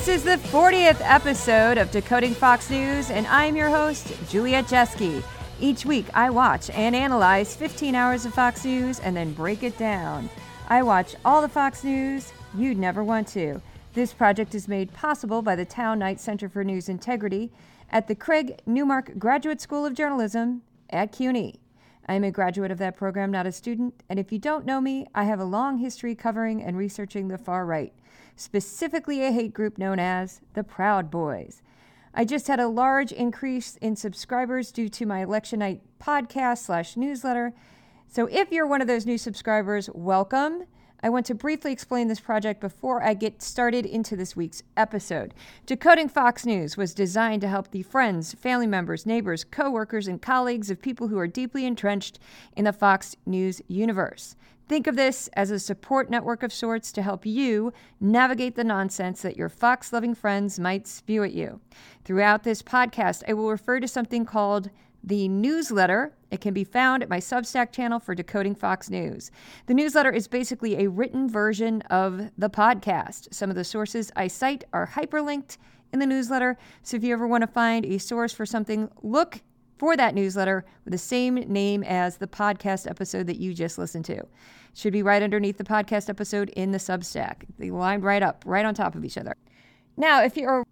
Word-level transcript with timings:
This 0.00 0.24
is 0.24 0.24
the 0.24 0.48
40th 0.48 1.02
episode 1.02 1.76
of 1.76 1.90
Decoding 1.90 2.32
Fox 2.32 2.70
News, 2.70 3.10
and 3.10 3.26
I'm 3.26 3.54
your 3.54 3.68
host, 3.68 4.10
Juliet 4.30 4.64
Jeske. 4.64 5.22
Each 5.60 5.84
week, 5.84 6.06
I 6.14 6.30
watch 6.30 6.70
and 6.70 6.96
analyze 6.96 7.54
15 7.54 7.94
hours 7.94 8.24
of 8.24 8.32
Fox 8.32 8.64
News 8.64 8.98
and 9.00 9.14
then 9.14 9.34
break 9.34 9.62
it 9.62 9.76
down. 9.76 10.30
I 10.70 10.82
watch 10.82 11.16
all 11.22 11.42
the 11.42 11.50
Fox 11.50 11.84
News 11.84 12.32
you'd 12.56 12.78
never 12.78 13.04
want 13.04 13.28
to. 13.28 13.60
This 13.92 14.14
project 14.14 14.54
is 14.54 14.68
made 14.68 14.90
possible 14.94 15.42
by 15.42 15.54
the 15.54 15.66
Tow-Knight 15.66 16.18
Center 16.18 16.48
for 16.48 16.64
News 16.64 16.88
Integrity 16.88 17.52
at 17.90 18.08
the 18.08 18.14
Craig 18.14 18.58
Newmark 18.64 19.18
Graduate 19.18 19.60
School 19.60 19.84
of 19.84 19.92
Journalism 19.92 20.62
at 20.88 21.12
CUNY. 21.12 21.60
I'm 22.08 22.24
a 22.24 22.30
graduate 22.30 22.70
of 22.70 22.78
that 22.78 22.96
program, 22.96 23.30
not 23.30 23.46
a 23.46 23.52
student, 23.52 24.02
and 24.08 24.18
if 24.18 24.32
you 24.32 24.38
don't 24.38 24.64
know 24.64 24.80
me, 24.80 25.08
I 25.14 25.24
have 25.24 25.40
a 25.40 25.44
long 25.44 25.76
history 25.76 26.14
covering 26.14 26.62
and 26.62 26.78
researching 26.78 27.28
the 27.28 27.36
far 27.36 27.66
right, 27.66 27.92
specifically 28.40 29.22
a 29.22 29.30
hate 29.30 29.52
group 29.52 29.76
known 29.76 29.98
as 29.98 30.40
the 30.54 30.64
Proud 30.64 31.10
Boys. 31.10 31.60
I 32.14 32.24
just 32.24 32.48
had 32.48 32.58
a 32.58 32.68
large 32.68 33.12
increase 33.12 33.76
in 33.76 33.96
subscribers 33.96 34.72
due 34.72 34.88
to 34.88 35.06
my 35.06 35.22
election 35.22 35.58
night 35.58 35.82
podcast 36.00 36.58
slash 36.58 36.96
newsletter. 36.96 37.52
So 38.08 38.26
if 38.26 38.50
you're 38.50 38.66
one 38.66 38.80
of 38.80 38.88
those 38.88 39.06
new 39.06 39.18
subscribers, 39.18 39.90
welcome. 39.92 40.64
I 41.02 41.10
want 41.10 41.26
to 41.26 41.34
briefly 41.34 41.70
explain 41.70 42.08
this 42.08 42.20
project 42.20 42.60
before 42.60 43.02
I 43.02 43.14
get 43.14 43.42
started 43.42 43.86
into 43.86 44.16
this 44.16 44.34
week's 44.34 44.62
episode. 44.76 45.34
Decoding 45.66 46.08
Fox 46.08 46.44
News 46.44 46.76
was 46.76 46.94
designed 46.94 47.42
to 47.42 47.48
help 47.48 47.70
the 47.70 47.82
friends, 47.82 48.34
family 48.34 48.66
members, 48.66 49.06
neighbors, 49.06 49.44
coworkers, 49.44 50.08
and 50.08 50.20
colleagues 50.20 50.70
of 50.70 50.82
people 50.82 51.08
who 51.08 51.18
are 51.18 51.26
deeply 51.26 51.64
entrenched 51.64 52.18
in 52.56 52.64
the 52.64 52.72
Fox 52.72 53.16
News 53.24 53.62
universe. 53.68 54.34
Think 54.70 54.86
of 54.86 54.94
this 54.94 55.28
as 55.32 55.50
a 55.50 55.58
support 55.58 56.10
network 56.10 56.44
of 56.44 56.52
sorts 56.52 56.92
to 56.92 57.02
help 57.02 57.26
you 57.26 57.72
navigate 58.00 58.54
the 58.54 58.62
nonsense 58.62 59.20
that 59.22 59.36
your 59.36 59.48
Fox 59.48 59.92
loving 59.92 60.14
friends 60.14 60.60
might 60.60 60.86
spew 60.86 61.24
at 61.24 61.32
you. 61.32 61.60
Throughout 62.04 62.44
this 62.44 62.62
podcast, 62.62 63.24
I 63.26 63.32
will 63.32 63.50
refer 63.50 63.80
to 63.80 63.88
something 63.88 64.24
called 64.24 64.70
the 65.02 65.26
newsletter. 65.26 66.14
It 66.30 66.40
can 66.40 66.54
be 66.54 66.62
found 66.62 67.02
at 67.02 67.08
my 67.08 67.18
Substack 67.18 67.72
channel 67.72 67.98
for 67.98 68.14
Decoding 68.14 68.54
Fox 68.54 68.88
News. 68.88 69.32
The 69.66 69.74
newsletter 69.74 70.12
is 70.12 70.28
basically 70.28 70.76
a 70.76 70.88
written 70.88 71.28
version 71.28 71.82
of 71.90 72.30
the 72.38 72.48
podcast. 72.48 73.34
Some 73.34 73.50
of 73.50 73.56
the 73.56 73.64
sources 73.64 74.12
I 74.14 74.28
cite 74.28 74.62
are 74.72 74.86
hyperlinked 74.86 75.56
in 75.92 75.98
the 75.98 76.06
newsletter. 76.06 76.56
So 76.84 76.96
if 76.96 77.02
you 77.02 77.12
ever 77.12 77.26
want 77.26 77.42
to 77.42 77.48
find 77.48 77.84
a 77.84 77.98
source 77.98 78.32
for 78.32 78.46
something, 78.46 78.88
look 79.02 79.40
for 79.80 79.96
that 79.96 80.14
newsletter 80.14 80.62
with 80.84 80.92
the 80.92 80.98
same 80.98 81.36
name 81.36 81.82
as 81.84 82.18
the 82.18 82.26
podcast 82.26 82.86
episode 82.86 83.26
that 83.26 83.38
you 83.38 83.54
just 83.54 83.78
listened 83.78 84.04
to. 84.04 84.12
It 84.12 84.28
should 84.74 84.92
be 84.92 85.02
right 85.02 85.22
underneath 85.22 85.56
the 85.56 85.64
podcast 85.64 86.10
episode 86.10 86.50
in 86.50 86.70
the 86.70 86.76
Substack. 86.76 87.44
They 87.58 87.70
line 87.70 88.02
right 88.02 88.22
up, 88.22 88.44
right 88.46 88.66
on 88.66 88.74
top 88.74 88.94
of 88.94 89.06
each 89.06 89.16
other. 89.16 89.34
Now, 89.96 90.22
if 90.22 90.36
you're 90.36 90.64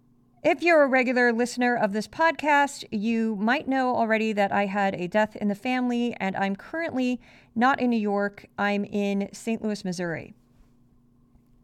if 0.43 0.61
you're 0.61 0.83
a 0.83 0.87
regular 0.87 1.33
listener 1.33 1.75
of 1.75 1.91
this 1.91 2.07
podcast, 2.07 2.85
you 2.91 3.35
might 3.37 3.67
know 3.67 3.95
already 3.95 4.31
that 4.33 4.51
I 4.51 4.67
had 4.67 4.93
a 4.93 5.07
death 5.07 5.35
in 5.35 5.47
the 5.47 5.55
family, 5.55 6.15
and 6.19 6.35
I'm 6.35 6.55
currently 6.55 7.19
not 7.55 7.81
in 7.81 7.89
New 7.89 7.99
York. 7.99 8.45
I'm 8.59 8.85
in 8.85 9.29
St. 9.33 9.63
Louis, 9.63 9.83
Missouri. 9.83 10.35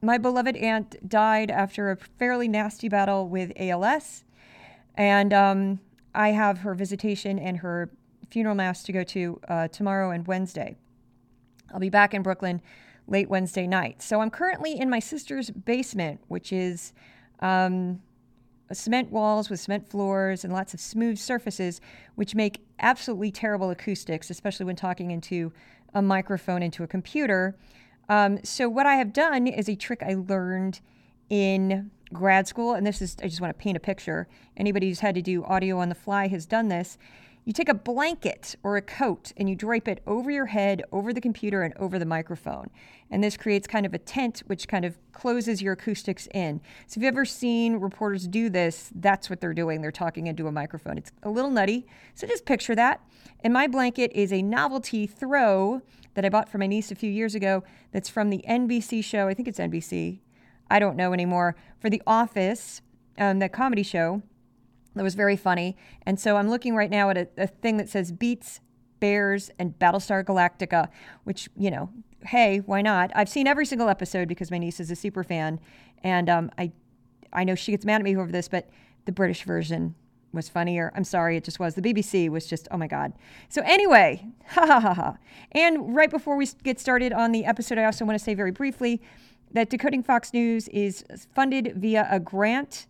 My 0.02 0.18
beloved 0.18 0.56
aunt 0.58 1.08
died 1.08 1.52
after 1.52 1.92
a 1.92 1.96
fairly 1.96 2.48
nasty 2.48 2.90
battle 2.90 3.30
with 3.30 3.52
ALS, 3.56 4.24
and 4.96 5.32
um, 5.32 5.80
I 6.16 6.30
have 6.30 6.60
her 6.60 6.74
visitation 6.74 7.38
and 7.40 7.58
her 7.58 7.92
funeral 8.30 8.56
mass 8.56 8.84
to 8.84 8.92
go 8.92 9.04
to 9.04 9.40
uh, 9.48 9.68
tomorrow 9.68 10.12
and 10.12 10.26
Wednesday. 10.26 10.76
I'll 11.74 11.80
be 11.80 11.90
back 11.90 12.14
in 12.14 12.22
Brooklyn 12.22 12.62
late 13.08 13.30
Wednesday 13.30 13.68
night. 13.68 14.02
So 14.02 14.22
I'm 14.22 14.30
currently 14.30 14.80
in 14.80 14.90
my 14.90 15.00
sister's 15.00 15.50
basement, 15.50 16.22
which 16.28 16.52
is. 16.52 16.94
Um, 17.40 18.02
cement 18.74 19.12
walls 19.12 19.50
with 19.50 19.60
cement 19.60 19.90
floors 19.90 20.44
and 20.44 20.52
lots 20.52 20.74
of 20.74 20.80
smooth 20.80 21.18
surfaces, 21.18 21.82
which 22.16 22.34
make 22.34 22.66
absolutely 22.80 23.32
terrible 23.32 23.70
acoustics, 23.70 24.30
especially 24.30 24.66
when 24.66 24.76
talking 24.76 25.12
into 25.12 25.52
a 25.94 26.02
microphone 26.02 26.64
into 26.64 26.84
a 26.84 26.88
computer. 26.88 27.56
Um, 28.10 28.44
so, 28.44 28.70
what 28.70 28.86
I 28.86 28.96
have 28.96 29.14
done 29.14 29.48
is 29.48 29.70
a 29.70 29.76
trick 29.76 30.04
I 30.04 30.16
learned 30.16 30.82
in 31.30 31.92
grad 32.14 32.48
school, 32.48 32.74
and 32.74 32.86
this 32.86 33.02
is, 33.02 33.16
I 33.22 33.28
just 33.28 33.42
want 33.42 33.58
to 33.58 33.62
paint 33.62 33.78
a 33.78 33.80
picture. 33.80 34.28
Anybody 34.58 34.90
who's 34.90 35.00
had 35.00 35.16
to 35.16 35.22
do 35.22 35.44
audio 35.44 35.80
on 35.80 35.90
the 35.90 35.96
fly 35.96 36.28
has 36.28 36.46
done 36.46 36.70
this. 36.70 36.98
You 37.46 37.54
take 37.54 37.70
a 37.70 37.76
blanket 37.76 38.56
or 38.64 38.76
a 38.76 38.82
coat 38.82 39.32
and 39.38 39.48
you 39.48 39.56
drape 39.56 39.88
it 39.88 40.02
over 40.08 40.32
your 40.32 40.48
head, 40.48 40.82
over 40.92 41.14
the 41.14 41.22
computer, 41.22 41.62
and 41.62 41.76
over 41.78 42.00
the 42.00 42.06
microphone. 42.06 42.72
And 43.12 43.24
this 43.24 43.38
creates 43.38 43.68
kind 43.68 43.86
of 43.86 43.94
a 43.94 44.00
tent 44.00 44.42
which 44.48 44.68
kind 44.68 44.84
of 44.84 44.98
closes 45.12 45.62
your 45.62 45.74
acoustics 45.74 46.28
in. 46.34 46.60
So 46.88 46.98
if 46.98 47.04
you've 47.04 47.14
ever 47.14 47.24
seen 47.24 47.76
reporters 47.76 48.28
do 48.28 48.50
this, 48.50 48.90
that's 48.96 49.30
what 49.30 49.42
they're 49.42 49.54
doing. 49.54 49.82
They're 49.82 49.92
talking 49.92 50.26
into 50.26 50.48
a 50.48 50.52
microphone. 50.52 50.98
It's 50.98 51.12
a 51.22 51.30
little 51.30 51.52
nutty. 51.52 51.86
So 52.16 52.26
just 52.26 52.46
picture 52.46 52.74
that. 52.74 53.02
And 53.42 53.54
my 53.54 53.68
blanket 53.68 54.12
is 54.16 54.34
a 54.34 54.42
novelty 54.42 55.06
throw 55.06 55.84
that 56.16 56.26
I 56.26 56.30
bought 56.30 56.50
for 56.50 56.58
my 56.58 56.66
niece 56.66 56.92
a 56.92 56.96
few 56.96 57.12
years 57.12 57.36
ago 57.36 57.64
that's 57.92 58.10
from 58.10 58.32
the 58.32 58.44
NBC 58.50 59.04
show. 59.04 59.28
I 59.28 59.36
think 59.36 59.48
it's 59.48 59.60
NBC. 59.60 60.20
I 60.70 60.80
don't 60.80 60.96
know 60.96 61.14
anymore. 61.14 61.56
For 61.80 61.90
The 61.90 62.02
Office, 62.08 62.82
um, 63.18 63.40
that 63.40 63.54
comedy 63.54 63.84
show 63.84 64.22
that 64.96 65.04
was 65.04 65.16
very 65.16 65.36
funny. 65.36 65.78
And 66.06 66.20
so 66.20 66.38
I'm 66.38 66.50
looking 66.50 66.76
right 66.76 66.90
now 66.90 67.10
at 67.10 67.18
a, 67.18 67.28
a 67.38 67.48
thing 67.48 67.78
that 67.78 67.90
says 67.90 68.12
Beets, 68.12 68.62
Bears, 69.00 69.52
and 69.60 69.78
Battlestar 69.78 70.24
Galactica, 70.24 70.90
which, 71.26 71.50
you 71.58 71.70
know, 71.70 71.90
hey, 72.26 72.60
why 72.66 72.82
not? 72.82 73.12
I've 73.14 73.30
seen 73.30 73.46
every 73.46 73.66
single 73.66 73.90
episode 73.90 74.28
because 74.28 74.50
my 74.50 74.58
niece 74.58 74.80
is 74.80 74.90
a 74.90 74.96
super 74.96 75.24
fan. 75.24 75.60
And 76.04 76.30
um, 76.30 76.50
I, 76.58 76.72
I 77.34 77.44
know 77.44 77.56
she 77.56 77.72
gets 77.72 77.86
mad 77.86 78.02
at 78.02 78.04
me 78.04 78.16
over 78.16 78.32
this, 78.32 78.48
but 78.48 78.70
the 79.04 79.12
British 79.12 79.44
version 79.44 79.96
was 80.32 80.50
funnier. 80.50 80.92
I'm 80.96 81.04
sorry, 81.04 81.38
it 81.38 81.44
just 81.44 81.60
was. 81.60 81.76
The 81.76 81.82
BBC 81.82 82.30
was 82.30 82.48
just, 82.48 82.68
oh 82.72 82.78
my 82.78 82.88
God. 82.88 83.14
So, 83.50 83.62
anyway, 83.64 84.26
ha 84.48 84.66
ha 84.66 84.80
ha 84.80 84.94
ha. 84.94 85.18
And 85.52 85.96
right 85.96 86.10
before 86.10 86.36
we 86.36 86.48
get 86.64 86.80
started 86.80 87.14
on 87.14 87.32
the 87.32 87.46
episode, 87.46 87.78
I 87.78 87.86
also 87.86 88.06
want 88.06 88.18
to 88.18 88.24
say 88.24 88.34
very 88.34 88.52
briefly 88.52 89.02
that 89.56 89.70
Decoding 89.70 90.04
Fox 90.04 90.34
News 90.34 90.68
is 90.68 91.06
funded 91.34 91.76
via 91.78 92.08
a 92.12 92.20
grant 92.20 92.88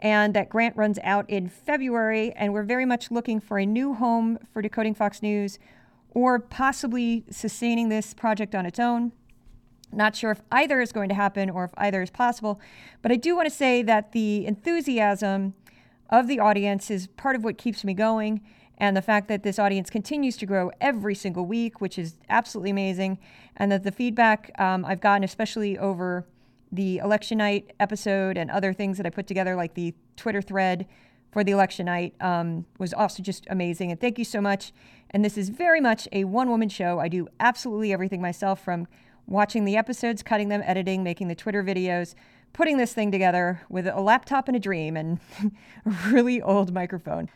and 0.00 0.34
that 0.34 0.48
grant 0.48 0.76
runs 0.76 0.98
out 1.04 1.30
in 1.30 1.48
February. 1.48 2.32
And 2.32 2.52
we're 2.52 2.64
very 2.64 2.84
much 2.84 3.12
looking 3.12 3.40
for 3.40 3.58
a 3.58 3.64
new 3.64 3.94
home 3.94 4.38
for 4.52 4.60
Decoding 4.60 4.94
Fox 4.94 5.22
News 5.22 5.60
or 6.10 6.40
possibly 6.40 7.24
sustaining 7.30 7.88
this 7.88 8.14
project 8.14 8.56
on 8.56 8.66
its 8.66 8.80
own. 8.80 9.12
Not 9.92 10.16
sure 10.16 10.32
if 10.32 10.42
either 10.50 10.80
is 10.80 10.90
going 10.90 11.08
to 11.08 11.14
happen 11.14 11.48
or 11.48 11.64
if 11.64 11.70
either 11.76 12.02
is 12.02 12.10
possible, 12.10 12.60
but 13.00 13.12
I 13.12 13.16
do 13.16 13.36
want 13.36 13.48
to 13.48 13.54
say 13.54 13.82
that 13.82 14.10
the 14.10 14.44
enthusiasm 14.44 15.54
of 16.10 16.26
the 16.26 16.40
audience 16.40 16.90
is 16.90 17.06
part 17.06 17.36
of 17.36 17.44
what 17.44 17.58
keeps 17.58 17.84
me 17.84 17.94
going. 17.94 18.40
And 18.80 18.96
the 18.96 19.02
fact 19.02 19.26
that 19.28 19.42
this 19.42 19.58
audience 19.58 19.90
continues 19.90 20.36
to 20.36 20.46
grow 20.46 20.70
every 20.80 21.14
single 21.14 21.44
week, 21.46 21.80
which 21.80 21.98
is 21.98 22.14
absolutely 22.28 22.70
amazing, 22.70 23.18
and 23.58 23.70
that 23.70 23.82
the 23.82 23.92
feedback 23.92 24.50
um, 24.58 24.84
I've 24.84 25.00
gotten, 25.00 25.24
especially 25.24 25.76
over 25.76 26.24
the 26.70 26.98
election 26.98 27.38
night 27.38 27.72
episode 27.80 28.38
and 28.38 28.50
other 28.50 28.72
things 28.72 28.96
that 28.96 29.06
I 29.06 29.10
put 29.10 29.26
together, 29.26 29.56
like 29.56 29.74
the 29.74 29.94
Twitter 30.16 30.40
thread 30.40 30.86
for 31.32 31.44
the 31.44 31.52
election 31.52 31.86
night, 31.86 32.14
um, 32.20 32.64
was 32.78 32.94
also 32.94 33.22
just 33.22 33.46
amazing. 33.50 33.90
And 33.90 34.00
thank 34.00 34.18
you 34.18 34.24
so 34.24 34.40
much. 34.40 34.72
And 35.10 35.24
this 35.24 35.36
is 35.36 35.48
very 35.48 35.80
much 35.80 36.08
a 36.12 36.24
one 36.24 36.48
woman 36.48 36.68
show. 36.68 36.98
I 36.98 37.08
do 37.08 37.28
absolutely 37.40 37.92
everything 37.92 38.22
myself 38.22 38.62
from 38.62 38.86
watching 39.26 39.64
the 39.64 39.76
episodes, 39.76 40.22
cutting 40.22 40.48
them, 40.48 40.62
editing, 40.64 41.02
making 41.02 41.28
the 41.28 41.34
Twitter 41.34 41.62
videos, 41.62 42.14
putting 42.52 42.78
this 42.78 42.92
thing 42.92 43.10
together 43.10 43.60
with 43.68 43.86
a 43.86 44.00
laptop 44.00 44.48
and 44.48 44.56
a 44.56 44.60
dream 44.60 44.96
and 44.96 45.20
a 45.84 45.90
really 46.10 46.40
old 46.40 46.72
microphone. 46.72 47.28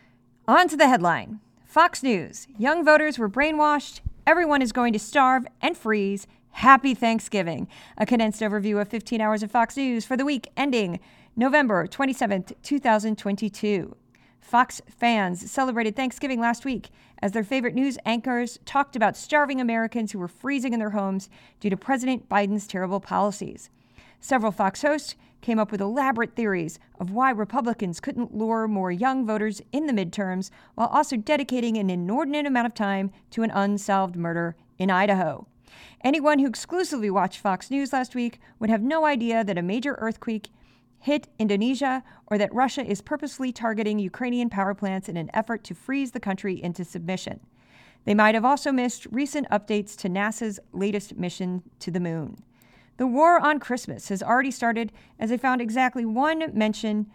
On 0.48 0.68
to 0.68 0.76
the 0.76 0.88
headline 0.88 1.40
Fox 1.66 2.02
News 2.02 2.46
Young 2.58 2.84
voters 2.84 3.18
were 3.18 3.28
brainwashed. 3.28 4.00
Everyone 4.24 4.62
is 4.62 4.70
going 4.70 4.92
to 4.92 5.00
starve 5.00 5.46
and 5.60 5.76
freeze 5.76 6.28
Happy 6.50 6.94
Thanksgiving. 6.94 7.66
A 7.98 8.06
condensed 8.06 8.40
overview 8.40 8.80
of 8.80 8.86
15 8.86 9.20
hours 9.20 9.42
of 9.42 9.50
Fox 9.50 9.76
News 9.76 10.04
for 10.04 10.16
the 10.16 10.24
week 10.24 10.48
ending 10.56 11.00
November 11.34 11.88
27th, 11.88 12.52
2022. 12.62 13.96
Fox 14.40 14.80
fans 14.88 15.50
celebrated 15.50 15.96
Thanksgiving 15.96 16.38
last 16.38 16.64
week 16.64 16.90
as 17.20 17.32
their 17.32 17.42
favorite 17.42 17.74
news 17.74 17.98
anchors 18.04 18.60
talked 18.64 18.94
about 18.94 19.16
starving 19.16 19.60
Americans 19.60 20.12
who 20.12 20.20
were 20.20 20.28
freezing 20.28 20.72
in 20.72 20.78
their 20.78 20.90
homes 20.90 21.28
due 21.58 21.70
to 21.70 21.76
President 21.76 22.28
Biden's 22.28 22.68
terrible 22.68 23.00
policies. 23.00 23.70
Several 24.20 24.52
Fox 24.52 24.82
hosts 24.82 25.16
came 25.42 25.58
up 25.58 25.70
with 25.70 25.80
elaborate 25.80 26.34
theories 26.34 26.78
of 26.98 27.10
why 27.10 27.30
Republicans 27.30 28.00
couldn't 28.00 28.34
lure 28.34 28.66
more 28.66 28.90
young 28.90 29.26
voters 29.26 29.60
in 29.72 29.86
the 29.86 29.92
midterms 29.92 30.50
while 30.74 30.88
also 30.88 31.16
dedicating 31.16 31.76
an 31.76 31.90
inordinate 31.90 32.46
amount 32.46 32.66
of 32.66 32.74
time 32.74 33.10
to 33.30 33.42
an 33.42 33.50
unsolved 33.50 34.16
murder 34.16 34.56
in 34.78 34.90
Idaho. 34.90 35.46
Anyone 36.02 36.38
who 36.38 36.46
exclusively 36.46 37.10
watched 37.10 37.40
Fox 37.40 37.70
News 37.70 37.92
last 37.92 38.14
week 38.14 38.40
would 38.58 38.70
have 38.70 38.82
no 38.82 39.04
idea 39.04 39.44
that 39.44 39.58
a 39.58 39.62
major 39.62 39.94
earthquake 40.00 40.48
hit 40.98 41.28
Indonesia 41.38 42.04
or 42.26 42.38
that 42.38 42.54
Russia 42.54 42.84
is 42.84 43.02
purposely 43.02 43.52
targeting 43.52 43.98
Ukrainian 43.98 44.48
power 44.48 44.74
plants 44.74 45.08
in 45.08 45.16
an 45.16 45.30
effort 45.34 45.64
to 45.64 45.74
freeze 45.74 46.12
the 46.12 46.20
country 46.20 46.62
into 46.62 46.84
submission. 46.84 47.40
They 48.04 48.14
might 48.14 48.34
have 48.34 48.44
also 48.44 48.72
missed 48.72 49.06
recent 49.10 49.48
updates 49.50 49.96
to 49.98 50.08
NASA's 50.08 50.60
latest 50.72 51.16
mission 51.16 51.62
to 51.80 51.90
the 51.90 52.00
moon. 52.00 52.42
The 52.98 53.06
war 53.06 53.40
on 53.40 53.58
Christmas 53.58 54.08
has 54.08 54.22
already 54.22 54.50
started, 54.50 54.92
as 55.18 55.32
I 55.32 55.36
found 55.36 55.60
exactly 55.60 56.04
one 56.04 56.50
mention 56.52 57.10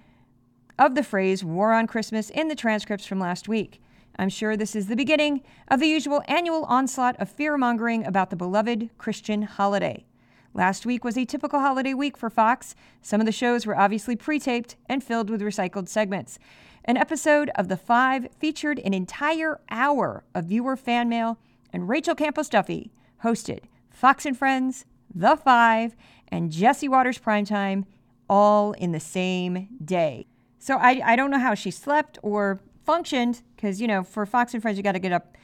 of 0.80 0.96
the 0.96 1.04
phrase 1.04 1.44
war 1.44 1.74
on 1.74 1.88
Christmas 1.88 2.30
in 2.30 2.48
the 2.48 2.56
transcripts 2.56 3.06
from 3.06 3.20
last 3.20 3.48
week. 3.48 3.82
I'm 4.20 4.30
sure 4.30 4.58
this 4.58 4.76
is 4.76 4.88
the 4.88 4.96
beginning 4.96 5.44
of 5.68 5.80
the 5.80 5.88
usual 5.88 6.24
annual 6.28 6.66
onslaught 6.66 7.16
of 7.20 7.30
fear 7.30 7.58
mongering 7.58 8.06
about 8.06 8.32
the 8.32 8.36
beloved 8.36 8.90
Christian 8.98 9.44
holiday. 9.44 10.06
Last 10.54 10.88
week 10.88 11.04
was 11.04 11.18
a 11.18 11.26
typical 11.26 11.60
holiday 11.60 11.94
week 11.94 12.18
for 12.18 12.32
Fox. 12.32 12.74
Some 13.04 13.22
of 13.22 13.28
the 13.28 13.32
shows 13.32 13.68
were 13.68 13.78
obviously 13.78 14.16
pre 14.16 14.40
taped 14.40 14.76
and 14.88 15.04
filled 15.04 15.30
with 15.30 15.42
recycled 15.42 15.88
segments. 15.88 16.40
An 16.84 16.98
episode 16.98 17.52
of 17.54 17.68
The 17.68 17.78
Five 17.78 18.28
featured 18.40 18.80
an 18.80 18.94
entire 18.94 19.60
hour 19.70 20.24
of 20.34 20.46
viewer 20.46 20.76
fan 20.76 21.10
mail, 21.10 21.38
and 21.72 21.88
Rachel 21.88 22.16
Campos 22.16 22.50
Duffy 22.50 22.92
hosted 23.24 23.66
Fox 23.92 24.26
and 24.26 24.36
Friends, 24.36 24.86
The 25.20 25.36
Five, 25.36 25.96
and 26.28 26.52
Jesse 26.52 26.88
Watters 26.88 27.18
Primetime 27.18 27.86
all 28.30 28.74
in 28.74 28.92
the 28.92 29.00
same 29.00 29.68
day. 29.84 30.28
So 30.60 30.78
I, 30.78 31.02
I 31.04 31.16
don't 31.16 31.32
know 31.32 31.40
how 31.40 31.54
she 31.54 31.72
slept 31.72 32.18
or 32.22 32.60
functioned 32.86 33.42
because, 33.56 33.80
you 33.80 33.88
know, 33.88 34.04
for 34.04 34.26
Fox 34.26 34.54
and 34.54 34.62
Friends, 34.62 34.78
you 34.78 34.84
got 34.84 34.94
to 34.94 35.00
get 35.00 35.12
up 35.12 35.38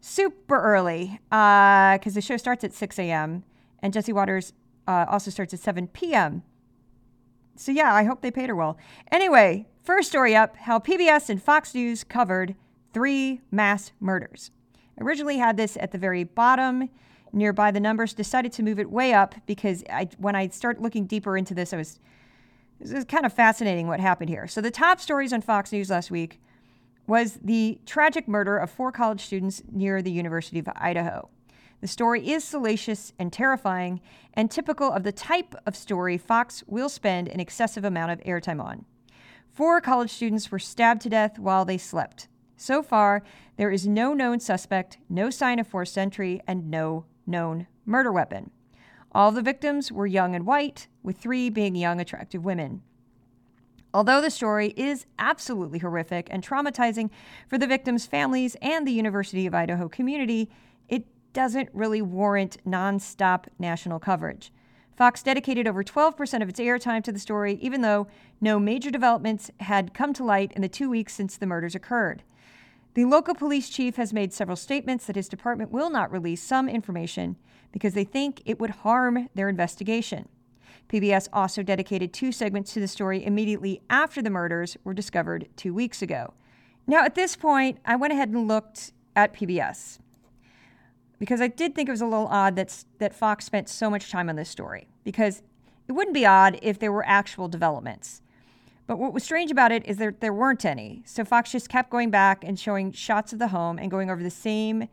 super 0.00 0.60
early 0.60 1.18
because 1.30 2.12
uh, 2.12 2.14
the 2.14 2.20
show 2.20 2.36
starts 2.36 2.64
at 2.64 2.72
6 2.72 2.98
a.m. 2.98 3.44
and 3.82 3.92
Jesse 3.92 4.12
Watters 4.12 4.52
uh, 4.86 5.06
also 5.08 5.30
starts 5.30 5.52
at 5.52 5.60
7 5.60 5.88
p.m. 5.88 6.42
So, 7.56 7.72
yeah, 7.72 7.92
I 7.92 8.04
hope 8.04 8.22
they 8.22 8.30
paid 8.30 8.48
her 8.48 8.56
well. 8.56 8.78
Anyway, 9.10 9.66
first 9.82 10.08
story 10.08 10.36
up 10.36 10.56
how 10.56 10.78
PBS 10.78 11.28
and 11.28 11.42
Fox 11.42 11.74
News 11.74 12.04
covered 12.04 12.54
three 12.92 13.40
mass 13.50 13.92
murders. 14.00 14.52
Originally 15.00 15.38
had 15.38 15.56
this 15.56 15.76
at 15.80 15.92
the 15.92 15.98
very 15.98 16.24
bottom 16.24 16.88
nearby 17.32 17.70
the 17.70 17.80
numbers, 17.80 18.14
decided 18.14 18.52
to 18.52 18.62
move 18.62 18.78
it 18.78 18.90
way 18.90 19.12
up 19.12 19.34
because 19.46 19.84
I, 19.90 20.08
when 20.18 20.34
I 20.34 20.48
start 20.48 20.80
looking 20.80 21.06
deeper 21.06 21.36
into 21.36 21.54
this, 21.54 21.72
I 21.72 21.76
was 21.76 22.00
this 22.80 22.92
is 22.92 23.04
kind 23.04 23.26
of 23.26 23.32
fascinating 23.32 23.88
what 23.88 23.98
happened 23.98 24.30
here. 24.30 24.46
So 24.46 24.60
the 24.60 24.70
top 24.70 25.00
stories 25.00 25.32
on 25.32 25.40
Fox 25.40 25.72
News 25.72 25.90
last 25.90 26.10
week 26.12 26.40
was 27.08 27.38
the 27.42 27.80
tragic 27.86 28.28
murder 28.28 28.56
of 28.56 28.70
four 28.70 28.92
college 28.92 29.20
students 29.20 29.62
near 29.70 30.00
the 30.00 30.12
University 30.12 30.60
of 30.60 30.68
Idaho. 30.76 31.28
The 31.80 31.88
story 31.88 32.28
is 32.28 32.44
salacious 32.44 33.12
and 33.18 33.32
terrifying 33.32 34.00
and 34.34 34.50
typical 34.50 34.92
of 34.92 35.04
the 35.04 35.12
type 35.12 35.54
of 35.66 35.74
story 35.74 36.18
Fox 36.18 36.62
will 36.66 36.88
spend 36.88 37.28
an 37.28 37.40
excessive 37.40 37.84
amount 37.84 38.12
of 38.12 38.20
airtime 38.20 38.62
on. 38.62 38.84
Four 39.52 39.80
college 39.80 40.10
students 40.10 40.50
were 40.50 40.58
stabbed 40.58 41.02
to 41.02 41.08
death 41.08 41.38
while 41.38 41.64
they 41.64 41.78
slept. 41.78 42.28
So 42.56 42.82
far, 42.82 43.22
there 43.56 43.70
is 43.70 43.86
no 43.86 44.12
known 44.12 44.40
suspect, 44.40 44.98
no 45.08 45.30
sign 45.30 45.58
of 45.58 45.66
forced 45.66 45.96
entry, 45.96 46.40
and 46.46 46.70
no 46.70 47.06
known 47.28 47.66
murder 47.84 48.10
weapon. 48.10 48.50
All 49.12 49.32
the 49.32 49.42
victims 49.42 49.90
were 49.92 50.06
young 50.06 50.34
and 50.34 50.46
white, 50.46 50.88
with 51.02 51.18
three 51.18 51.48
being 51.48 51.74
young, 51.74 52.00
attractive 52.00 52.44
women. 52.44 52.82
Although 53.94 54.20
the 54.20 54.30
story 54.30 54.74
is 54.76 55.06
absolutely 55.18 55.78
horrific 55.78 56.28
and 56.30 56.46
traumatizing 56.46 57.10
for 57.48 57.56
the 57.56 57.66
victims' 57.66 58.06
families 58.06 58.54
and 58.60 58.86
the 58.86 58.92
University 58.92 59.46
of 59.46 59.54
Idaho 59.54 59.88
community, 59.88 60.50
it 60.88 61.06
doesn't 61.32 61.70
really 61.72 62.02
warrant 62.02 62.58
nonstop 62.66 63.46
national 63.58 63.98
coverage. 63.98 64.52
Fox 64.94 65.22
dedicated 65.22 65.66
over 65.66 65.82
12% 65.84 66.42
of 66.42 66.48
its 66.48 66.60
airtime 66.60 67.02
to 67.04 67.12
the 67.12 67.18
story, 67.18 67.54
even 67.62 67.82
though 67.82 68.08
no 68.40 68.58
major 68.58 68.90
developments 68.90 69.50
had 69.60 69.94
come 69.94 70.12
to 70.12 70.24
light 70.24 70.52
in 70.52 70.60
the 70.60 70.68
two 70.68 70.90
weeks 70.90 71.14
since 71.14 71.36
the 71.36 71.46
murders 71.46 71.74
occurred. 71.74 72.24
The 72.98 73.04
local 73.04 73.36
police 73.36 73.68
chief 73.68 73.94
has 73.94 74.12
made 74.12 74.32
several 74.32 74.56
statements 74.56 75.06
that 75.06 75.14
his 75.14 75.28
department 75.28 75.70
will 75.70 75.88
not 75.88 76.10
release 76.10 76.42
some 76.42 76.68
information 76.68 77.36
because 77.70 77.94
they 77.94 78.02
think 78.02 78.42
it 78.44 78.58
would 78.58 78.70
harm 78.70 79.28
their 79.36 79.48
investigation. 79.48 80.28
PBS 80.88 81.28
also 81.32 81.62
dedicated 81.62 82.12
two 82.12 82.32
segments 82.32 82.72
to 82.72 82.80
the 82.80 82.88
story 82.88 83.24
immediately 83.24 83.80
after 83.88 84.20
the 84.20 84.30
murders 84.30 84.76
were 84.82 84.94
discovered 84.94 85.46
two 85.54 85.72
weeks 85.72 86.02
ago. 86.02 86.34
Now, 86.88 87.04
at 87.04 87.14
this 87.14 87.36
point, 87.36 87.78
I 87.84 87.94
went 87.94 88.14
ahead 88.14 88.30
and 88.30 88.48
looked 88.48 88.90
at 89.14 89.32
PBS 89.32 90.00
because 91.20 91.40
I 91.40 91.46
did 91.46 91.76
think 91.76 91.88
it 91.88 91.92
was 91.92 92.00
a 92.00 92.04
little 92.04 92.26
odd 92.26 92.56
that, 92.56 92.84
that 92.98 93.14
Fox 93.14 93.44
spent 93.44 93.68
so 93.68 93.88
much 93.88 94.10
time 94.10 94.28
on 94.28 94.34
this 94.34 94.48
story 94.48 94.88
because 95.04 95.44
it 95.86 95.92
wouldn't 95.92 96.14
be 96.14 96.26
odd 96.26 96.58
if 96.62 96.80
there 96.80 96.90
were 96.90 97.06
actual 97.06 97.46
developments. 97.46 98.22
But 98.88 98.98
what 98.98 99.12
was 99.12 99.22
strange 99.22 99.50
about 99.50 99.70
it 99.70 99.86
is 99.86 99.98
that 99.98 100.20
there 100.20 100.32
weren't 100.32 100.64
any. 100.64 101.02
So 101.04 101.22
Fox 101.22 101.52
just 101.52 101.68
kept 101.68 101.90
going 101.90 102.10
back 102.10 102.42
and 102.42 102.58
showing 102.58 102.90
shots 102.90 103.34
of 103.34 103.38
the 103.38 103.48
home 103.48 103.78
and 103.78 103.90
going 103.90 104.10
over 104.10 104.22
the 104.22 104.30
same 104.30 104.88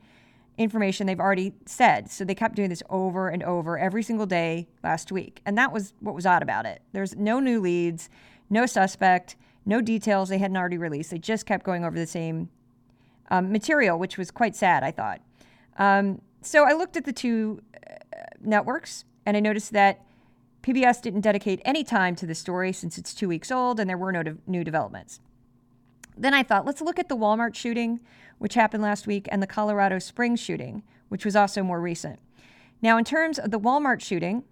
information 0.57 1.07
they've 1.07 1.19
already 1.19 1.53
said. 1.65 2.11
So 2.11 2.25
they 2.25 2.35
kept 2.35 2.55
doing 2.55 2.69
this 2.69 2.83
over 2.89 3.29
and 3.29 3.41
over 3.41 3.79
every 3.79 4.03
single 4.03 4.25
day 4.25 4.67
last 4.83 5.13
week. 5.13 5.41
And 5.45 5.57
that 5.57 5.71
was 5.71 5.93
what 6.01 6.13
was 6.13 6.25
odd 6.25 6.43
about 6.43 6.65
it. 6.65 6.81
There's 6.91 7.15
no 7.15 7.39
new 7.39 7.61
leads, 7.61 8.09
no 8.49 8.65
suspect, 8.65 9.37
no 9.65 9.79
details 9.79 10.27
they 10.27 10.39
hadn't 10.39 10.57
already 10.57 10.77
released. 10.77 11.11
They 11.11 11.17
just 11.17 11.45
kept 11.45 11.63
going 11.63 11.85
over 11.85 11.97
the 11.97 12.05
same 12.05 12.49
um, 13.31 13.49
material, 13.49 13.97
which 13.97 14.17
was 14.17 14.29
quite 14.29 14.57
sad, 14.57 14.83
I 14.83 14.91
thought. 14.91 15.21
Um, 15.77 16.21
so 16.41 16.65
I 16.65 16.73
looked 16.73 16.97
at 16.97 17.05
the 17.05 17.13
two 17.13 17.61
uh, 17.73 17.95
networks 18.41 19.05
and 19.25 19.37
I 19.37 19.39
noticed 19.39 19.71
that 19.71 20.05
PBS 20.65 20.99
didn't 20.99 21.21
dedicate 21.21 21.61
any 21.63 21.83
time 21.83 22.15
to 22.15 22.25
the 22.25 22.33
story 22.33 22.73
since 22.73 22.97
it's 22.97 23.13
two 23.13 23.27
weeks 23.27 23.51
old 23.51 23.79
and 23.79 23.87
there 23.87 23.99
were 23.99 24.11
no 24.11 24.23
de- 24.23 24.37
new 24.47 24.63
developments. 24.63 25.19
Then 26.17 26.33
I 26.33 26.41
thought, 26.41 26.65
let's 26.65 26.81
look 26.81 26.97
at 26.97 27.07
the 27.07 27.15
Walmart 27.15 27.53
shooting, 27.53 27.99
which 28.39 28.55
happened 28.55 28.81
last 28.81 29.05
week, 29.05 29.27
and 29.31 29.43
the 29.43 29.47
Colorado 29.47 29.99
Springs 29.99 30.39
shooting, 30.39 30.81
which 31.09 31.23
was 31.23 31.35
also 31.35 31.61
more 31.61 31.79
recent. 31.79 32.19
Now, 32.81 32.97
in 32.97 33.03
terms 33.03 33.37
of 33.37 33.51
the 33.51 33.59
Walmart 33.59 34.01
shooting, 34.01 34.43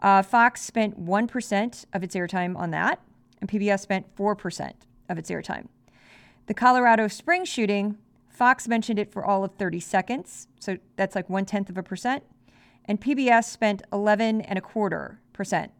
uh, 0.00 0.22
Fox 0.22 0.62
spent 0.62 0.98
1% 0.98 1.84
of 1.92 2.02
its 2.02 2.14
airtime 2.14 2.56
on 2.56 2.70
that, 2.70 3.00
and 3.38 3.50
PBS 3.50 3.80
spent 3.80 4.16
4% 4.16 4.72
of 5.10 5.18
its 5.18 5.30
airtime. 5.30 5.66
The 6.46 6.54
Colorado 6.54 7.08
Springs 7.08 7.48
shooting, 7.48 7.98
Fox 8.30 8.68
mentioned 8.68 8.98
it 8.98 9.12
for 9.12 9.22
all 9.22 9.44
of 9.44 9.52
30 9.56 9.80
seconds, 9.80 10.48
so 10.60 10.78
that's 10.96 11.14
like 11.14 11.28
one 11.28 11.44
tenth 11.44 11.68
of 11.68 11.76
a 11.76 11.82
percent, 11.82 12.22
and 12.86 13.00
PBS 13.00 13.44
spent 13.44 13.82
11 13.92 14.40
and 14.42 14.58
a 14.58 14.62
quarter 14.62 15.20
percent 15.36 15.70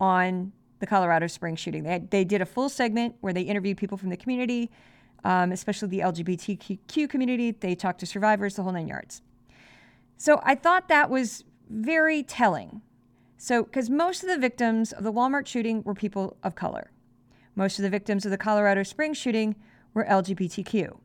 on 0.00 0.52
the 0.80 0.86
Colorado 0.86 1.26
Springs 1.26 1.60
shooting. 1.60 1.82
They, 1.82 1.90
had, 1.90 2.10
they 2.10 2.24
did 2.24 2.40
a 2.40 2.46
full 2.46 2.68
segment 2.68 3.16
where 3.20 3.32
they 3.32 3.42
interviewed 3.42 3.76
people 3.76 3.96
from 3.96 4.10
the 4.10 4.16
community, 4.16 4.70
um, 5.24 5.52
especially 5.52 5.88
the 5.88 6.00
LGBTQ 6.00 7.08
community. 7.08 7.52
They 7.52 7.74
talked 7.74 8.00
to 8.00 8.06
survivors, 8.06 8.56
the 8.56 8.62
whole 8.62 8.72
nine 8.72 8.88
yards. 8.88 9.22
So 10.16 10.40
I 10.44 10.54
thought 10.54 10.88
that 10.88 11.10
was 11.10 11.44
very 11.68 12.22
telling. 12.22 12.82
So, 13.36 13.64
because 13.64 13.90
most 13.90 14.22
of 14.22 14.28
the 14.28 14.38
victims 14.38 14.92
of 14.92 15.04
the 15.04 15.12
Walmart 15.12 15.46
shooting 15.46 15.82
were 15.82 15.94
people 15.94 16.36
of 16.42 16.54
color, 16.54 16.90
most 17.56 17.78
of 17.78 17.82
the 17.82 17.90
victims 17.90 18.24
of 18.24 18.30
the 18.30 18.38
Colorado 18.38 18.82
Springs 18.82 19.16
shooting 19.16 19.56
were 19.92 20.04
LGBTQ. 20.04 20.96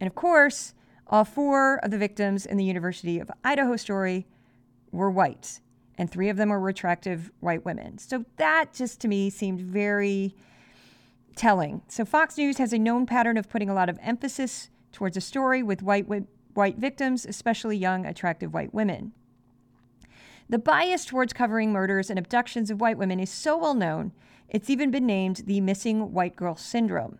And 0.00 0.08
of 0.08 0.14
course, 0.14 0.74
all 1.06 1.24
four 1.24 1.76
of 1.78 1.90
the 1.90 1.98
victims 1.98 2.46
in 2.46 2.56
the 2.56 2.64
University 2.64 3.18
of 3.18 3.30
Idaho 3.44 3.76
story 3.76 4.26
were 4.92 5.10
white 5.10 5.60
and 5.98 6.10
three 6.10 6.28
of 6.28 6.36
them 6.36 6.48
were 6.48 6.68
attractive 6.68 7.30
white 7.40 7.64
women. 7.64 7.98
So 7.98 8.24
that 8.36 8.72
just 8.72 9.00
to 9.00 9.08
me 9.08 9.28
seemed 9.28 9.60
very 9.60 10.34
telling. 11.36 11.82
So 11.88 12.04
Fox 12.04 12.38
News 12.38 12.58
has 12.58 12.72
a 12.72 12.78
known 12.78 13.04
pattern 13.04 13.36
of 13.36 13.48
putting 13.48 13.68
a 13.68 13.74
lot 13.74 13.88
of 13.88 13.98
emphasis 14.00 14.70
towards 14.92 15.16
a 15.16 15.20
story 15.20 15.62
with 15.62 15.82
white 15.82 16.06
white 16.54 16.78
victims, 16.78 17.26
especially 17.26 17.76
young 17.76 18.06
attractive 18.06 18.54
white 18.54 18.72
women. 18.72 19.12
The 20.48 20.58
bias 20.58 21.04
towards 21.04 21.32
covering 21.32 21.72
murders 21.72 22.08
and 22.08 22.18
abductions 22.18 22.70
of 22.70 22.80
white 22.80 22.96
women 22.96 23.20
is 23.20 23.30
so 23.30 23.56
well 23.56 23.74
known, 23.74 24.12
it's 24.48 24.70
even 24.70 24.90
been 24.90 25.06
named 25.06 25.42
the 25.46 25.60
missing 25.60 26.12
white 26.12 26.34
girl 26.34 26.56
syndrome. 26.56 27.18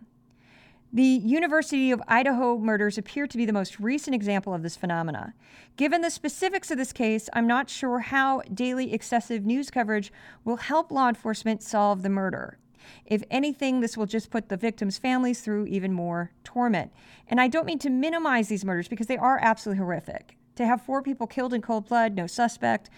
The 0.91 1.03
University 1.03 1.91
of 1.91 2.01
Idaho 2.07 2.57
murders 2.57 2.97
appear 2.97 3.27
to 3.27 3.37
be 3.37 3.45
the 3.45 3.53
most 3.53 3.79
recent 3.79 4.15
example 4.15 4.55
of 4.55 4.63
this 4.63 4.75
phenomena. 4.75 5.35
Given 5.77 6.01
the 6.01 6.09
specifics 6.09 6.71
of 6.71 6.79
this 6.79 6.91
case, 6.91 7.29
I'm 7.31 7.45
not 7.45 7.69
sure 7.69 7.99
how 7.99 8.41
daily 8.51 8.91
excessive 8.91 9.45
news 9.45 9.69
coverage 9.69 10.11
will 10.43 10.55
help 10.55 10.91
law 10.91 11.07
enforcement 11.07 11.61
solve 11.61 12.01
the 12.01 12.09
murder. 12.09 12.57
If 13.05 13.21
anything, 13.29 13.81
this 13.81 13.97
will 13.97 14.07
just 14.07 14.31
put 14.31 14.49
the 14.49 14.57
victims' 14.57 14.97
families 14.97 15.41
through 15.41 15.67
even 15.67 15.93
more 15.93 16.31
torment. 16.43 16.91
And 17.27 17.39
I 17.39 17.49
don't 17.49 17.67
mean 17.67 17.79
to 17.79 17.91
minimize 17.91 18.47
these 18.47 18.65
murders 18.65 18.87
because 18.87 19.05
they 19.05 19.17
are 19.17 19.37
absolutely 19.43 19.83
horrific. 19.83 20.37
To 20.55 20.65
have 20.65 20.81
four 20.81 21.03
people 21.03 21.27
killed 21.27 21.53
in 21.53 21.61
cold 21.61 21.87
blood, 21.87 22.15
no 22.15 22.25
suspect, 22.25 22.89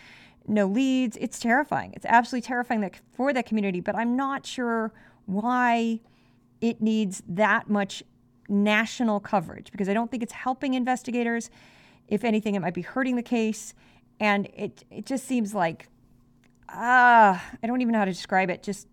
no 0.48 0.66
leads, 0.66 1.18
it's 1.18 1.40
terrifying. 1.40 1.92
It's 1.94 2.06
absolutely 2.06 2.48
terrifying 2.48 2.90
for 3.12 3.34
that 3.34 3.46
community, 3.46 3.82
but 3.82 3.98
I'm 3.98 4.16
not 4.16 4.46
sure 4.46 4.94
why 5.26 6.00
it 6.62 6.82
needs 6.82 7.22
that 7.28 7.70
much 7.70 8.04
national 8.48 9.20
coverage 9.20 9.72
because 9.72 9.90
I 9.90 9.94
don't 9.94 10.10
think 10.12 10.24
it's 10.24 10.34
helping 10.34 10.76
investigators. 10.76 11.50
If 12.08 12.24
anything, 12.24 12.56
it 12.56 12.60
might 12.60 12.74
be 12.74 12.82
hurting 12.82 13.16
the 13.16 13.24
case. 13.24 13.74
And 14.20 14.48
it, 14.56 14.84
it 14.92 15.06
just 15.06 15.26
seems 15.26 15.54
like, 15.56 15.88
ah, 16.70 17.36
uh, 17.36 17.58
I 17.64 17.68
don't 17.68 17.82
even 17.82 17.94
know 17.94 18.00
how 18.00 18.06
to 18.06 18.12
describe 18.12 18.50
it. 18.50 18.62
Just, 18.62 18.88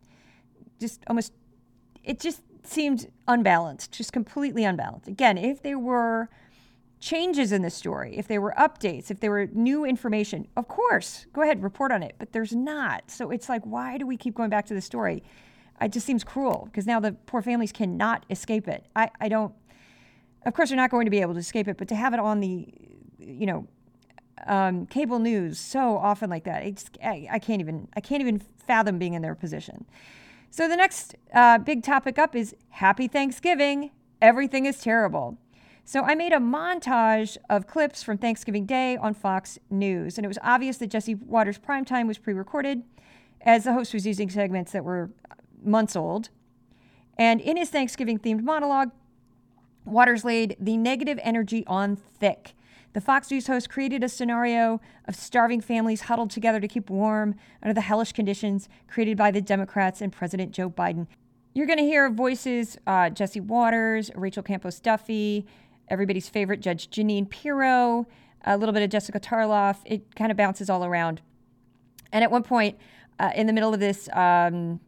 just 0.81 1.03
almost, 1.07 1.33
it 2.03 2.19
just 2.19 2.43
seemed 2.63 3.11
unbalanced, 3.27 3.93
just 3.93 4.13
completely 4.13 4.65
unbalanced. 4.65 5.09
Again, 5.09 5.37
if 5.37 5.63
there 5.63 5.79
were 5.79 6.31
changes 7.01 7.53
in 7.53 7.63
the 7.63 7.71
story, 7.71 8.17
if 8.17 8.27
there 8.27 8.41
were 8.41 8.55
updates, 8.59 9.11
if 9.11 9.21
there 9.21 9.31
were 9.31 9.49
new 9.53 9.85
information, 9.85 10.47
of 10.57 10.67
course, 10.69 11.27
go 11.33 11.43
ahead, 11.43 11.63
report 11.63 11.93
on 11.93 12.03
it. 12.03 12.15
But 12.19 12.33
there's 12.33 12.55
not. 12.55 13.11
So 13.11 13.31
it's 13.31 13.49
like, 13.49 13.63
why 13.65 13.99
do 13.99 14.07
we 14.07 14.17
keep 14.17 14.35
going 14.35 14.51
back 14.51 14.67
to 14.67 14.75
the 14.75 14.81
story? 14.81 15.23
It 15.81 15.93
just 15.93 16.07
seems 16.07 16.25
cruel 16.25 16.69
because 16.71 16.87
now 16.87 17.01
the 17.01 17.13
poor 17.27 17.43
families 17.43 17.73
cannot 17.73 18.27
escape 18.31 18.69
it. 18.69 18.85
I, 18.97 19.11
I 19.21 19.29
don't, 19.29 19.53
of 20.45 20.55
course, 20.55 20.71
they're 20.71 20.77
not 20.77 20.91
going 20.91 21.07
to 21.07 21.11
be 21.11 21.21
able 21.21 21.35
to 21.35 21.41
escape 21.41 21.69
it, 21.69 21.77
but 21.77 21.89
to 21.89 21.95
have 21.95 22.15
it 22.15 22.21
on 22.21 22.41
the, 22.41 22.69
you 23.19 23.47
know, 23.47 23.67
um, 24.47 24.87
cable 24.87 25.19
news 25.19 25.59
so 25.59 25.97
often 25.97 26.31
like 26.31 26.45
that, 26.45 26.65
it's, 26.65 26.87
I, 27.03 27.29
I, 27.31 27.39
can't 27.39 27.61
even, 27.61 27.89
I 27.97 28.01
can't 28.01 28.21
even 28.21 28.41
fathom 28.67 28.99
being 28.99 29.15
in 29.15 29.23
their 29.23 29.35
position. 29.35 29.85
So 30.51 30.69
the 30.69 30.77
next 30.77 31.17
uh, 31.35 31.59
big 31.59 31.83
topic 31.83 32.19
up 32.19 32.35
is 32.35 32.55
Happy 32.71 33.09
Thanksgiving. 33.09 33.91
Everything 34.23 34.67
is 34.67 34.79
terrible. 34.81 35.39
So 35.85 36.03
I 36.03 36.15
made 36.15 36.33
a 36.33 36.39
montage 36.39 37.37
of 37.49 37.67
clips 37.67 38.03
from 38.03 38.19
Thanksgiving 38.19 38.67
Day 38.67 38.97
on 38.97 39.15
Fox 39.15 39.59
News, 39.71 40.19
and 40.19 40.25
it 40.25 40.29
was 40.29 40.39
obvious 40.43 40.77
that 40.79 40.89
Jesse 40.89 41.15
Watters' 41.15 41.59
primetime 41.59 42.07
was 42.07 42.19
pre 42.19 42.35
recorded, 42.35 42.83
as 43.41 43.65
the 43.65 43.73
host 43.73 43.95
was 43.95 44.07
using 44.07 44.29
segments 44.29 44.73
that 44.73 44.85
were 44.85 45.11
months 45.63 45.97
old. 45.97 46.29
And 47.17 47.41
in 47.41 47.57
his 47.57 47.71
Thanksgiving 47.71 48.19
themed 48.19 48.43
monologue, 48.43 48.91
Watters 49.89 50.25
laid 50.25 50.57
the 50.61 50.77
negative 50.77 51.19
energy 51.23 51.65
on 51.67 51.97
thick. 51.97 52.55
The 52.93 53.01
Fox 53.01 53.31
News 53.31 53.47
host 53.47 53.69
created 53.69 54.03
a 54.03 54.09
scenario 54.09 54.81
of 55.07 55.15
starving 55.15 55.61
families 55.61 56.03
huddled 56.03 56.31
together 56.31 56.61
to 56.61 56.69
keep 56.69 56.91
warm 56.91 57.35
under 57.63 57.75
the 57.75 57.81
hellish 57.81 58.13
conditions 58.13 58.69
created 58.87 59.17
by 59.17 59.31
the 59.31 59.41
Democrats 59.41 60.01
and 60.01 60.13
President 60.13 60.53
Joe 60.53 60.71
Biden. 60.71 61.07
You're 61.55 61.67
going 61.67 61.79
to 61.79 61.85
hear 61.85 62.11
voices 62.11 62.77
uh, 62.87 63.11
Jesse 63.11 63.41
Watters, 63.41 64.11
Rachel 64.15 64.43
Campos 64.43 64.81
Duffy, 64.81 65.47
everybody's 65.89 66.29
favorite 66.29 66.61
Judge 66.61 66.91
Jeanine 66.91 67.29
Pirro, 67.29 68.07
a 68.45 68.57
little 68.57 68.73
bit 68.73 68.83
of 68.83 68.91
Jessica 68.91 69.21
Tarlov. 69.21 69.79
It 69.85 70.15
kind 70.15 70.31
of 70.31 70.37
bounces 70.37 70.71
all 70.71 70.85
around. 70.85 71.21
And 72.13 72.25
at 72.25 72.31
one 72.31 72.43
point, 72.43 72.79
uh, 73.19 73.31
in 73.35 73.47
the 73.47 73.53
middle 73.53 73.75
of 73.75 73.81
this, 73.81 74.09
um, 74.13 74.81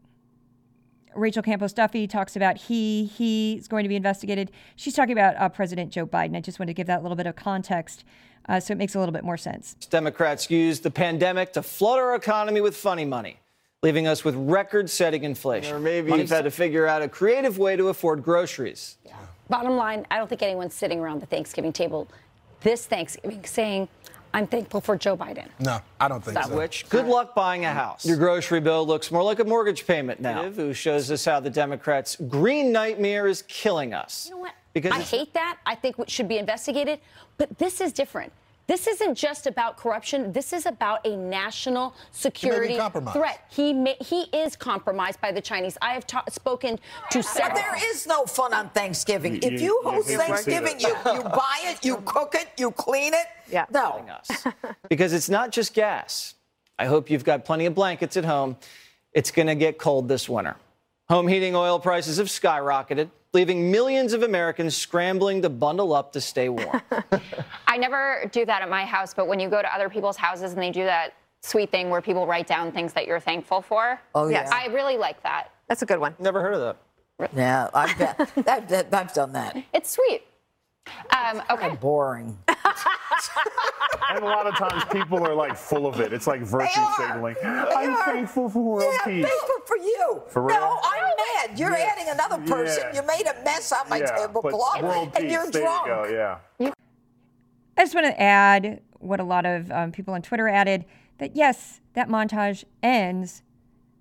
Rachel 1.14 1.42
Campos 1.42 1.72
Duffy 1.72 2.06
talks 2.06 2.36
about 2.36 2.56
he 2.56 3.04
he 3.04 3.54
is 3.54 3.68
going 3.68 3.82
to 3.84 3.88
be 3.88 3.96
investigated. 3.96 4.50
She's 4.76 4.94
talking 4.94 5.12
about 5.12 5.36
uh, 5.36 5.48
President 5.48 5.92
Joe 5.92 6.06
Biden. 6.06 6.36
I 6.36 6.40
just 6.40 6.58
want 6.58 6.68
to 6.68 6.74
give 6.74 6.86
that 6.86 7.00
a 7.00 7.02
little 7.02 7.16
bit 7.16 7.26
of 7.26 7.36
context 7.36 8.04
uh, 8.48 8.60
so 8.60 8.72
it 8.72 8.78
makes 8.78 8.94
a 8.94 8.98
little 8.98 9.12
bit 9.12 9.24
more 9.24 9.36
sense. 9.36 9.74
Democrats 9.90 10.50
used 10.50 10.82
the 10.82 10.90
pandemic 10.90 11.52
to 11.52 11.62
flood 11.62 11.98
our 11.98 12.14
economy 12.14 12.60
with 12.60 12.76
funny 12.76 13.04
money, 13.04 13.38
leaving 13.82 14.06
us 14.06 14.24
with 14.24 14.34
record-setting 14.34 15.24
inflation. 15.24 15.76
Or 15.76 15.80
maybe 15.80 16.12
you've 16.12 16.30
had 16.30 16.44
to 16.44 16.50
figure 16.50 16.86
out 16.86 17.02
a 17.02 17.08
creative 17.08 17.58
way 17.58 17.76
to 17.76 17.88
afford 17.88 18.22
groceries. 18.22 18.96
Yeah. 19.04 19.14
Bottom 19.48 19.76
line, 19.76 20.06
I 20.10 20.16
don't 20.16 20.28
think 20.28 20.42
anyone's 20.42 20.74
sitting 20.74 21.00
around 21.00 21.20
the 21.20 21.26
Thanksgiving 21.26 21.72
table 21.72 22.08
this 22.62 22.86
Thanksgiving 22.86 23.44
saying, 23.44 23.88
I'm 24.32 24.46
thankful 24.46 24.80
for 24.80 24.96
Joe 24.96 25.16
Biden. 25.16 25.48
No, 25.58 25.80
I 25.98 26.08
don't 26.08 26.22
think 26.24 26.42
so. 26.42 26.56
Which, 26.56 26.88
good 26.88 27.06
luck 27.06 27.34
buying 27.34 27.64
a 27.64 27.72
house. 27.72 28.06
Your 28.06 28.16
grocery 28.16 28.60
bill 28.60 28.86
looks 28.86 29.10
more 29.10 29.22
like 29.22 29.40
a 29.40 29.44
mortgage 29.44 29.86
payment 29.86 30.20
now. 30.20 30.50
Who 30.50 30.72
shows 30.72 31.10
us 31.10 31.24
how 31.24 31.40
the 31.40 31.50
Democrats' 31.50 32.16
green 32.28 32.72
nightmare 32.72 33.26
is 33.26 33.42
killing 33.42 33.92
us. 33.94 34.26
You 34.28 34.36
know 34.36 34.40
what? 34.42 34.52
Because 34.72 34.92
I 34.92 35.00
hate 35.00 35.34
that. 35.34 35.58
I 35.66 35.74
think 35.74 35.98
it 35.98 36.10
should 36.10 36.28
be 36.28 36.38
investigated. 36.38 37.00
But 37.38 37.58
this 37.58 37.80
is 37.80 37.92
different. 37.92 38.32
This 38.70 38.86
isn't 38.86 39.16
just 39.16 39.48
about 39.48 39.76
corruption. 39.76 40.30
This 40.30 40.52
is 40.52 40.64
about 40.64 41.04
a 41.04 41.16
national 41.16 41.92
security 42.12 42.78
threat. 43.12 43.44
He 43.50 43.72
may, 43.72 43.96
he 43.98 44.26
is 44.32 44.54
compromised 44.54 45.20
by 45.20 45.32
the 45.32 45.40
Chinese. 45.40 45.76
I 45.82 45.92
have 45.92 46.06
ta- 46.06 46.22
spoken 46.28 46.78
to 47.10 47.20
several. 47.20 47.56
There 47.56 47.90
is 47.90 48.06
no 48.06 48.26
fun 48.26 48.54
on 48.54 48.68
Thanksgiving. 48.68 49.34
You, 49.34 49.40
if 49.42 49.60
you 49.60 49.80
host 49.82 50.08
you, 50.08 50.18
Thanksgiving, 50.18 50.78
you, 50.78 50.86
you 51.04 51.22
buy 51.24 51.58
it, 51.64 51.84
you 51.84 51.96
cook 52.04 52.36
it, 52.36 52.50
you 52.58 52.70
clean 52.70 53.12
it. 53.12 53.26
Yeah. 53.50 53.66
No. 53.72 54.06
because 54.88 55.14
it's 55.14 55.28
not 55.28 55.50
just 55.50 55.74
gas. 55.74 56.36
I 56.78 56.86
hope 56.86 57.10
you've 57.10 57.24
got 57.24 57.44
plenty 57.44 57.66
of 57.66 57.74
blankets 57.74 58.16
at 58.16 58.24
home. 58.24 58.56
It's 59.12 59.32
going 59.32 59.48
to 59.48 59.56
get 59.56 59.78
cold 59.78 60.06
this 60.06 60.28
winter. 60.28 60.54
Home 61.10 61.26
heating 61.26 61.56
oil 61.56 61.78
prices 61.78 62.18
have 62.18 62.28
skyrocketed 62.28 63.10
leaving 63.32 63.70
millions 63.70 64.12
of 64.12 64.22
Americans 64.22 64.76
scrambling 64.76 65.42
to 65.42 65.48
bundle 65.48 65.92
up 65.92 66.12
to 66.12 66.20
stay 66.20 66.48
warm. 66.48 66.80
I 67.66 67.76
never 67.76 68.28
do 68.32 68.44
that 68.44 68.62
at 68.62 68.70
my 68.70 68.84
house, 68.84 69.14
but 69.14 69.26
when 69.26 69.40
you 69.40 69.48
go 69.48 69.60
to 69.60 69.74
other 69.74 69.88
people's 69.88 70.16
houses 70.16 70.52
and 70.52 70.62
they 70.62 70.70
do 70.70 70.84
that 70.84 71.14
sweet 71.42 71.70
thing 71.70 71.90
where 71.90 72.00
people 72.00 72.26
write 72.26 72.46
down 72.46 72.72
things 72.72 72.92
that 72.92 73.06
you're 73.06 73.20
thankful 73.20 73.62
for, 73.62 74.00
oh, 74.14 74.28
yeah. 74.28 74.48
I 74.52 74.66
really 74.66 74.96
like 74.96 75.22
that. 75.22 75.50
That's 75.68 75.82
a 75.82 75.86
good 75.86 75.98
one. 75.98 76.14
Never 76.18 76.40
heard 76.40 76.54
of 76.54 76.60
that. 77.18 77.30
Yeah, 77.36 77.68
I've, 77.74 77.98
that, 78.44 78.68
that, 78.68 78.94
I've 78.94 79.12
done 79.12 79.32
that. 79.32 79.56
It's 79.74 79.90
sweet. 79.90 80.22
Um, 81.10 81.42
okay. 81.50 81.76
boring. 81.76 82.38
and 84.10 84.24
a 84.24 84.26
lot 84.26 84.46
of 84.46 84.56
times 84.56 84.84
people 84.92 85.26
are 85.26 85.34
like 85.34 85.56
full 85.56 85.86
of 85.86 86.00
it. 86.00 86.12
It's 86.12 86.26
like 86.26 86.40
virtue 86.42 86.80
signaling. 86.96 87.36
I'm 87.42 87.94
are. 87.94 88.04
thankful 88.04 88.48
for 88.48 88.62
world 88.62 88.92
yeah, 88.92 89.04
peace. 89.04 89.24
I'm 89.24 89.30
thankful 89.30 89.66
for 89.66 89.76
you. 89.76 90.22
For 90.28 90.42
real? 90.42 90.56
No, 90.56 90.78
I'm 90.82 91.48
mad. 91.48 91.58
You're 91.58 91.72
yeah. 91.72 91.92
adding 91.92 92.08
another 92.08 92.38
person. 92.46 92.84
Yeah. 92.92 93.00
You 93.00 93.06
made 93.06 93.26
a 93.26 93.44
mess 93.44 93.72
on 93.72 93.88
my 93.88 93.98
yeah, 93.98 94.16
tablecloth, 94.16 94.82
and 94.82 95.12
peace. 95.14 95.32
you're 95.32 95.50
there 95.50 95.62
drunk. 95.62 95.86
You 95.86 95.92
go, 95.92 96.38
yeah. 96.60 96.70
I 97.76 97.82
just 97.82 97.94
want 97.94 98.06
to 98.06 98.20
add 98.20 98.82
what 98.98 99.20
a 99.20 99.24
lot 99.24 99.46
of 99.46 99.70
um, 99.70 99.92
people 99.92 100.14
on 100.14 100.22
Twitter 100.22 100.48
added 100.48 100.84
that 101.18 101.34
yes, 101.36 101.80
that 101.94 102.08
montage 102.08 102.64
ends 102.82 103.42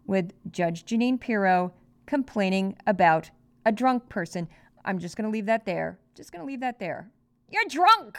with 0.05 0.33
Judge 0.51 0.85
Jeanine 0.85 1.19
Pirro 1.19 1.73
complaining 2.05 2.75
about 2.87 3.29
a 3.65 3.71
drunk 3.71 4.09
person. 4.09 4.47
I'm 4.83 4.99
just 4.99 5.15
going 5.15 5.25
to 5.25 5.31
leave 5.31 5.45
that 5.45 5.65
there. 5.65 5.99
Just 6.15 6.31
going 6.31 6.41
to 6.41 6.47
leave 6.47 6.61
that 6.61 6.79
there. 6.79 7.11
You're 7.49 7.63
drunk. 7.69 8.17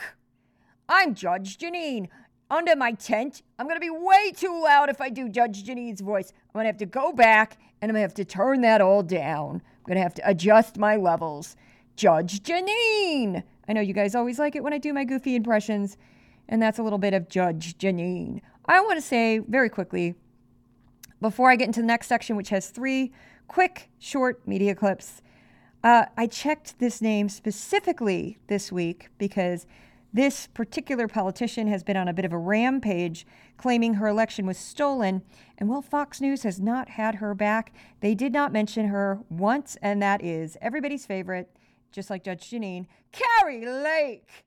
I'm 0.93 1.15
Judge 1.15 1.57
Jeanine. 1.57 2.09
Under 2.51 2.75
my 2.75 2.91
tent, 2.91 3.43
I'm 3.61 3.67
going 3.67 3.77
to 3.77 3.81
be 3.81 3.91
way 3.91 4.33
too 4.33 4.61
loud 4.61 4.91
if 4.91 5.01
I 5.01 5.09
do 5.09 5.29
Judge 5.29 5.63
Jeanine's 5.63 6.01
voice. 6.01 6.33
I'm 6.33 6.53
going 6.53 6.65
to 6.65 6.67
have 6.67 6.79
to 6.79 6.87
go 6.87 7.13
back 7.13 7.59
and 7.81 7.89
I'm 7.89 7.95
going 7.95 8.01
to 8.01 8.09
have 8.09 8.15
to 8.15 8.25
turn 8.25 8.63
that 8.63 8.81
all 8.81 9.05
down. 9.05 9.63
I'm 9.63 9.87
going 9.87 9.99
to 9.99 10.03
have 10.03 10.15
to 10.15 10.29
adjust 10.29 10.79
my 10.79 10.97
levels. 10.97 11.55
Judge 11.95 12.43
Jeanine. 12.43 13.45
I 13.69 13.73
know 13.73 13.81
you 13.81 13.95
guys 13.95 14.17
always 14.17 14.41
like 14.41 14.57
it 14.57 14.65
when 14.65 14.73
I 14.73 14.79
do 14.79 14.93
my 14.93 15.05
goofy 15.05 15.37
impressions, 15.37 15.97
and 16.49 16.61
that's 16.61 16.81
a 16.81 16.83
little 16.83 16.99
bit 16.99 17.15
of 17.15 17.29
Judge 17.29 17.79
Jeanine. 17.79 18.41
I 18.67 18.81
want 18.81 18.97
to 18.97 19.03
say 19.03 19.39
very 19.39 19.69
quickly, 19.69 20.17
before 21.21 21.53
I 21.53 21.57
get 21.57 21.67
into 21.67 21.83
the 21.83 21.87
next 21.87 22.09
section, 22.09 22.35
which 22.35 22.49
has 22.49 22.71
three 22.71 23.13
quick, 23.47 23.91
short 24.01 24.45
media 24.45 24.75
clips, 24.75 25.23
uh, 25.85 26.07
I 26.17 26.27
checked 26.27 26.81
this 26.81 27.01
name 27.01 27.29
specifically 27.29 28.39
this 28.49 28.73
week 28.73 29.09
because 29.19 29.67
this 30.13 30.49
particular 30.49 31.07
politician 31.07 31.69
has 31.69 31.85
been 31.85 31.97
on 31.97 32.09
a 32.09 32.13
bit 32.13 32.25
of 32.25 32.33
a 32.33 32.39
rampage, 32.39 33.27
claiming 33.57 33.95
her 33.95 34.09
election 34.09 34.47
was 34.47 34.59
stolen. 34.59 35.23
And 35.59 35.69
while 35.69 35.83
Fox 35.83 36.21
News 36.21 36.43
has 36.43 36.61
not 36.61 36.91
had 36.91 37.17
her 37.17 37.35
back, 37.35 37.73
they 38.01 38.15
did 38.15 38.33
not 38.33 38.53
mention 38.53 38.89
her 38.89 39.21
once, 39.29 39.77
and 39.83 40.03
that 40.03 40.25
is 40.25 40.57
everybody's 40.61 41.07
favorite, 41.07 41.51
just 41.93 42.11
like 42.11 42.25
Judge 42.25 42.51
Jeanine, 42.51 42.87
Kari 43.13 43.67
Lake. 43.67 44.45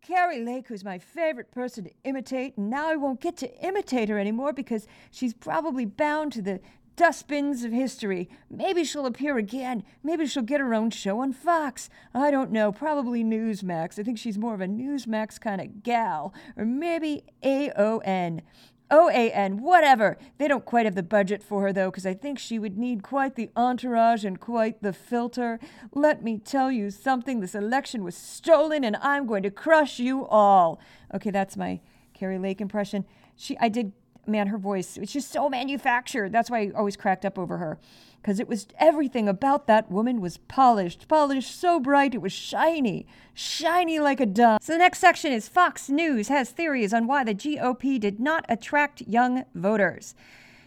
Kari 0.00 0.44
Lake, 0.44 0.68
who's 0.68 0.84
my 0.84 0.98
favorite 0.98 1.50
person 1.50 1.84
to 1.84 1.90
imitate, 2.04 2.56
and 2.56 2.70
now 2.70 2.88
I 2.88 2.94
won't 2.96 3.20
get 3.20 3.36
to 3.38 3.52
imitate 3.60 4.08
her 4.08 4.18
anymore 4.18 4.52
because 4.52 4.86
she's 5.10 5.34
probably 5.34 5.84
bound 5.84 6.32
to 6.34 6.42
the 6.42 6.60
dustbins 6.96 7.62
of 7.62 7.72
history. 7.72 8.28
Maybe 8.50 8.82
she'll 8.84 9.06
appear 9.06 9.36
again. 9.36 9.84
Maybe 10.02 10.26
she'll 10.26 10.42
get 10.42 10.60
her 10.60 10.74
own 10.74 10.90
show 10.90 11.20
on 11.20 11.32
Fox. 11.32 11.88
I 12.14 12.30
don't 12.30 12.50
know. 12.50 12.72
Probably 12.72 13.22
Newsmax. 13.22 13.98
I 13.98 14.02
think 14.02 14.18
she's 14.18 14.38
more 14.38 14.54
of 14.54 14.60
a 14.60 14.66
Newsmax 14.66 15.40
kind 15.40 15.60
of 15.60 15.82
gal. 15.82 16.34
Or 16.56 16.64
maybe 16.64 17.24
AON. 17.44 18.42
OAN, 18.90 19.60
whatever. 19.60 20.16
They 20.38 20.46
don't 20.48 20.64
quite 20.64 20.86
have 20.86 20.94
the 20.94 21.02
budget 21.02 21.42
for 21.42 21.62
her, 21.62 21.72
though, 21.72 21.90
because 21.90 22.06
I 22.06 22.14
think 22.14 22.38
she 22.38 22.58
would 22.58 22.78
need 22.78 23.02
quite 23.02 23.34
the 23.34 23.50
entourage 23.56 24.24
and 24.24 24.38
quite 24.38 24.82
the 24.82 24.92
filter. 24.92 25.58
Let 25.92 26.22
me 26.22 26.38
tell 26.38 26.70
you 26.70 26.90
something 26.90 27.40
this 27.40 27.54
election 27.54 28.04
was 28.04 28.16
stolen, 28.16 28.84
and 28.84 28.96
I'm 28.96 29.26
going 29.26 29.42
to 29.42 29.50
crush 29.50 29.98
you 29.98 30.24
all. 30.26 30.80
Okay, 31.12 31.30
that's 31.30 31.56
my 31.56 31.80
Kari 32.14 32.38
Lake 32.38 32.60
impression. 32.60 33.04
She, 33.34 33.58
I 33.58 33.68
did 33.68 33.92
man, 34.28 34.48
her 34.48 34.58
voice, 34.58 34.96
it's 34.96 35.12
just 35.12 35.30
so 35.30 35.48
manufactured. 35.48 36.32
That's 36.32 36.50
why 36.50 36.60
I 36.60 36.70
always 36.74 36.96
cracked 36.96 37.24
up 37.24 37.38
over 37.38 37.58
her. 37.58 37.78
Because 38.20 38.40
it 38.40 38.48
was 38.48 38.66
everything 38.78 39.28
about 39.28 39.66
that 39.66 39.90
woman 39.90 40.20
was 40.20 40.36
polished, 40.36 41.06
polished 41.06 41.60
so 41.60 41.78
bright 41.78 42.14
it 42.14 42.22
was 42.22 42.32
shiny, 42.32 43.06
shiny 43.34 44.00
like 44.00 44.20
a 44.20 44.26
dove. 44.26 44.58
So 44.62 44.72
the 44.72 44.78
next 44.78 44.98
section 44.98 45.32
is 45.32 45.48
Fox 45.48 45.88
News 45.88 46.28
has 46.28 46.50
theories 46.50 46.92
on 46.92 47.06
why 47.06 47.22
the 47.22 47.34
GOP 47.34 48.00
did 48.00 48.18
not 48.18 48.44
attract 48.48 49.02
young 49.02 49.44
voters. 49.54 50.14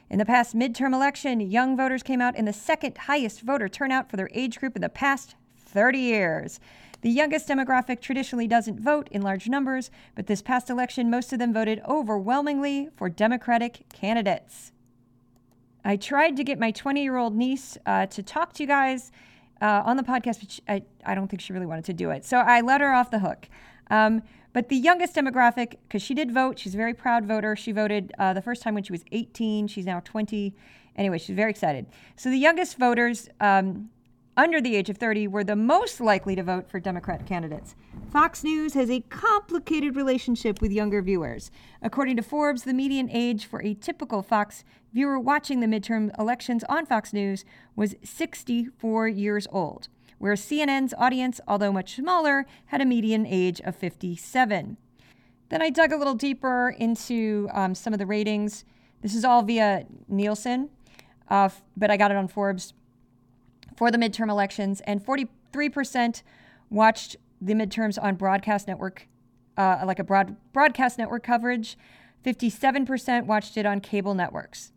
In 0.09 0.17
the 0.17 0.25
past 0.25 0.55
midterm 0.55 0.93
election, 0.93 1.39
young 1.39 1.77
voters 1.77 2.01
came 2.01 2.21
out 2.21 2.35
in 2.35 2.45
the 2.45 2.53
second 2.53 2.97
highest 2.97 3.41
voter 3.41 3.69
turnout 3.69 4.09
for 4.09 4.17
their 4.17 4.29
age 4.33 4.59
group 4.59 4.75
in 4.75 4.81
the 4.81 4.89
past 4.89 5.35
30 5.57 5.99
years. 5.99 6.59
The 7.01 7.09
youngest 7.09 7.47
demographic 7.47 8.01
traditionally 8.01 8.47
doesn't 8.47 8.79
vote 8.79 9.07
in 9.11 9.21
large 9.21 9.47
numbers, 9.47 9.89
but 10.15 10.27
this 10.27 10.41
past 10.41 10.69
election, 10.69 11.09
most 11.09 11.31
of 11.31 11.39
them 11.39 11.53
voted 11.53 11.81
overwhelmingly 11.87 12.89
for 12.95 13.09
Democratic 13.09 13.87
candidates. 13.93 14.73
I 15.85 15.95
tried 15.95 16.35
to 16.37 16.43
get 16.43 16.59
my 16.59 16.71
20 16.71 17.01
year 17.01 17.15
old 17.15 17.35
niece 17.35 17.77
uh, 17.85 18.05
to 18.07 18.21
talk 18.21 18.53
to 18.53 18.63
you 18.63 18.67
guys 18.67 19.11
uh, 19.61 19.83
on 19.85 19.97
the 19.97 20.03
podcast, 20.03 20.39
but 20.41 20.51
she, 20.51 20.61
I, 20.67 20.83
I 21.05 21.15
don't 21.15 21.29
think 21.29 21.41
she 21.41 21.53
really 21.53 21.65
wanted 21.65 21.85
to 21.85 21.93
do 21.93 22.11
it. 22.11 22.25
So 22.25 22.37
I 22.37 22.61
let 22.61 22.81
her 22.81 22.93
off 22.93 23.11
the 23.11 23.19
hook. 23.19 23.47
Um, 23.89 24.21
but 24.51 24.69
the 24.69 24.75
youngest 24.75 25.15
demographic, 25.15 25.75
because 25.87 26.01
she 26.01 26.13
did 26.13 26.31
vote, 26.31 26.59
she's 26.59 26.73
a 26.73 26.77
very 26.77 26.93
proud 26.93 27.25
voter. 27.25 27.55
She 27.55 27.71
voted 27.71 28.13
uh, 28.19 28.33
the 28.33 28.41
first 28.41 28.61
time 28.61 28.73
when 28.73 28.83
she 28.83 28.91
was 28.91 29.03
18. 29.11 29.67
She's 29.67 29.85
now 29.85 30.01
20. 30.01 30.53
Anyway, 30.95 31.17
she's 31.17 31.35
very 31.35 31.51
excited. 31.51 31.85
So 32.15 32.29
the 32.29 32.37
youngest 32.37 32.77
voters 32.77 33.29
um, 33.39 33.89
under 34.37 34.61
the 34.61 34.75
age 34.75 34.89
of 34.89 34.97
30 34.97 35.27
were 35.27 35.43
the 35.43 35.55
most 35.55 35.99
likely 35.99 36.35
to 36.35 36.43
vote 36.43 36.69
for 36.69 36.79
Democrat 36.79 37.25
candidates. 37.25 37.75
Fox 38.11 38.43
News 38.43 38.73
has 38.73 38.89
a 38.89 39.01
complicated 39.01 39.95
relationship 39.95 40.61
with 40.61 40.71
younger 40.71 41.01
viewers. 41.01 41.51
According 41.81 42.15
to 42.17 42.23
Forbes, 42.23 42.63
the 42.63 42.73
median 42.73 43.09
age 43.11 43.45
for 43.45 43.61
a 43.61 43.73
typical 43.73 44.21
Fox 44.21 44.63
viewer 44.93 45.19
watching 45.19 45.59
the 45.59 45.67
midterm 45.67 46.17
elections 46.17 46.63
on 46.69 46.85
Fox 46.85 47.13
News 47.13 47.45
was 47.75 47.95
64 48.03 49.07
years 49.07 49.47
old 49.51 49.89
where 50.19 50.35
CNN's 50.35 50.93
audience, 50.97 51.41
although 51.47 51.71
much 51.71 51.95
smaller, 51.95 52.45
had 52.67 52.81
a 52.81 52.85
median 52.85 53.25
age 53.25 53.59
of 53.61 53.75
57. 53.75 54.77
Then 55.47 55.61
I 55.61 55.69
dug 55.71 55.91
a 55.91 55.97
little 55.97 56.13
deeper 56.13 56.75
into 56.77 57.49
um, 57.53 57.73
some 57.73 57.93
of 57.93 57.99
the 57.99 58.05
ratings. 58.05 58.65
This 59.01 59.15
is 59.15 59.25
all 59.25 59.41
via 59.41 59.85
Nielsen, 60.07 60.69
uh, 61.29 61.49
but 61.75 61.89
I 61.89 61.97
got 61.97 62.11
it 62.11 62.17
on 62.17 62.27
Forbes 62.27 62.73
for 63.79 63.89
the 63.89 63.97
midterm 63.97 64.29
elections, 64.29 64.81
and 64.81 65.01
43% 65.01 66.21
watched 66.69 67.15
the 67.41 67.53
midterms 67.53 67.97
on 67.99 68.15
broadcast 68.15 68.67
network, 68.67 69.07
uh, 69.55 69.83
like 69.85 69.99
a 69.99 70.03
broad 70.03 70.35
broadcast 70.51 70.97
network 70.97 71.23
coverage. 71.23 71.77
57% 72.25 73.25
watched 73.25 73.55
it 73.55 73.65
on 73.65 73.79
cable 73.79 74.13
networks. 74.13 74.73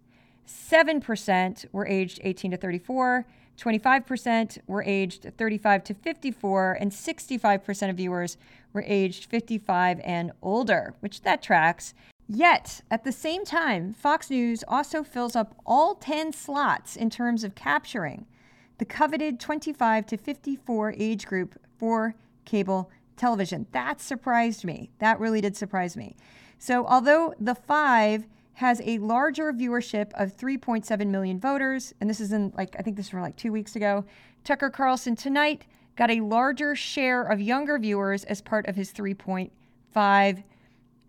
7% 0.47 1.65
were 1.73 1.85
aged 1.85 2.21
18 2.23 2.53
to 2.53 2.57
34. 2.57 3.27
25% 3.59 4.59
were 4.69 4.85
aged 4.85 5.33
35 5.37 5.83
to 5.83 5.95
54, 5.95 6.79
and 6.81 6.93
65% 6.93 7.91
of 7.91 7.97
viewers 7.97 8.37
were 8.73 8.85
aged 8.87 9.25
55 9.25 10.01
and 10.05 10.31
older, 10.41 10.95
which 11.01 11.23
that 11.23 11.43
tracks. 11.43 11.93
Yet, 12.29 12.83
at 12.89 13.03
the 13.03 13.11
same 13.11 13.45
time, 13.45 13.95
Fox 13.95 14.31
News 14.31 14.63
also 14.69 15.03
fills 15.03 15.35
up 15.35 15.57
all 15.67 15.97
10 15.97 16.33
slots 16.33 16.95
in 16.95 17.11
terms 17.11 17.43
of 17.43 17.57
capturing 17.57 18.27
the 18.83 18.87
coveted 18.87 19.39
25 19.39 20.07
to 20.07 20.17
54 20.17 20.95
age 20.99 21.25
group 21.25 21.57
for 21.79 22.17
cable 22.45 22.91
television. 23.17 23.65
That 23.71 24.01
surprised 24.01 24.65
me. 24.65 24.91
That 24.99 25.21
really 25.21 25.41
did 25.41 25.57
surprise 25.57 25.97
me. 25.97 26.17
So, 26.59 26.85
although 26.87 27.33
the 27.39 27.55
five 27.55 28.27
has 28.55 28.83
a 28.85 28.99
larger 28.99 29.53
viewership 29.53 30.11
of 30.15 30.37
3.7 30.37 31.07
million 31.07 31.39
voters, 31.39 31.95
and 32.01 32.11
this 32.11 32.19
is 32.19 32.33
in 32.33 32.53
like 32.57 32.75
I 32.77 32.83
think 32.83 32.97
this 32.97 33.13
was 33.13 33.23
like 33.23 33.37
two 33.37 33.53
weeks 33.53 33.77
ago. 33.77 34.05
Tucker 34.43 34.69
Carlson 34.69 35.15
tonight 35.15 35.65
got 35.95 36.11
a 36.11 36.21
larger 36.21 36.75
share 36.75 37.23
of 37.23 37.41
younger 37.41 37.79
viewers 37.79 38.25
as 38.25 38.43
part 38.43 38.67
of 38.67 38.75
his 38.75 38.93
3.5 38.93 40.43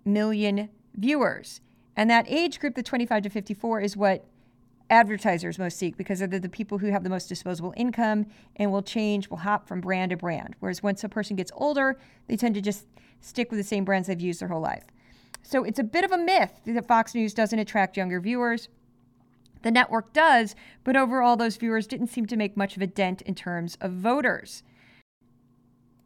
million 0.06 0.70
viewers. 0.94 1.60
And 1.96 2.08
that 2.12 2.28
age 2.30 2.60
group, 2.60 2.76
the 2.76 2.84
25 2.84 3.24
to 3.24 3.30
54, 3.32 3.82
is 3.82 3.98
what 3.98 4.28
advertisers 4.90 5.58
most 5.58 5.78
seek 5.78 5.98
because 5.98 6.20
they're 6.20 6.28
the 6.28 6.50
people 6.50 6.78
who 6.78 6.88
have 6.88 7.04
the 7.04 7.10
most 7.10 7.28
disposable 7.28 7.74
income 7.76 8.26
and 8.58 8.72
will 8.72 8.82
change, 8.82 9.30
will 9.30 9.38
hop 9.38 9.68
from 9.68 9.82
brand 9.82 10.12
to 10.12 10.18
brand. 10.18 10.56
Whereas 10.60 10.84
once 10.84 11.04
a 11.04 11.10
person 11.10 11.36
gets 11.36 11.52
older, 11.56 11.98
they 12.28 12.36
tend 12.36 12.56
to 12.56 12.62
just 12.62 12.86
stick 13.22 13.50
with 13.50 13.60
the 13.60 13.64
same 13.64 13.86
brands 13.86 14.08
they've 14.08 14.20
used 14.20 14.42
their 14.42 14.50
whole 14.50 14.62
life. 14.62 14.86
So 15.42 15.64
it's 15.64 15.80
a 15.80 15.84
bit 15.84 16.06
of 16.06 16.12
a 16.12 16.18
myth 16.18 16.62
that 16.66 16.88
Fox 16.88 17.16
News 17.16 17.34
doesn't 17.34 17.60
attract 17.60 17.98
younger 17.98 18.20
viewers. 18.20 18.70
The 19.62 19.72
network 19.72 20.14
does, 20.14 20.56
but 20.84 20.96
overall, 20.98 21.38
those 21.38 21.56
viewers 21.56 21.88
didn't 21.88 22.08
seem 22.08 22.26
to 22.28 22.36
make 22.36 22.58
much 22.58 22.76
of 22.76 22.82
a 22.82 22.88
dent 22.88 23.22
in 23.22 23.34
terms 23.34 23.78
of 23.80 23.92
voters. 23.94 24.64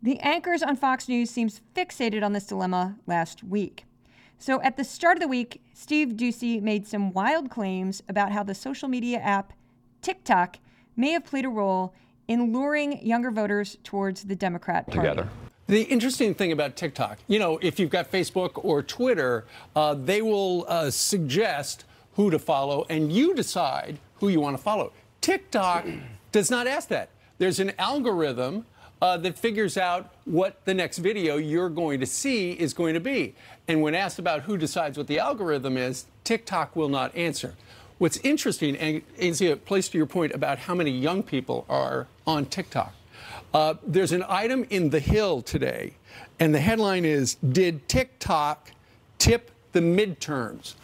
The 0.01 0.19
anchors 0.19 0.61
on 0.61 0.75
Fox 0.75 1.09
News 1.09 1.31
seems 1.31 1.61
fixated 1.75 2.23
on 2.23 2.33
this 2.33 2.45
dilemma 2.45 2.97
last 3.07 3.43
week. 3.43 3.86
So 4.39 4.61
at 4.61 4.77
the 4.77 4.83
start 4.83 5.17
of 5.17 5.21
the 5.21 5.27
week, 5.27 5.61
Steve 5.73 6.09
Doocy 6.09 6.61
made 6.61 6.87
some 6.87 7.11
wild 7.11 7.49
claims 7.49 8.03
about 8.07 8.31
how 8.31 8.43
the 8.43 8.53
social 8.53 8.87
media 8.87 9.17
app 9.17 9.53
TikTok 10.01 10.57
may 10.95 11.11
have 11.11 11.25
played 11.25 11.45
a 11.45 11.49
role 11.49 11.93
in 12.27 12.53
luring 12.53 13.03
younger 13.05 13.31
voters 13.31 13.77
towards 13.83 14.23
the 14.23 14.35
Democrat 14.35 14.85
Party. 14.87 14.99
Together. 14.99 15.29
The 15.67 15.81
interesting 15.83 16.33
thing 16.33 16.51
about 16.51 16.75
TikTok, 16.75 17.17
you 17.27 17.39
know, 17.39 17.57
if 17.61 17.79
you've 17.79 17.89
got 17.89 18.11
Facebook 18.11 18.51
or 18.63 18.81
Twitter, 18.81 19.45
uh, 19.75 19.95
they 19.95 20.21
will 20.21 20.65
uh, 20.67 20.89
suggest 20.91 21.83
who 22.13 22.31
to 22.31 22.39
follow, 22.39 22.85
and 22.89 23.11
you 23.11 23.35
decide 23.35 23.99
who 24.15 24.29
you 24.29 24.39
want 24.39 24.55
to 24.55 24.63
follow. 24.63 24.93
TikTok 25.21 25.85
does 26.31 26.49
not 26.49 26.67
ask 26.67 26.87
that. 26.89 27.09
There's 27.37 27.59
an 27.59 27.73
algorithm 27.77 28.65
uh, 29.01 29.17
that 29.17 29.37
figures 29.37 29.77
out 29.77 30.13
what 30.25 30.63
the 30.65 30.73
next 30.73 30.97
video 30.97 31.37
you're 31.37 31.69
going 31.69 31.99
to 31.99 32.05
see 32.05 32.51
is 32.51 32.73
going 32.73 32.93
to 32.93 32.99
be. 32.99 33.35
And 33.67 33.81
when 33.81 33.95
asked 33.95 34.19
about 34.19 34.41
who 34.41 34.57
decides 34.57 34.97
what 34.97 35.07
the 35.07 35.19
algorithm 35.19 35.77
is, 35.77 36.05
TikTok 36.23 36.75
will 36.75 36.89
not 36.89 37.15
answer. 37.15 37.55
What's 37.97 38.17
interesting, 38.17 38.75
and 38.77 39.01
Ainsley, 39.17 39.47
it 39.47 39.65
plays 39.65 39.89
to 39.89 39.97
your 39.97 40.07
point 40.07 40.33
about 40.33 40.59
how 40.59 40.75
many 40.75 40.91
young 40.91 41.23
people 41.23 41.65
are 41.67 42.07
on 42.25 42.45
TikTok. 42.45 42.93
Uh, 43.53 43.75
there's 43.85 44.11
an 44.11 44.23
item 44.27 44.65
in 44.69 44.89
The 44.89 44.99
Hill 44.99 45.41
today, 45.41 45.93
and 46.39 46.53
the 46.53 46.59
headline 46.59 47.05
is 47.05 47.35
Did 47.35 47.87
TikTok 47.87 48.71
tip 49.17 49.51
the 49.71 49.79
midterms? 49.79 50.75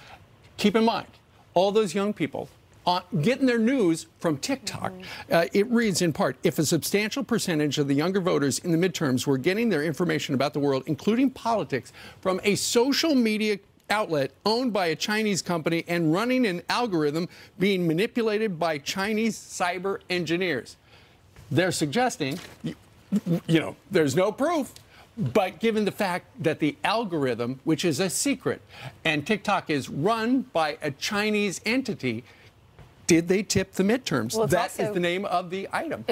Keep 0.58 0.76
in 0.76 0.86
mind, 0.86 1.08
all 1.54 1.72
those 1.72 1.94
young 1.94 2.14
people 2.14 2.50
uh, 2.86 3.02
getting 3.22 3.46
their 3.46 3.60
news 3.60 4.08
from 4.20 4.38
TikTok. 4.38 4.92
Mm-hmm. 4.92 5.34
Uh, 5.34 5.46
it 5.54 5.68
reads 5.68 6.02
in 6.02 6.14
part 6.14 6.38
If 6.44 6.60
a 6.60 6.66
substantial 6.66 7.24
percentage 7.24 7.78
of 7.78 7.88
the 7.88 7.96
younger 7.96 8.22
voters 8.22 8.60
in 8.60 8.72
the 8.72 8.90
midterms 8.90 9.26
were 9.26 9.38
getting 9.38 9.70
their 9.70 9.84
information 9.84 10.36
about 10.36 10.54
the 10.54 10.60
world, 10.60 10.84
including 10.86 11.30
politics, 11.30 11.94
from 12.22 12.40
a 12.44 12.56
social 12.56 13.16
media 13.16 13.60
outlet 13.90 14.32
owned 14.46 14.74
by 14.74 14.88
a 14.88 14.96
Chinese 14.96 15.42
company 15.42 15.84
and 15.88 16.14
running 16.14 16.46
an 16.46 16.62
algorithm 16.70 17.28
being 17.60 17.86
manipulated 17.86 18.58
by 18.58 18.78
Chinese 18.78 19.38
cyber 19.38 20.00
engineers 20.10 20.78
they're 21.54 21.72
suggesting, 21.72 22.40
you 22.64 23.60
know, 23.60 23.76
there's 23.92 24.16
no 24.16 24.32
proof. 24.32 24.74
But 25.16 25.60
given 25.60 25.86
the 25.86 25.92
fact 25.92 26.26
that 26.44 26.60
the 26.60 26.76
algorithm, 26.84 27.60
which 27.64 27.86
is 27.86 28.00
a 28.00 28.10
secret, 28.10 28.62
and 29.06 29.26
TikTok 29.26 29.70
is 29.70 29.88
run 29.88 30.42
by 30.54 30.80
a 30.82 30.90
Chinese 30.90 31.62
entity, 31.66 32.24
did 33.08 33.28
they 33.28 33.44
tip 33.44 33.74
the 33.74 33.84
midterms? 33.84 34.36
Well, 34.36 34.48
that 34.48 34.72
also, 34.72 34.84
is 34.84 34.94
the 34.94 35.00
name 35.00 35.26
of 35.26 35.50
the 35.50 35.68
item. 35.72 36.06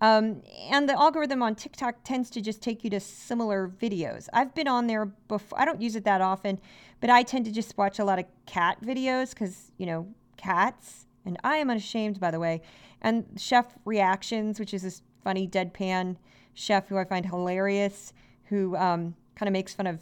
Um, 0.00 0.42
and 0.70 0.88
the 0.88 0.94
algorithm 0.94 1.42
on 1.42 1.54
TikTok 1.54 2.02
tends 2.02 2.28
to 2.30 2.40
just 2.40 2.60
take 2.60 2.82
you 2.82 2.90
to 2.90 3.00
similar 3.00 3.68
videos. 3.68 4.28
I've 4.32 4.54
been 4.54 4.66
on 4.66 4.88
there 4.88 5.06
before. 5.06 5.60
I 5.60 5.64
don't 5.64 5.80
use 5.80 5.94
it 5.94 6.04
that 6.04 6.20
often, 6.20 6.60
but 7.00 7.10
I 7.10 7.22
tend 7.22 7.44
to 7.44 7.52
just 7.52 7.78
watch 7.78 7.98
a 7.98 8.04
lot 8.04 8.18
of 8.18 8.24
cat 8.46 8.78
videos 8.82 9.30
because, 9.30 9.70
you 9.78 9.86
know, 9.86 10.08
cats. 10.36 11.06
And 11.24 11.38
I 11.44 11.58
am 11.58 11.70
unashamed, 11.70 12.18
by 12.18 12.32
the 12.32 12.40
way 12.40 12.62
and 13.02 13.26
Chef 13.36 13.66
Reactions, 13.84 14.58
which 14.58 14.72
is 14.72 14.82
this 14.82 15.02
funny 15.22 15.46
deadpan 15.46 16.16
chef 16.54 16.88
who 16.88 16.96
I 16.96 17.04
find 17.04 17.26
hilarious, 17.26 18.12
who 18.44 18.76
um, 18.76 19.14
kind 19.34 19.48
of 19.48 19.52
makes 19.52 19.74
fun 19.74 19.86
of 19.86 20.00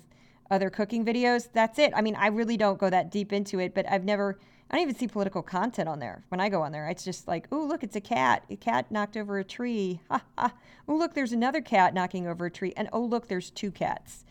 other 0.51 0.71
cooking 0.71 1.05
videos. 1.05 1.49
That's 1.53 1.79
it. 1.79 1.93
I 1.95 2.03
mean, 2.03 2.15
I 2.17 2.29
really 2.29 2.57
don't 2.57 2.79
go 2.79 2.91
that 2.91 3.11
deep 3.11 3.33
into 3.33 3.59
it, 3.59 3.75
but 3.75 3.91
I've 3.91 4.05
never, 4.05 4.39
I 4.71 4.77
don't 4.77 4.83
even 4.83 4.95
see 4.95 5.09
political 5.09 5.43
content 5.43 5.89
on 5.89 5.99
there 5.99 6.23
when 6.29 6.41
I 6.41 6.49
go 6.49 6.63
on 6.63 6.71
there. 6.71 6.89
It's 6.89 7.05
just 7.05 7.27
like, 7.27 7.49
oh, 7.51 7.65
look, 7.65 7.83
it's 7.83 7.97
a 7.97 8.01
cat. 8.01 8.45
A 8.51 8.57
cat 8.57 8.91
knocked 8.93 9.17
over 9.17 9.39
a 9.39 9.45
tree. 9.45 10.01
Ha 10.09 10.23
ha. 10.39 10.53
Oh, 10.87 10.95
look, 10.95 11.15
there's 11.15 11.33
another 11.33 11.61
cat 11.61 11.93
knocking 11.93 12.29
over 12.29 12.47
a 12.47 12.51
tree. 12.51 12.73
And 12.77 12.89
oh, 12.93 13.03
look, 13.05 13.27
there's 13.27 13.51
two 13.51 13.73
cats 13.73 14.25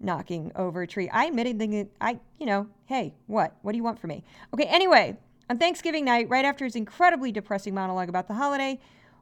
knocking 0.00 0.50
over 0.56 0.82
a 0.82 0.86
tree. 0.86 1.08
I 1.08 1.26
admit 1.26 1.58
that 1.58 1.88
I, 2.00 2.18
you 2.38 2.46
know, 2.46 2.66
hey, 2.86 3.14
what? 3.28 3.56
What 3.62 3.72
do 3.72 3.76
you 3.78 3.84
want 3.84 4.00
from 4.00 4.08
me? 4.08 4.24
Okay, 4.52 4.64
anyway, 4.64 5.16
on 5.48 5.58
Thanksgiving 5.58 6.04
night, 6.04 6.28
right 6.28 6.44
after 6.44 6.64
his 6.64 6.74
incredibly 6.74 7.30
depressing 7.30 7.74
monologue 7.74 8.08
about 8.08 8.26
the 8.26 8.34
holiday, 8.34 8.80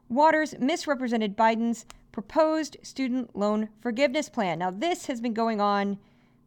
Watters 0.08 0.54
misrepresented 0.58 1.36
Biden's 1.36 1.84
proposed 2.12 2.76
student 2.82 3.36
loan 3.36 3.68
forgiveness 3.80 4.28
plan. 4.28 4.58
Now, 4.58 4.70
this 4.70 5.06
has 5.06 5.20
been 5.20 5.34
going 5.34 5.60
on 5.60 5.98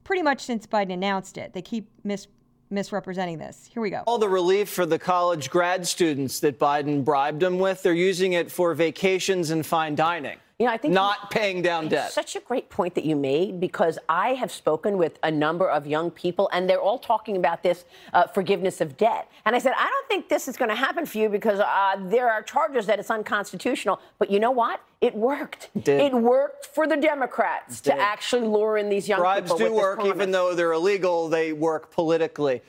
pretty 0.03 0.21
much 0.21 0.41
since 0.41 0.65
Biden 0.65 0.93
announced 0.93 1.37
it. 1.37 1.53
They 1.53 1.61
keep 1.61 1.89
mis- 2.03 2.27
misrepresenting 2.69 3.37
this. 3.37 3.69
Here 3.71 3.81
we 3.81 3.89
go. 3.89 4.03
All 4.07 4.17
the 4.17 4.29
relief 4.29 4.69
for 4.69 4.85
the 4.85 4.99
college 4.99 5.49
grad 5.49 5.87
students 5.87 6.39
that 6.41 6.59
Biden 6.59 7.03
bribed 7.03 7.39
them 7.41 7.59
with, 7.59 7.83
they're 7.83 7.93
using 7.93 8.33
it 8.33 8.51
for 8.51 8.73
vacations 8.73 9.51
and 9.51 9.65
fine 9.65 9.95
dining. 9.95 10.37
You 10.59 10.65
know, 10.65 10.71
I 10.71 10.77
think 10.77 10.91
not 10.91 11.17
you, 11.21 11.27
paying 11.29 11.61
down 11.61 11.87
debt. 11.87 12.11
Such 12.11 12.35
a 12.35 12.39
great 12.39 12.67
point 12.71 12.95
that 12.95 13.05
you 13.05 13.15
made 13.15 13.59
because 13.59 13.99
I 14.09 14.29
have 14.33 14.51
spoken 14.51 14.97
with 14.97 15.19
a 15.21 15.29
number 15.29 15.69
of 15.69 15.85
young 15.85 16.09
people 16.09 16.49
and 16.51 16.67
they're 16.67 16.81
all 16.81 16.97
talking 16.97 17.37
about 17.37 17.61
this 17.61 17.85
uh, 18.11 18.25
forgiveness 18.25 18.81
of 18.81 18.97
debt. 18.97 19.29
And 19.45 19.55
I 19.55 19.59
said, 19.59 19.73
I 19.77 19.87
don't 19.87 20.07
think 20.07 20.29
this 20.29 20.47
is 20.47 20.57
going 20.57 20.69
to 20.69 20.75
happen 20.75 21.05
for 21.05 21.19
you 21.19 21.29
because 21.29 21.59
uh, 21.59 21.97
there 21.99 22.31
are 22.31 22.41
charges 22.41 22.87
that 22.87 22.97
it's 22.97 23.11
unconstitutional. 23.11 24.01
But 24.17 24.31
you 24.31 24.39
know 24.39 24.49
what? 24.49 24.81
It 24.99 25.13
worked. 25.13 25.69
It, 25.75 25.87
it 25.87 26.13
worked 26.13 26.65
for 26.65 26.87
the 26.87 26.97
Democrats 26.97 27.79
to 27.81 27.93
actually 27.93 28.47
lure 28.47 28.77
in 28.77 28.89
these 28.89 29.07
young 29.07 29.19
Bribes 29.19 29.51
people. 29.51 29.57
Bribes 29.59 29.71
do 29.71 29.75
work, 29.79 30.05
even 30.05 30.31
though 30.31 30.55
they're 30.55 30.73
illegal. 30.73 31.29
They 31.29 31.53
work 31.53 31.91
politically. 31.91 32.63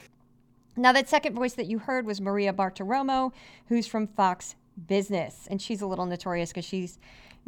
Now, 0.76 0.92
that 0.92 1.08
second 1.08 1.34
voice 1.34 1.54
that 1.54 1.66
you 1.66 1.78
heard 1.78 2.04
was 2.04 2.20
Maria 2.20 2.52
Bartiromo, 2.52 3.32
who's 3.68 3.86
from 3.86 4.06
Fox 4.08 4.56
Business, 4.86 5.48
and 5.50 5.60
she's 5.60 5.80
a 5.80 5.86
little 5.86 6.04
notorious 6.04 6.50
because 6.50 6.66
she's 6.66 6.98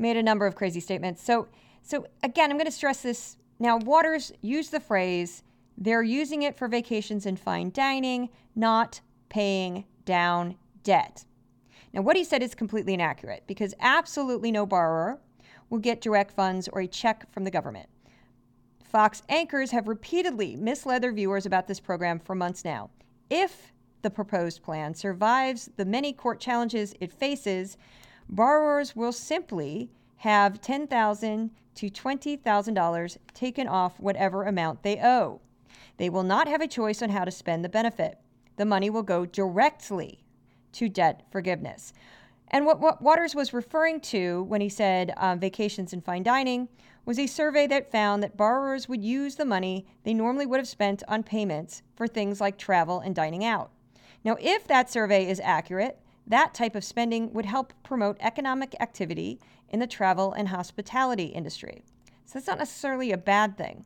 made 0.00 0.16
a 0.16 0.22
number 0.22 0.46
of 0.46 0.54
crazy 0.54 0.80
statements. 0.80 1.22
So, 1.22 1.46
so 1.82 2.06
again, 2.22 2.50
I'm 2.50 2.56
going 2.56 2.66
to 2.66 2.72
stress 2.72 3.02
this 3.02 3.36
Now, 3.58 3.78
Watters 3.78 4.32
used 4.40 4.72
the 4.72 4.80
phrase, 4.80 5.42
they're 5.76 6.02
using 6.02 6.42
it 6.42 6.56
for 6.56 6.68
vacations 6.68 7.26
and 7.26 7.38
fine 7.38 7.70
dining, 7.70 8.30
not 8.56 9.00
paying 9.28 9.84
down 10.04 10.56
debt. 10.82 11.24
Now, 11.92 12.02
what 12.02 12.16
he 12.16 12.24
said 12.24 12.42
is 12.42 12.54
completely 12.54 12.94
inaccurate 12.94 13.44
because 13.46 13.74
absolutely 13.80 14.50
no 14.50 14.64
borrower 14.66 15.20
will 15.68 15.78
get 15.78 16.00
direct 16.00 16.32
funds 16.32 16.68
or 16.68 16.80
a 16.80 16.86
check 16.86 17.30
from 17.32 17.44
the 17.44 17.50
government. 17.50 17.88
Fox 18.82 19.22
anchors 19.28 19.70
have 19.70 19.86
repeatedly 19.86 20.56
misled 20.56 21.02
their 21.02 21.12
viewers 21.12 21.46
about 21.46 21.68
this 21.68 21.78
program 21.78 22.18
for 22.18 22.34
months 22.34 22.64
now. 22.64 22.90
If 23.28 23.72
the 24.02 24.10
proposed 24.10 24.62
plan 24.62 24.94
survives 24.94 25.70
the 25.76 25.84
many 25.84 26.12
court 26.12 26.40
challenges 26.40 26.94
it 27.00 27.12
faces, 27.12 27.76
borrowers 28.30 28.94
will 28.94 29.12
simply 29.12 29.90
have 30.16 30.60
10,000 30.60 31.50
to 31.74 31.90
$20,000 31.90 33.16
taken 33.34 33.66
off 33.66 33.98
whatever 33.98 34.44
amount 34.44 34.82
they 34.82 34.98
owe. 35.02 35.40
They 35.96 36.08
will 36.08 36.22
not 36.22 36.48
have 36.48 36.60
a 36.60 36.66
choice 36.66 37.02
on 37.02 37.10
how 37.10 37.24
to 37.24 37.30
spend 37.30 37.64
the 37.64 37.68
benefit. 37.68 38.18
The 38.56 38.64
money 38.64 38.90
will 38.90 39.02
go 39.02 39.26
directly 39.26 40.24
to 40.72 40.88
debt 40.88 41.26
forgiveness. 41.30 41.92
And 42.48 42.66
what, 42.66 42.80
what 42.80 43.00
Watters 43.00 43.34
was 43.34 43.52
referring 43.52 44.00
to 44.00 44.42
when 44.44 44.60
he 44.60 44.68
said 44.68 45.12
um, 45.16 45.38
vacations 45.38 45.92
and 45.92 46.04
fine 46.04 46.22
dining 46.22 46.68
was 47.06 47.18
a 47.18 47.26
survey 47.26 47.66
that 47.68 47.90
found 47.90 48.22
that 48.22 48.36
borrowers 48.36 48.88
would 48.88 49.04
use 49.04 49.36
the 49.36 49.44
money 49.44 49.86
they 50.04 50.14
normally 50.14 50.46
would 50.46 50.58
have 50.58 50.68
spent 50.68 51.02
on 51.08 51.22
payments 51.22 51.82
for 51.96 52.06
things 52.06 52.40
like 52.40 52.58
travel 52.58 53.00
and 53.00 53.14
dining 53.14 53.44
out. 53.44 53.70
Now, 54.24 54.36
if 54.40 54.66
that 54.66 54.90
survey 54.90 55.28
is 55.28 55.40
accurate, 55.40 55.98
that 56.30 56.54
type 56.54 56.74
of 56.74 56.84
spending 56.84 57.32
would 57.32 57.44
help 57.44 57.72
promote 57.82 58.16
economic 58.20 58.74
activity 58.80 59.38
in 59.68 59.80
the 59.80 59.86
travel 59.86 60.32
and 60.32 60.48
hospitality 60.48 61.26
industry. 61.26 61.82
So 62.24 62.38
that's 62.38 62.46
not 62.46 62.58
necessarily 62.58 63.12
a 63.12 63.18
bad 63.18 63.56
thing. 63.58 63.84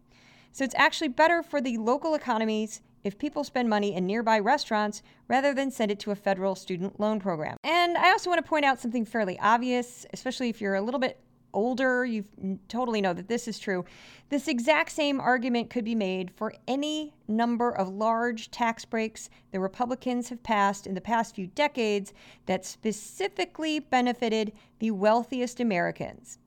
So 0.52 0.64
it's 0.64 0.74
actually 0.76 1.08
better 1.08 1.42
for 1.42 1.60
the 1.60 1.78
local 1.78 2.14
economies 2.14 2.80
if 3.02 3.18
people 3.18 3.44
spend 3.44 3.68
money 3.68 3.94
in 3.94 4.06
nearby 4.06 4.38
restaurants 4.38 5.02
rather 5.28 5.52
than 5.52 5.70
send 5.70 5.90
it 5.90 5.98
to 6.00 6.10
a 6.10 6.14
federal 6.14 6.54
student 6.54 7.00
loan 7.00 7.20
program. 7.20 7.56
And 7.64 7.96
I 7.96 8.10
also 8.10 8.30
want 8.30 8.44
to 8.44 8.48
point 8.48 8.64
out 8.64 8.80
something 8.80 9.04
fairly 9.04 9.38
obvious, 9.40 10.06
especially 10.12 10.48
if 10.48 10.60
you're 10.60 10.74
a 10.74 10.80
little 10.80 11.00
bit 11.00 11.18
older, 11.54 12.04
you 12.04 12.24
totally 12.68 13.00
know 13.00 13.14
that 13.14 13.28
this 13.28 13.48
is 13.48 13.58
true. 13.58 13.84
This 14.28 14.48
exact 14.48 14.90
same 14.92 15.20
argument 15.20 15.70
could 15.70 15.84
be 15.84 15.94
made 15.94 16.30
for 16.30 16.54
any 16.68 17.14
number 17.28 17.70
of 17.70 17.88
large 17.88 18.50
tax 18.50 18.84
breaks 18.84 19.30
the 19.52 19.60
Republicans 19.60 20.28
have 20.28 20.42
passed 20.42 20.86
in 20.86 20.94
the 20.94 21.00
past 21.00 21.34
few 21.34 21.46
decades 21.46 22.12
that 22.46 22.66
specifically 22.66 23.78
benefited 23.78 24.52
the 24.80 24.90
wealthiest 24.90 25.60
Americans. 25.60 26.38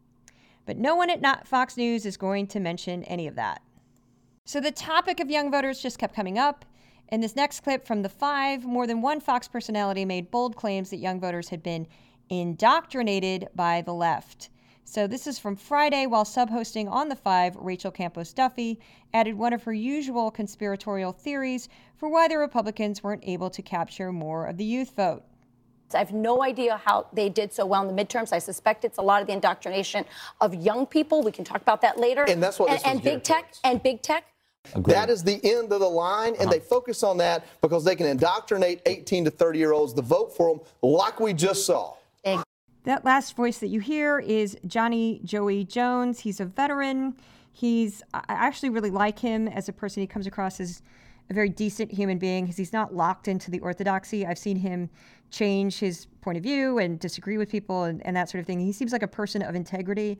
But 0.65 0.77
no 0.77 0.95
one 0.95 1.09
at 1.09 1.47
Fox 1.47 1.77
News 1.77 2.05
is 2.05 2.17
going 2.17 2.47
to 2.47 2.59
mention 2.59 3.03
any 3.05 3.25
of 3.25 3.35
that. 3.35 3.61
So 4.43 4.59
the 4.59 4.71
topic 4.71 5.19
of 5.19 5.29
young 5.29 5.49
voters 5.49 5.81
just 5.81 5.97
kept 5.97 6.15
coming 6.15 6.37
up. 6.37 6.65
In 7.09 7.21
this 7.21 7.37
next 7.37 7.61
clip 7.61 7.87
from 7.87 8.01
The 8.01 8.09
Five, 8.09 8.65
more 8.65 8.85
than 8.85 9.01
one 9.01 9.21
Fox 9.21 9.47
personality 9.47 10.03
made 10.03 10.29
bold 10.29 10.57
claims 10.57 10.89
that 10.89 10.97
young 10.97 11.21
voters 11.21 11.49
had 11.49 11.63
been 11.63 11.87
indoctrinated 12.29 13.47
by 13.55 13.81
the 13.81 13.93
left. 13.93 14.49
So 14.89 15.05
this 15.05 15.27
is 15.27 15.37
from 15.37 15.57
Friday 15.57 16.05
while 16.05 16.23
sub 16.23 16.49
hosting 16.49 16.87
on 16.87 17.09
The 17.09 17.15
Five, 17.17 17.57
Rachel 17.57 17.91
Campos 17.91 18.31
Duffy 18.31 18.79
added 19.13 19.37
one 19.37 19.51
of 19.51 19.61
her 19.63 19.73
usual 19.73 20.31
conspiratorial 20.31 21.11
theories 21.11 21.67
for 21.97 22.07
why 22.07 22.29
the 22.29 22.37
Republicans 22.37 23.03
weren't 23.03 23.23
able 23.25 23.49
to 23.49 23.61
capture 23.61 24.13
more 24.13 24.45
of 24.45 24.55
the 24.55 24.63
youth 24.63 24.95
vote. 24.95 25.23
I 25.93 25.97
have 25.97 26.13
no 26.13 26.41
idea 26.41 26.79
how 26.85 27.07
they 27.11 27.27
did 27.27 27.51
so 27.51 27.65
well 27.65 27.87
in 27.87 27.93
the 27.93 28.01
midterms. 28.01 28.31
I 28.31 28.39
suspect 28.39 28.85
it's 28.85 28.97
a 28.97 29.01
lot 29.01 29.19
of 29.19 29.27
the 29.27 29.33
indoctrination 29.33 30.05
of 30.39 30.55
young 30.55 30.85
people. 30.85 31.21
We 31.21 31.33
can 31.33 31.43
talk 31.43 31.61
about 31.61 31.81
that 31.81 31.99
later. 31.99 32.23
And 32.23 32.41
that's 32.41 32.57
what 32.57 32.71
and, 32.71 32.81
and 32.85 33.03
big 33.03 33.23
tech 33.23 33.43
towards. 33.43 33.59
and 33.65 33.83
big 33.83 34.01
tech. 34.01 34.23
Agreed. 34.73 34.93
That 34.93 35.09
is 35.09 35.21
the 35.21 35.41
end 35.43 35.73
of 35.73 35.81
the 35.81 35.89
line, 35.89 36.33
and 36.35 36.43
uh-huh. 36.43 36.51
they 36.51 36.59
focus 36.59 37.03
on 37.03 37.17
that 37.17 37.45
because 37.61 37.83
they 37.83 37.95
can 37.95 38.05
indoctrinate 38.05 38.81
18 38.85 39.25
to 39.25 39.31
30 39.31 39.59
year 39.59 39.73
olds 39.73 39.93
to 39.95 40.01
vote 40.01 40.35
for 40.35 40.49
them, 40.49 40.65
like 40.81 41.19
we 41.19 41.33
just 41.33 41.65
saw. 41.65 41.93
That 42.87 43.03
last 43.03 43.35
voice 43.35 43.57
that 43.57 43.67
you 43.67 43.81
hear 43.81 44.17
is 44.17 44.57
Johnny 44.65 45.19
Joey 45.25 45.65
Jones. 45.65 46.21
He's 46.21 46.39
a 46.39 46.45
veteran. 46.45 47.17
He's 47.51 48.01
I 48.13 48.23
actually 48.29 48.69
really 48.69 48.91
like 48.91 49.19
him 49.19 49.49
as 49.49 49.67
a 49.67 49.73
person. 49.73 49.99
He 49.99 50.07
comes 50.07 50.25
across 50.25 50.61
as 50.61 50.81
a 51.29 51.33
very 51.33 51.49
decent 51.49 51.91
human 51.91 52.17
being 52.17 52.45
because 52.45 52.55
he's 52.55 52.71
not 52.71 52.95
locked 52.95 53.27
into 53.27 53.51
the 53.51 53.59
orthodoxy. 53.59 54.25
I've 54.25 54.37
seen 54.37 54.55
him 54.55 54.89
change 55.31 55.79
his 55.79 56.05
point 56.21 56.37
of 56.37 56.43
view 56.43 56.77
and 56.77 56.97
disagree 56.97 57.37
with 57.37 57.49
people 57.49 57.83
and, 57.83 58.01
and 58.05 58.15
that 58.15 58.29
sort 58.29 58.39
of 58.39 58.47
thing. 58.47 58.61
He 58.61 58.71
seems 58.71 58.93
like 58.93 59.03
a 59.03 59.07
person 59.09 59.41
of 59.41 59.53
integrity, 59.53 60.17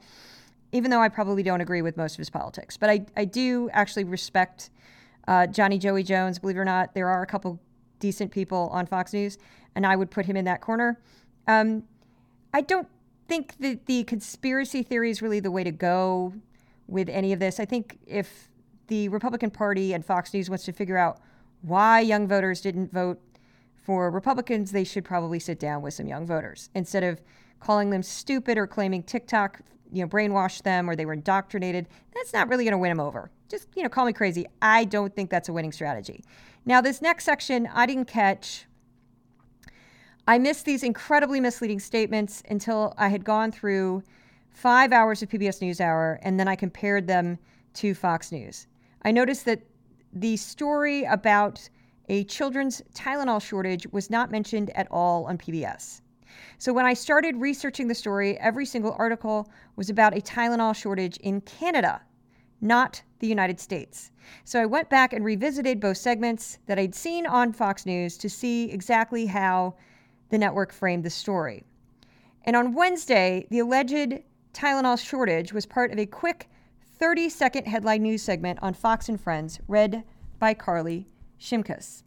even 0.74 0.92
though 0.92 1.02
I 1.02 1.08
probably 1.08 1.44
don't 1.44 1.62
agree 1.62 1.82
with 1.82 1.96
most 1.96 2.16
of 2.16 2.18
his 2.18 2.30
politics. 2.30 2.76
But 2.76 2.90
I, 2.90 3.06
I 3.16 3.24
do 3.24 3.70
actually 3.72 4.04
respect 4.04 4.72
uh, 5.30 5.48
Johnny 5.48 5.78
Joey 5.78 6.04
Jones. 6.04 6.38
Believe 6.38 6.58
it 6.58 6.60
or 6.60 6.66
not, 6.66 6.94
there 6.94 7.08
are 7.08 7.22
a 7.22 7.28
couple 7.28 7.62
decent 8.00 8.30
people 8.30 8.70
on 8.74 8.86
Fox 8.86 9.14
News, 9.14 9.38
and 9.76 9.86
I 9.86 9.96
would 9.96 10.12
put 10.12 10.26
him 10.26 10.36
in 10.36 10.44
that 10.44 10.60
corner. 10.60 11.00
Um, 11.48 11.84
I 12.54 12.62
don't 12.62 12.88
think 13.28 13.58
that 13.60 13.86
the 13.86 14.04
conspiracy 14.06 14.84
theory 14.84 15.10
is 15.10 15.22
really 15.22 15.40
the 15.40 15.52
way 15.52 15.64
to 15.64 15.72
go 15.72 16.34
with 16.88 17.10
any 17.10 17.34
of 17.34 17.40
this. 17.40 17.60
I 17.60 17.66
think 17.66 18.00
if 18.06 18.50
the 18.88 19.10
Republican 19.10 19.52
Party 19.52 19.94
and 19.94 20.06
Fox 20.06 20.34
News 20.34 20.50
wants 20.50 20.66
to 20.66 20.72
figure 20.72 20.98
out 20.98 21.20
why 21.62 22.00
young 22.00 22.28
voters 22.28 22.62
didn't 22.62 22.94
vote 22.94 23.20
for 23.76 24.10
Republicans, 24.10 24.72
they 24.72 24.84
should 24.84 25.04
probably 25.04 25.40
sit 25.40 25.60
down 25.60 25.82
with 25.82 25.94
some 25.94 26.08
young 26.08 26.26
voters 26.26 26.70
instead 26.76 27.04
of 27.04 27.22
calling 27.60 27.90
them 27.90 28.04
stupid 28.04 28.58
or 28.58 28.68
claiming 28.68 29.04
TikTok, 29.04 29.62
you 29.92 30.02
know, 30.02 30.08
brainwashed 30.08 30.64
them 30.64 30.90
or 30.90 30.96
they 30.96 31.06
were 31.06 31.14
indoctrinated. 31.14 31.88
That's 32.14 32.34
not 32.34 32.48
really 32.48 32.64
going 32.64 32.74
to 32.74 32.78
win 32.78 32.92
them 32.92 33.00
over. 33.00 33.32
Just, 33.50 33.68
you 33.76 33.84
know, 33.84 33.90
call 33.90 34.06
me 34.06 34.14
crazy. 34.14 34.46
I 34.62 34.86
don't 34.86 35.16
think 35.16 35.30
that's 35.30 35.50
a 35.50 35.54
winning 35.54 35.72
strategy. 35.72 36.24
Now, 36.66 36.82
this 36.82 37.02
next 37.02 37.24
section, 37.24 37.68
I 37.74 37.86
didn't 37.86 38.08
catch 38.08 38.67
I 40.30 40.38
missed 40.38 40.66
these 40.66 40.84
incredibly 40.84 41.40
misleading 41.40 41.80
statements 41.80 42.44
until 42.50 42.94
I 42.98 43.08
had 43.08 43.24
gone 43.24 43.50
through 43.50 44.04
five 44.50 44.92
hours 44.92 45.24
of 45.24 45.30
PBS 45.30 45.62
NewsHour 45.62 46.20
and 46.22 46.38
then 46.38 46.50
I 46.50 46.56
compared 46.58 47.08
them 47.08 47.40
to 47.76 47.94
Fox 47.94 48.34
News. 48.34 48.68
I 49.04 49.12
noticed 49.12 49.46
that 49.46 49.62
the 50.12 50.36
story 50.36 51.06
about 51.06 51.70
a 52.10 52.26
children's 52.26 52.82
Tylenol 52.94 53.42
shortage 53.42 53.88
was 53.94 54.10
not 54.10 54.30
mentioned 54.30 54.70
at 54.76 54.90
all 54.92 55.24
on 55.26 55.38
PBS. 55.38 56.02
So 56.58 56.74
when 56.74 56.86
I 56.86 56.94
started 56.94 57.38
researching 57.38 57.88
the 57.88 57.96
story, 57.96 58.38
every 58.40 58.66
single 58.66 58.98
article 59.00 59.50
was 59.78 59.90
about 59.90 60.18
a 60.18 60.22
Tylenol 60.22 60.76
shortage 60.76 61.16
in 61.18 61.40
Canada, 61.42 62.02
not 62.60 63.02
the 63.20 63.28
United 63.28 63.62
States. 63.62 64.12
So 64.44 64.62
I 64.62 64.66
went 64.66 64.90
back 64.90 65.14
and 65.14 65.24
revisited 65.24 65.80
both 65.80 65.98
segments 65.98 66.60
that 66.66 66.78
I'd 66.78 66.96
seen 66.96 67.26
on 67.26 67.54
Fox 67.54 67.86
News 67.86 68.18
to 68.18 68.30
see 68.30 68.70
exactly 68.72 69.26
how 69.28 69.76
the 70.30 70.38
network 70.38 70.72
framed 70.72 71.04
the 71.04 71.10
story. 71.10 71.64
And 72.44 72.56
on 72.56 72.74
Wednesday, 72.74 73.46
the 73.50 73.60
alleged 73.60 74.20
Tylenol 74.54 74.98
shortage 74.98 75.54
was 75.54 75.66
part 75.66 75.92
of 75.92 76.00
a 76.00 76.06
quick 76.06 76.50
30 77.00 77.30
second 77.30 77.66
headline 77.66 78.02
news 78.02 78.24
segment 78.24 78.60
on 78.62 78.74
Fox 78.74 79.08
and 79.08 79.20
Friends, 79.22 79.60
read 79.68 80.04
by 80.40 80.54
Carly 80.54 81.08
Shimkus. 81.40 82.04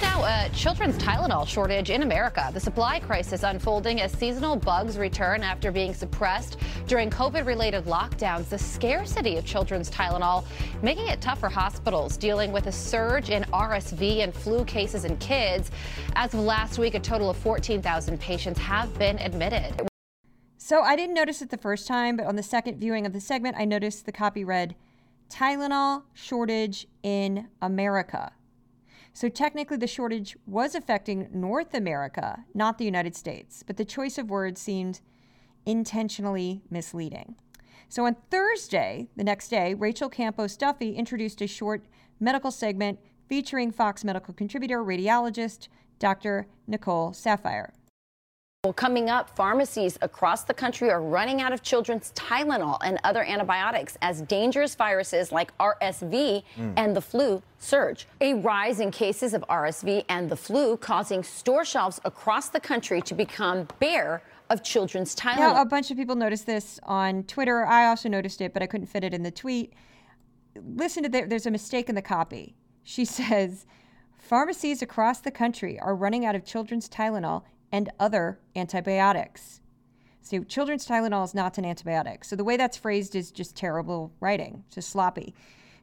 Now, 0.00 0.24
a 0.24 0.50
children's 0.50 0.98
Tylenol 0.98 1.46
shortage 1.46 1.88
in 1.88 2.02
America. 2.02 2.50
The 2.52 2.60
supply 2.60 3.00
crisis 3.00 3.44
unfolding 3.44 4.00
as 4.00 4.12
seasonal 4.12 4.56
bugs 4.56 4.98
return 4.98 5.42
after 5.42 5.72
being 5.72 5.94
suppressed 5.94 6.58
during 6.86 7.08
COVID 7.08 7.46
related 7.46 7.86
lockdowns. 7.86 8.48
The 8.48 8.58
scarcity 8.58 9.36
of 9.36 9.44
children's 9.44 9.90
Tylenol 9.90 10.44
making 10.82 11.08
it 11.08 11.20
tough 11.20 11.40
for 11.40 11.48
hospitals 11.48 12.16
dealing 12.16 12.52
with 12.52 12.66
a 12.66 12.72
surge 12.72 13.30
in 13.30 13.44
RSV 13.52 14.22
and 14.22 14.34
flu 14.34 14.64
cases 14.64 15.04
in 15.04 15.16
kids. 15.16 15.70
As 16.14 16.34
of 16.34 16.40
last 16.40 16.78
week, 16.78 16.94
a 16.94 17.00
total 17.00 17.30
of 17.30 17.36
14,000 17.38 18.20
patients 18.20 18.58
have 18.58 18.92
been 18.98 19.18
admitted. 19.18 19.88
So 20.58 20.82
I 20.82 20.94
didn't 20.94 21.14
notice 21.14 21.42
it 21.42 21.50
the 21.50 21.56
first 21.56 21.86
time, 21.86 22.16
but 22.16 22.26
on 22.26 22.36
the 22.36 22.42
second 22.42 22.78
viewing 22.78 23.06
of 23.06 23.12
the 23.12 23.20
segment, 23.20 23.56
I 23.58 23.64
noticed 23.64 24.04
the 24.04 24.12
copy 24.12 24.44
read 24.44 24.74
Tylenol 25.30 26.02
shortage 26.12 26.86
in 27.02 27.48
America. 27.62 28.32
So 29.12 29.28
technically, 29.28 29.76
the 29.76 29.86
shortage 29.86 30.36
was 30.46 30.74
affecting 30.74 31.28
North 31.32 31.74
America, 31.74 32.44
not 32.54 32.78
the 32.78 32.84
United 32.84 33.14
States, 33.14 33.62
but 33.66 33.76
the 33.76 33.84
choice 33.84 34.16
of 34.18 34.30
words 34.30 34.60
seemed 34.60 35.00
intentionally 35.66 36.62
misleading. 36.70 37.36
So 37.88 38.06
on 38.06 38.16
Thursday, 38.30 39.08
the 39.16 39.24
next 39.24 39.48
day, 39.48 39.74
Rachel 39.74 40.08
Campos 40.08 40.56
Duffy 40.56 40.94
introduced 40.94 41.42
a 41.42 41.46
short 41.46 41.84
medical 42.20 42.50
segment 42.50 42.98
featuring 43.28 43.70
Fox 43.70 44.02
medical 44.02 44.32
contributor, 44.32 44.82
radiologist 44.82 45.68
Dr. 45.98 46.46
Nicole 46.66 47.12
Saphier. 47.12 47.72
Well, 48.64 48.72
coming 48.72 49.10
up, 49.10 49.34
pharmacies 49.34 49.98
across 50.02 50.44
the 50.44 50.54
country 50.54 50.88
are 50.88 51.02
running 51.02 51.40
out 51.40 51.52
of 51.52 51.64
children's 51.64 52.12
Tylenol 52.12 52.78
and 52.84 53.00
other 53.02 53.24
antibiotics 53.24 53.98
as 54.02 54.20
dangerous 54.20 54.76
viruses 54.76 55.32
like 55.32 55.50
RSV 55.58 56.44
mm. 56.56 56.72
and 56.76 56.94
the 56.94 57.00
flu 57.00 57.42
surge. 57.58 58.06
A 58.20 58.34
rise 58.34 58.78
in 58.78 58.92
cases 58.92 59.34
of 59.34 59.44
RSV 59.50 60.04
and 60.08 60.30
the 60.30 60.36
flu 60.36 60.76
causing 60.76 61.24
store 61.24 61.64
shelves 61.64 62.00
across 62.04 62.50
the 62.50 62.60
country 62.60 63.02
to 63.02 63.14
become 63.14 63.66
bare 63.80 64.22
of 64.48 64.62
children's 64.62 65.16
Tylenol. 65.16 65.38
Now, 65.38 65.60
a 65.60 65.66
bunch 65.66 65.90
of 65.90 65.96
people 65.96 66.14
noticed 66.14 66.46
this 66.46 66.78
on 66.84 67.24
Twitter. 67.24 67.66
I 67.66 67.86
also 67.88 68.08
noticed 68.08 68.40
it, 68.40 68.52
but 68.52 68.62
I 68.62 68.68
couldn't 68.68 68.86
fit 68.86 69.02
it 69.02 69.12
in 69.12 69.24
the 69.24 69.32
tweet. 69.32 69.72
listen 70.54 71.02
to 71.02 71.08
the, 71.08 71.22
there's 71.22 71.46
a 71.46 71.50
mistake 71.50 71.88
in 71.88 71.96
the 71.96 72.00
copy. 72.02 72.54
She 72.84 73.04
says, 73.18 73.66
pharmacies 74.18 74.82
across 74.82 75.18
the 75.18 75.32
country 75.32 75.80
are 75.80 75.96
running 75.96 76.24
out 76.24 76.36
of 76.36 76.44
children's 76.44 76.88
Tylenol 76.88 77.42
and 77.72 77.90
other 77.98 78.38
antibiotics. 78.54 79.60
So 80.20 80.44
children's 80.44 80.86
Tylenol 80.86 81.24
is 81.24 81.34
not 81.34 81.58
an 81.58 81.64
antibiotic. 81.64 82.24
So 82.24 82.36
the 82.36 82.44
way 82.44 82.56
that's 82.56 82.76
phrased 82.76 83.16
is 83.16 83.32
just 83.32 83.56
terrible 83.56 84.12
writing, 84.20 84.62
just 84.72 84.90
sloppy. 84.90 85.34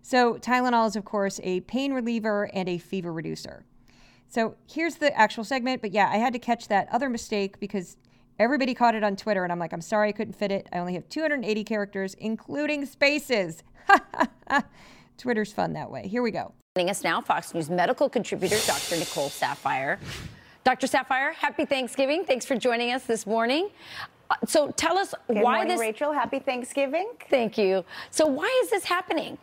So 0.01 0.35
Tylenol 0.35 0.87
is, 0.87 0.95
of 0.95 1.03
course, 1.03 1.41
a 1.43 1.59
pain 1.61 1.91
reliever 1.91 2.49
and 2.53 2.69
a 2.69 2.77
fever 2.77 3.11
reducer. 3.11 3.65
So 4.29 4.55
here's 4.71 4.95
the 4.95 5.15
actual 5.17 5.43
segment. 5.43 5.81
But 5.81 5.91
yeah, 5.91 6.09
I 6.11 6.17
had 6.17 6.33
to 6.33 6.39
catch 6.39 6.67
that 6.69 6.87
other 6.91 7.09
mistake 7.09 7.59
because 7.59 7.97
everybody 8.37 8.73
caught 8.73 8.95
it 8.95 9.03
on 9.03 9.15
Twitter. 9.15 9.43
And 9.43 9.51
I'm 9.51 9.59
like, 9.59 9.73
I'm 9.73 9.81
sorry 9.81 10.09
I 10.09 10.11
couldn't 10.13 10.33
fit 10.33 10.51
it. 10.51 10.69
I 10.71 10.77
only 10.77 10.93
have 10.93 11.09
280 11.09 11.63
characters, 11.63 12.13
including 12.13 12.85
spaces. 12.85 13.63
Twitter's 15.17 15.51
fun 15.51 15.73
that 15.73 15.91
way. 15.91 16.07
Here 16.07 16.21
we 16.21 16.31
go. 16.31 16.53
Joining 16.77 16.91
us 16.91 17.03
now, 17.03 17.19
Fox 17.19 17.53
News 17.53 17.69
medical 17.69 18.07
contributor 18.07 18.57
Dr. 18.65 18.97
Nicole 18.97 19.29
Saphier. 19.29 19.97
Dr. 20.69 20.85
Saphier, 20.85 21.33
happy 21.33 21.65
Thanksgiving. 21.65 22.23
Thanks 22.23 22.45
for 22.45 22.55
joining 22.55 22.91
us 22.91 23.01
this 23.01 23.25
morning. 23.25 23.71
Uh, 24.29 24.35
so 24.45 24.69
tell 24.77 24.99
us 24.99 25.15
Good 25.27 25.37
why 25.37 25.55
morning, 25.55 25.69
this. 25.69 25.79
Rachel, 25.79 26.13
happy 26.13 26.37
Thanksgiving. 26.37 27.09
Thank 27.27 27.57
you. 27.57 27.83
So 28.11 28.27
why 28.27 28.61
is 28.63 28.69
this 28.69 28.83
happening? 28.83 29.39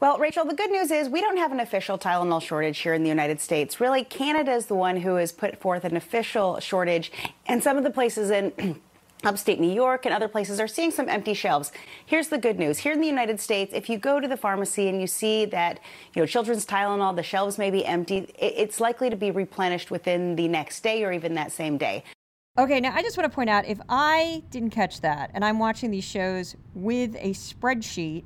Well, 0.00 0.16
Rachel, 0.16 0.46
the 0.46 0.54
good 0.54 0.70
news 0.70 0.90
is 0.90 1.10
we 1.10 1.20
don't 1.20 1.36
have 1.36 1.52
an 1.52 1.60
official 1.60 1.98
Tylenol 1.98 2.40
shortage 2.40 2.78
here 2.78 2.94
in 2.94 3.02
the 3.02 3.10
United 3.10 3.38
States. 3.38 3.80
Really, 3.80 4.02
Canada 4.02 4.52
is 4.52 4.64
the 4.64 4.74
one 4.74 4.96
who 4.96 5.16
has 5.16 5.30
put 5.30 5.60
forth 5.60 5.84
an 5.84 5.94
official 5.94 6.58
shortage, 6.60 7.12
and 7.44 7.62
some 7.62 7.76
of 7.76 7.84
the 7.84 7.90
places 7.90 8.30
in 8.30 8.80
upstate 9.24 9.60
New 9.60 9.72
York 9.72 10.04
and 10.06 10.14
other 10.14 10.28
places 10.28 10.58
are 10.60 10.66
seeing 10.68 10.90
some 10.90 11.08
empty 11.08 11.34
shelves. 11.34 11.72
Here's 12.04 12.28
the 12.28 12.38
good 12.38 12.58
news. 12.58 12.78
Here 12.78 12.92
in 12.92 13.00
the 13.00 13.06
United 13.06 13.40
States, 13.40 13.72
if 13.74 13.88
you 13.88 13.98
go 13.98 14.20
to 14.20 14.28
the 14.28 14.36
pharmacy 14.36 14.88
and 14.88 15.00
you 15.00 15.06
see 15.06 15.44
that, 15.46 15.78
you 16.14 16.22
know, 16.22 16.26
children's 16.26 16.66
Tylenol, 16.66 17.14
the 17.16 17.22
shelves 17.22 17.58
may 17.58 17.70
be 17.70 17.84
empty, 17.84 18.32
it's 18.38 18.80
likely 18.80 19.10
to 19.10 19.16
be 19.16 19.30
replenished 19.30 19.90
within 19.90 20.36
the 20.36 20.48
next 20.48 20.82
day 20.82 21.04
or 21.04 21.12
even 21.12 21.34
that 21.34 21.52
same 21.52 21.78
day. 21.78 22.04
Okay, 22.58 22.80
now 22.80 22.92
I 22.94 23.02
just 23.02 23.16
want 23.16 23.30
to 23.30 23.34
point 23.34 23.48
out 23.48 23.64
if 23.66 23.80
I 23.88 24.42
didn't 24.50 24.70
catch 24.70 25.00
that 25.00 25.30
and 25.32 25.44
I'm 25.44 25.58
watching 25.58 25.90
these 25.90 26.04
shows 26.04 26.54
with 26.74 27.16
a 27.16 27.30
spreadsheet 27.30 28.24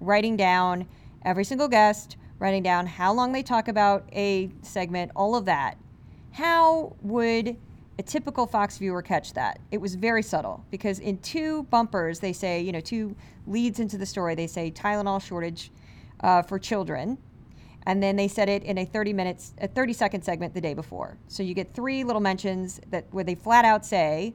writing 0.00 0.36
down 0.36 0.86
every 1.24 1.44
single 1.44 1.68
guest, 1.68 2.16
writing 2.38 2.62
down 2.62 2.86
how 2.86 3.12
long 3.14 3.32
they 3.32 3.42
talk 3.42 3.68
about 3.68 4.06
a 4.12 4.50
segment, 4.60 5.12
all 5.16 5.34
of 5.34 5.46
that, 5.46 5.78
how 6.32 6.96
would 7.00 7.56
a 7.98 8.02
typical 8.02 8.46
Fox 8.46 8.78
viewer 8.78 9.02
catch 9.02 9.34
that? 9.34 9.60
It 9.70 9.78
was 9.80 9.94
very 9.94 10.22
subtle 10.22 10.64
because 10.70 10.98
in 10.98 11.18
two 11.18 11.64
bumpers, 11.64 12.20
they 12.20 12.32
say, 12.32 12.60
you 12.60 12.72
know, 12.72 12.80
two 12.80 13.14
leads 13.46 13.80
into 13.80 13.98
the 13.98 14.06
story, 14.06 14.34
they 14.34 14.46
say 14.46 14.70
Tylenol 14.70 15.22
shortage 15.22 15.70
uh, 16.20 16.42
for 16.42 16.58
children. 16.58 17.18
And 17.84 18.00
then 18.02 18.14
they 18.14 18.28
said 18.28 18.48
it 18.48 18.62
in 18.62 18.78
a 18.78 18.84
30 18.84 19.12
minutes, 19.12 19.54
a 19.60 19.66
30 19.66 19.92
second 19.92 20.22
segment 20.22 20.54
the 20.54 20.60
day 20.60 20.72
before. 20.72 21.16
So 21.28 21.42
you 21.42 21.52
get 21.52 21.74
three 21.74 22.04
little 22.04 22.20
mentions 22.20 22.80
that 22.90 23.06
where 23.10 23.24
they 23.24 23.34
flat 23.34 23.64
out 23.64 23.84
say, 23.84 24.34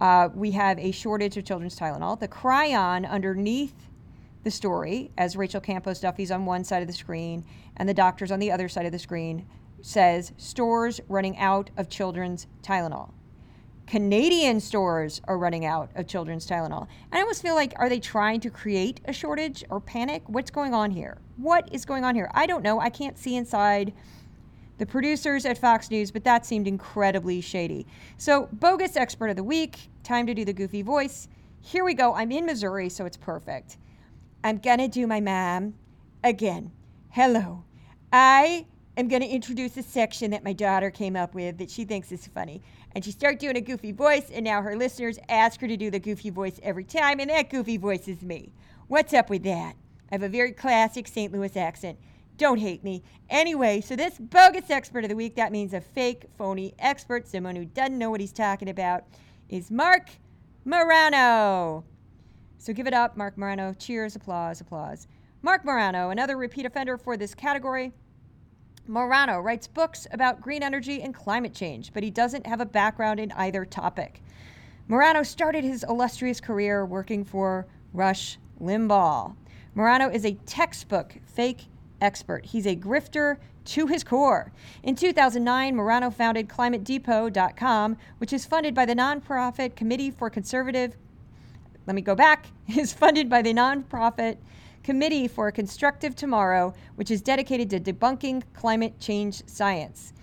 uh, 0.00 0.28
we 0.34 0.50
have 0.52 0.78
a 0.78 0.90
shortage 0.90 1.36
of 1.36 1.44
children's 1.44 1.78
Tylenol. 1.78 2.20
The 2.20 2.28
chyron 2.28 3.08
underneath 3.08 3.74
the 4.44 4.50
story, 4.50 5.10
as 5.18 5.36
Rachel 5.36 5.60
Campos 5.60 6.00
Duffy's 6.00 6.30
on 6.30 6.46
one 6.46 6.62
side 6.62 6.82
of 6.82 6.88
the 6.88 6.94
screen 6.94 7.44
and 7.76 7.88
the 7.88 7.94
doctor's 7.94 8.30
on 8.30 8.38
the 8.38 8.52
other 8.52 8.68
side 8.68 8.86
of 8.86 8.92
the 8.92 8.98
screen, 8.98 9.46
says 9.82 10.32
stores 10.36 11.00
running 11.08 11.36
out 11.38 11.70
of 11.76 11.88
children's 11.88 12.46
Tylenol. 12.62 13.12
Canadian 13.86 14.60
stores 14.60 15.20
are 15.24 15.38
running 15.38 15.64
out 15.64 15.90
of 15.94 16.06
children's 16.06 16.46
Tylenol. 16.46 16.82
And 17.10 17.18
I 17.18 17.20
almost 17.20 17.40
feel 17.40 17.54
like, 17.54 17.72
are 17.76 17.88
they 17.88 17.98
trying 17.98 18.38
to 18.40 18.50
create 18.50 19.00
a 19.06 19.14
shortage 19.14 19.64
or 19.70 19.80
panic? 19.80 20.22
What's 20.26 20.50
going 20.50 20.74
on 20.74 20.90
here? 20.90 21.16
What 21.38 21.68
is 21.72 21.86
going 21.86 22.04
on 22.04 22.14
here? 22.14 22.30
I 22.34 22.44
don't 22.44 22.62
know. 22.62 22.80
I 22.80 22.90
can't 22.90 23.16
see 23.16 23.34
inside 23.36 23.94
the 24.76 24.84
producers 24.84 25.46
at 25.46 25.56
Fox 25.56 25.90
News, 25.90 26.10
but 26.10 26.22
that 26.24 26.44
seemed 26.44 26.68
incredibly 26.68 27.40
shady. 27.40 27.86
So, 28.18 28.48
bogus 28.52 28.94
expert 28.94 29.28
of 29.28 29.36
the 29.36 29.44
week, 29.44 29.88
time 30.02 30.26
to 30.26 30.34
do 30.34 30.44
the 30.44 30.52
goofy 30.52 30.82
voice. 30.82 31.26
Here 31.62 31.82
we 31.82 31.94
go. 31.94 32.14
I'm 32.14 32.30
in 32.30 32.44
Missouri, 32.44 32.90
so 32.90 33.06
it's 33.06 33.16
perfect. 33.16 33.78
I'm 34.44 34.58
going 34.58 34.78
to 34.78 34.88
do 34.88 35.06
my 35.06 35.20
mom 35.20 35.74
again. 36.22 36.72
Hello. 37.08 37.64
I 38.12 38.66
am 39.00 39.08
going 39.08 39.22
to 39.22 39.28
introduce 39.28 39.76
a 39.76 39.82
section 39.82 40.30
that 40.32 40.44
my 40.44 40.52
daughter 40.52 40.90
came 40.90 41.14
up 41.14 41.34
with 41.34 41.58
that 41.58 41.70
she 41.70 41.84
thinks 41.84 42.10
is 42.10 42.26
funny. 42.26 42.62
And 42.92 43.04
she 43.04 43.12
started 43.12 43.38
doing 43.38 43.56
a 43.56 43.60
goofy 43.60 43.92
voice, 43.92 44.30
and 44.32 44.44
now 44.44 44.60
her 44.62 44.76
listeners 44.76 45.18
ask 45.28 45.60
her 45.60 45.68
to 45.68 45.76
do 45.76 45.90
the 45.90 45.98
goofy 45.98 46.30
voice 46.30 46.58
every 46.62 46.84
time, 46.84 47.20
and 47.20 47.30
that 47.30 47.50
goofy 47.50 47.76
voice 47.76 48.08
is 48.08 48.22
me. 48.22 48.52
What's 48.88 49.14
up 49.14 49.30
with 49.30 49.44
that? 49.44 49.76
I 50.10 50.14
have 50.14 50.22
a 50.22 50.28
very 50.28 50.52
classic 50.52 51.06
St. 51.06 51.32
Louis 51.32 51.56
accent. 51.56 51.98
Don't 52.38 52.58
hate 52.58 52.82
me. 52.82 53.02
Anyway, 53.30 53.80
so 53.80 53.94
this 53.94 54.16
bogus 54.18 54.70
expert 54.70 55.04
of 55.04 55.10
the 55.10 55.16
week, 55.16 55.36
that 55.36 55.52
means 55.52 55.74
a 55.74 55.80
fake, 55.80 56.26
phony 56.38 56.74
expert, 56.78 57.28
someone 57.28 57.56
who 57.56 57.64
doesn't 57.64 57.98
know 57.98 58.10
what 58.10 58.20
he's 58.20 58.32
talking 58.32 58.70
about, 58.70 59.04
is 59.48 59.70
Marc 59.70 60.08
Morano. 60.64 61.84
So 62.58 62.72
give 62.72 62.86
it 62.86 62.94
up, 62.94 63.16
Marc 63.16 63.36
Morano. 63.36 63.74
Cheers, 63.74 64.16
applause, 64.16 64.60
applause. 64.60 65.06
Marc 65.42 65.64
Morano, 65.64 66.10
another 66.10 66.36
repeat 66.36 66.66
offender 66.66 66.96
for 66.96 67.16
this 67.16 67.34
category. 67.34 67.92
Morano 68.88 69.38
writes 69.38 69.66
books 69.66 70.06
about 70.12 70.40
green 70.40 70.62
energy 70.62 71.02
and 71.02 71.14
climate 71.14 71.52
change, 71.52 71.92
but 71.92 72.02
he 72.02 72.10
doesn't 72.10 72.46
have 72.46 72.62
a 72.62 72.66
background 72.66 73.20
in 73.20 73.30
either 73.32 73.66
topic. 73.66 74.22
Morano 74.88 75.22
started 75.22 75.62
his 75.62 75.84
illustrious 75.84 76.40
career 76.40 76.86
working 76.86 77.22
for 77.22 77.66
Rush 77.92 78.38
Limbaugh. 78.62 79.36
Morano 79.74 80.08
is 80.08 80.24
a 80.24 80.32
textbook 80.46 81.14
fake 81.26 81.66
expert. 82.00 82.46
He's 82.46 82.66
a 82.66 82.74
grifter 82.74 83.36
to 83.66 83.86
his 83.86 84.02
core. 84.02 84.52
In 84.82 84.96
2009, 84.96 85.76
Morano 85.76 86.10
founded 86.10 86.48
ClimateDepot.com, 86.48 87.98
which 88.16 88.32
is 88.32 88.46
funded 88.46 88.74
by 88.74 88.86
the 88.86 88.94
nonprofit 88.94 89.76
Committee 89.76 90.10
for 90.10 90.30
Conservative. 90.30 90.96
Let 91.86 91.94
me 91.94 92.00
go 92.02 92.14
back. 92.14 92.46
Is 92.76 92.92
funded 92.92 93.30
by 93.30 93.40
the 93.40 93.54
nonprofit 93.54 94.36
Committee 94.88 95.28
for 95.28 95.48
a 95.48 95.52
Constructive 95.52 96.16
Tomorrow, 96.16 96.72
which 96.94 97.10
is 97.10 97.20
dedicated 97.20 97.68
to 97.68 97.78
debunking 97.78 98.42
climate 98.54 98.98
change 98.98 99.46
science. 99.46 100.14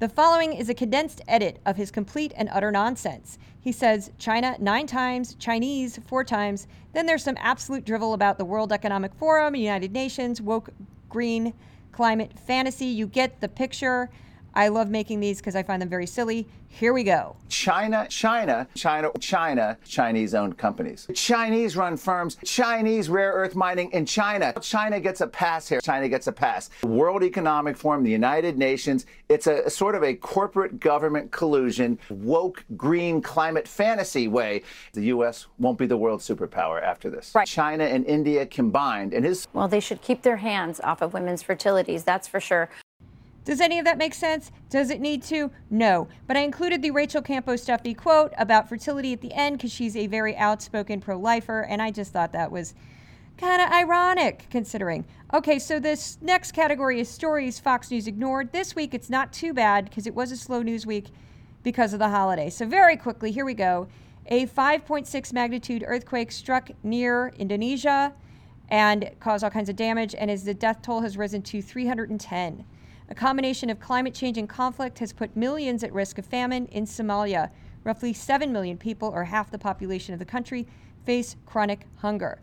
The 0.00 0.08
following 0.08 0.52
is 0.52 0.68
a 0.68 0.74
condensed 0.74 1.20
edit 1.28 1.60
of 1.64 1.76
his 1.76 1.92
complete 1.92 2.32
and 2.34 2.48
utter 2.50 2.72
nonsense. 2.72 3.38
He 3.60 3.70
says 3.70 4.10
China 4.18 4.56
nine 4.58 4.88
times, 4.88 5.36
Chinese 5.36 6.00
four 6.08 6.24
times. 6.24 6.66
Then 6.92 7.06
there's 7.06 7.22
some 7.22 7.36
absolute 7.38 7.84
drivel 7.84 8.12
about 8.12 8.36
the 8.36 8.44
World 8.44 8.72
Economic 8.72 9.14
Forum, 9.14 9.54
United 9.54 9.92
Nations, 9.92 10.42
woke 10.42 10.70
green 11.08 11.54
climate 11.92 12.36
fantasy. 12.36 12.86
You 12.86 13.06
get 13.06 13.40
the 13.40 13.48
picture. 13.48 14.10
I 14.54 14.68
love 14.68 14.90
making 14.90 15.20
these 15.20 15.38
because 15.38 15.56
I 15.56 15.62
find 15.62 15.80
them 15.80 15.88
very 15.88 16.06
silly. 16.06 16.46
Here 16.72 16.92
we 16.92 17.02
go. 17.02 17.36
China, 17.48 18.06
China, 18.08 18.66
China, 18.74 19.10
China, 19.18 19.76
Chinese 19.84 20.34
owned 20.34 20.56
companies. 20.56 21.08
Chinese 21.14 21.76
run 21.76 21.96
firms, 21.96 22.36
Chinese 22.44 23.08
rare 23.08 23.32
earth 23.32 23.56
mining 23.56 23.90
in 23.90 24.06
China. 24.06 24.54
China 24.62 25.00
gets 25.00 25.20
a 25.20 25.26
pass 25.26 25.68
here. 25.68 25.80
China 25.80 26.08
gets 26.08 26.28
a 26.28 26.32
pass. 26.32 26.70
World 26.84 27.24
Economic 27.24 27.76
Forum, 27.76 28.04
the 28.04 28.10
United 28.10 28.56
Nations, 28.56 29.04
it's 29.28 29.46
a, 29.48 29.62
a 29.62 29.70
sort 29.70 29.94
of 29.94 30.04
a 30.04 30.14
corporate 30.14 30.78
government 30.78 31.32
collusion, 31.32 31.98
woke 32.08 32.64
green 32.76 33.20
climate 33.20 33.66
fantasy 33.66 34.28
way. 34.28 34.62
The 34.92 35.06
U.S. 35.06 35.48
won't 35.58 35.76
be 35.76 35.86
the 35.86 35.96
world 35.96 36.20
superpower 36.20 36.82
after 36.82 37.10
this. 37.10 37.32
Right. 37.34 37.46
China 37.46 37.84
and 37.84 38.06
India 38.06 38.46
combined, 38.46 39.12
and 39.12 39.24
his. 39.24 39.48
Well, 39.52 39.68
they 39.68 39.80
should 39.80 40.02
keep 40.02 40.22
their 40.22 40.36
hands 40.36 40.80
off 40.80 41.02
of 41.02 41.12
women's 41.12 41.42
fertilities, 41.42 42.04
that's 42.04 42.28
for 42.28 42.40
sure. 42.40 42.70
Does 43.44 43.60
any 43.60 43.78
of 43.78 43.84
that 43.86 43.98
make 43.98 44.14
sense? 44.14 44.52
Does 44.68 44.90
it 44.90 45.00
need 45.00 45.22
to? 45.24 45.50
No. 45.70 46.08
But 46.26 46.36
I 46.36 46.40
included 46.40 46.82
the 46.82 46.90
Rachel 46.90 47.22
Campos 47.22 47.64
Duffy 47.64 47.94
quote 47.94 48.32
about 48.36 48.68
fertility 48.68 49.12
at 49.12 49.20
the 49.20 49.32
end 49.32 49.56
because 49.56 49.72
she's 49.72 49.96
a 49.96 50.06
very 50.06 50.36
outspoken 50.36 51.00
pro 51.00 51.18
lifer, 51.18 51.62
and 51.62 51.80
I 51.80 51.90
just 51.90 52.12
thought 52.12 52.32
that 52.32 52.52
was 52.52 52.74
kind 53.38 53.62
of 53.62 53.70
ironic 53.72 54.46
considering. 54.50 55.06
Okay, 55.32 55.58
so 55.58 55.80
this 55.80 56.18
next 56.20 56.52
category 56.52 57.00
is 57.00 57.08
stories 57.08 57.58
Fox 57.58 57.90
News 57.90 58.06
ignored. 58.06 58.52
This 58.52 58.76
week 58.76 58.92
it's 58.92 59.08
not 59.08 59.32
too 59.32 59.54
bad 59.54 59.86
because 59.86 60.06
it 60.06 60.14
was 60.14 60.30
a 60.30 60.36
slow 60.36 60.60
news 60.60 60.84
week 60.84 61.06
because 61.62 61.94
of 61.94 61.98
the 61.98 62.08
holiday. 62.08 62.50
So, 62.50 62.66
very 62.66 62.96
quickly, 62.96 63.30
here 63.30 63.46
we 63.46 63.54
go. 63.54 63.88
A 64.26 64.46
5.6 64.46 65.32
magnitude 65.32 65.82
earthquake 65.86 66.30
struck 66.30 66.70
near 66.82 67.32
Indonesia 67.38 68.12
and 68.68 69.10
caused 69.18 69.42
all 69.42 69.50
kinds 69.50 69.68
of 69.68 69.76
damage, 69.76 70.14
and 70.14 70.30
as 70.30 70.44
the 70.44 70.54
death 70.54 70.82
toll 70.82 71.00
has 71.00 71.16
risen 71.16 71.42
to 71.42 71.62
310. 71.62 72.64
A 73.10 73.14
combination 73.14 73.70
of 73.70 73.80
climate 73.80 74.14
change 74.14 74.38
and 74.38 74.48
conflict 74.48 75.00
has 75.00 75.12
put 75.12 75.36
millions 75.36 75.82
at 75.82 75.92
risk 75.92 76.18
of 76.18 76.26
famine 76.26 76.66
in 76.66 76.86
Somalia. 76.86 77.50
Roughly 77.82 78.12
7 78.12 78.52
million 78.52 78.78
people, 78.78 79.08
or 79.08 79.24
half 79.24 79.50
the 79.50 79.58
population 79.58 80.12
of 80.12 80.20
the 80.20 80.24
country, 80.24 80.68
face 81.04 81.34
chronic 81.44 81.86
hunger. 81.96 82.40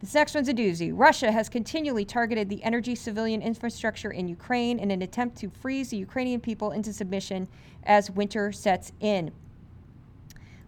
This 0.00 0.14
next 0.14 0.36
one's 0.36 0.48
a 0.48 0.54
doozy. 0.54 0.92
Russia 0.94 1.32
has 1.32 1.48
continually 1.48 2.04
targeted 2.04 2.48
the 2.48 2.62
energy 2.62 2.94
civilian 2.94 3.42
infrastructure 3.42 4.12
in 4.12 4.28
Ukraine 4.28 4.78
in 4.78 4.92
an 4.92 5.02
attempt 5.02 5.36
to 5.38 5.50
freeze 5.50 5.90
the 5.90 5.96
Ukrainian 5.96 6.40
people 6.40 6.70
into 6.70 6.92
submission 6.92 7.48
as 7.82 8.12
winter 8.12 8.52
sets 8.52 8.92
in. 9.00 9.32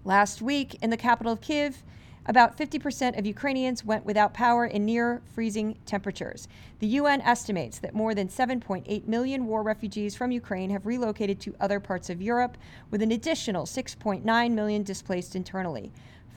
Last 0.04 0.42
week, 0.42 0.76
in 0.82 0.90
the 0.90 0.96
capital 0.96 1.32
of 1.32 1.40
Kiev, 1.40 1.84
about 2.26 2.56
50% 2.56 3.18
of 3.18 3.26
Ukrainians 3.26 3.84
went 3.84 4.04
without 4.04 4.34
power 4.34 4.66
in 4.66 4.84
near 4.84 5.22
freezing 5.34 5.78
temperatures. 5.86 6.48
The 6.78 6.86
UN 6.86 7.20
estimates 7.22 7.78
that 7.78 7.94
more 7.94 8.14
than 8.14 8.28
7.8 8.28 9.06
million 9.06 9.46
war 9.46 9.62
refugees 9.62 10.14
from 10.14 10.30
Ukraine 10.30 10.70
have 10.70 10.86
relocated 10.86 11.40
to 11.40 11.56
other 11.60 11.80
parts 11.80 12.10
of 12.10 12.20
Europe, 12.20 12.58
with 12.90 13.02
an 13.02 13.12
additional 13.12 13.64
6.9 13.64 14.50
million 14.52 14.82
displaced 14.82 15.34
internally. 15.34 15.92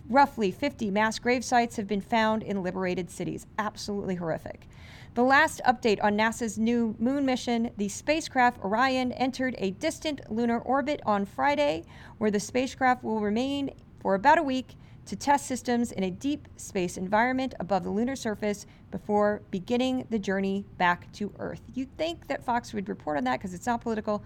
Roughly 0.10 0.52
50 0.52 0.92
mass 0.92 1.20
grave 1.20 1.46
sites 1.46 1.76
have 1.78 1.88
been 1.88 2.02
found 2.02 2.44
in 2.44 2.64
liberated 2.64 3.10
cities. 3.10 3.46
Absolutely 3.58 4.16
horrific. 4.16 4.68
The 5.16 5.24
last 5.24 5.62
update 5.66 6.04
on 6.04 6.18
NASA's 6.18 6.58
new 6.58 6.96
moon 6.98 7.26
mission, 7.26 7.70
the 7.78 7.88
spacecraft 7.88 8.64
Orion 8.64 9.12
entered 9.12 9.56
a 9.60 9.72
distant 9.72 10.22
lunar 10.32 10.60
orbit 10.60 11.02
on 11.06 11.26
Friday, 11.26 11.84
where 12.18 12.32
the 12.32 12.40
spacecraft 12.40 13.04
will 13.04 13.20
remain 13.20 13.70
for 14.02 14.16
about 14.16 14.40
a 14.40 14.44
week 14.44 14.76
to 15.06 15.16
test 15.16 15.46
systems 15.46 15.92
in 15.92 16.04
a 16.04 16.12
deep 16.12 16.48
space 16.56 16.98
environment 16.98 17.54
above 17.60 17.84
the 17.84 17.90
lunar 17.90 18.16
surface 18.16 18.66
before 18.92 19.42
beginning 19.52 20.08
the 20.10 20.20
journey 20.20 20.66
back 20.78 21.12
to 21.14 21.34
Earth. 21.40 21.62
You'd 21.74 21.96
think 21.98 22.28
that 22.28 22.46
Fox 22.46 22.74
would 22.74 22.88
report 22.88 23.18
on 23.18 23.24
that 23.26 23.40
because 23.40 23.54
it's 23.54 23.66
not 23.66 23.82
political. 23.82 24.24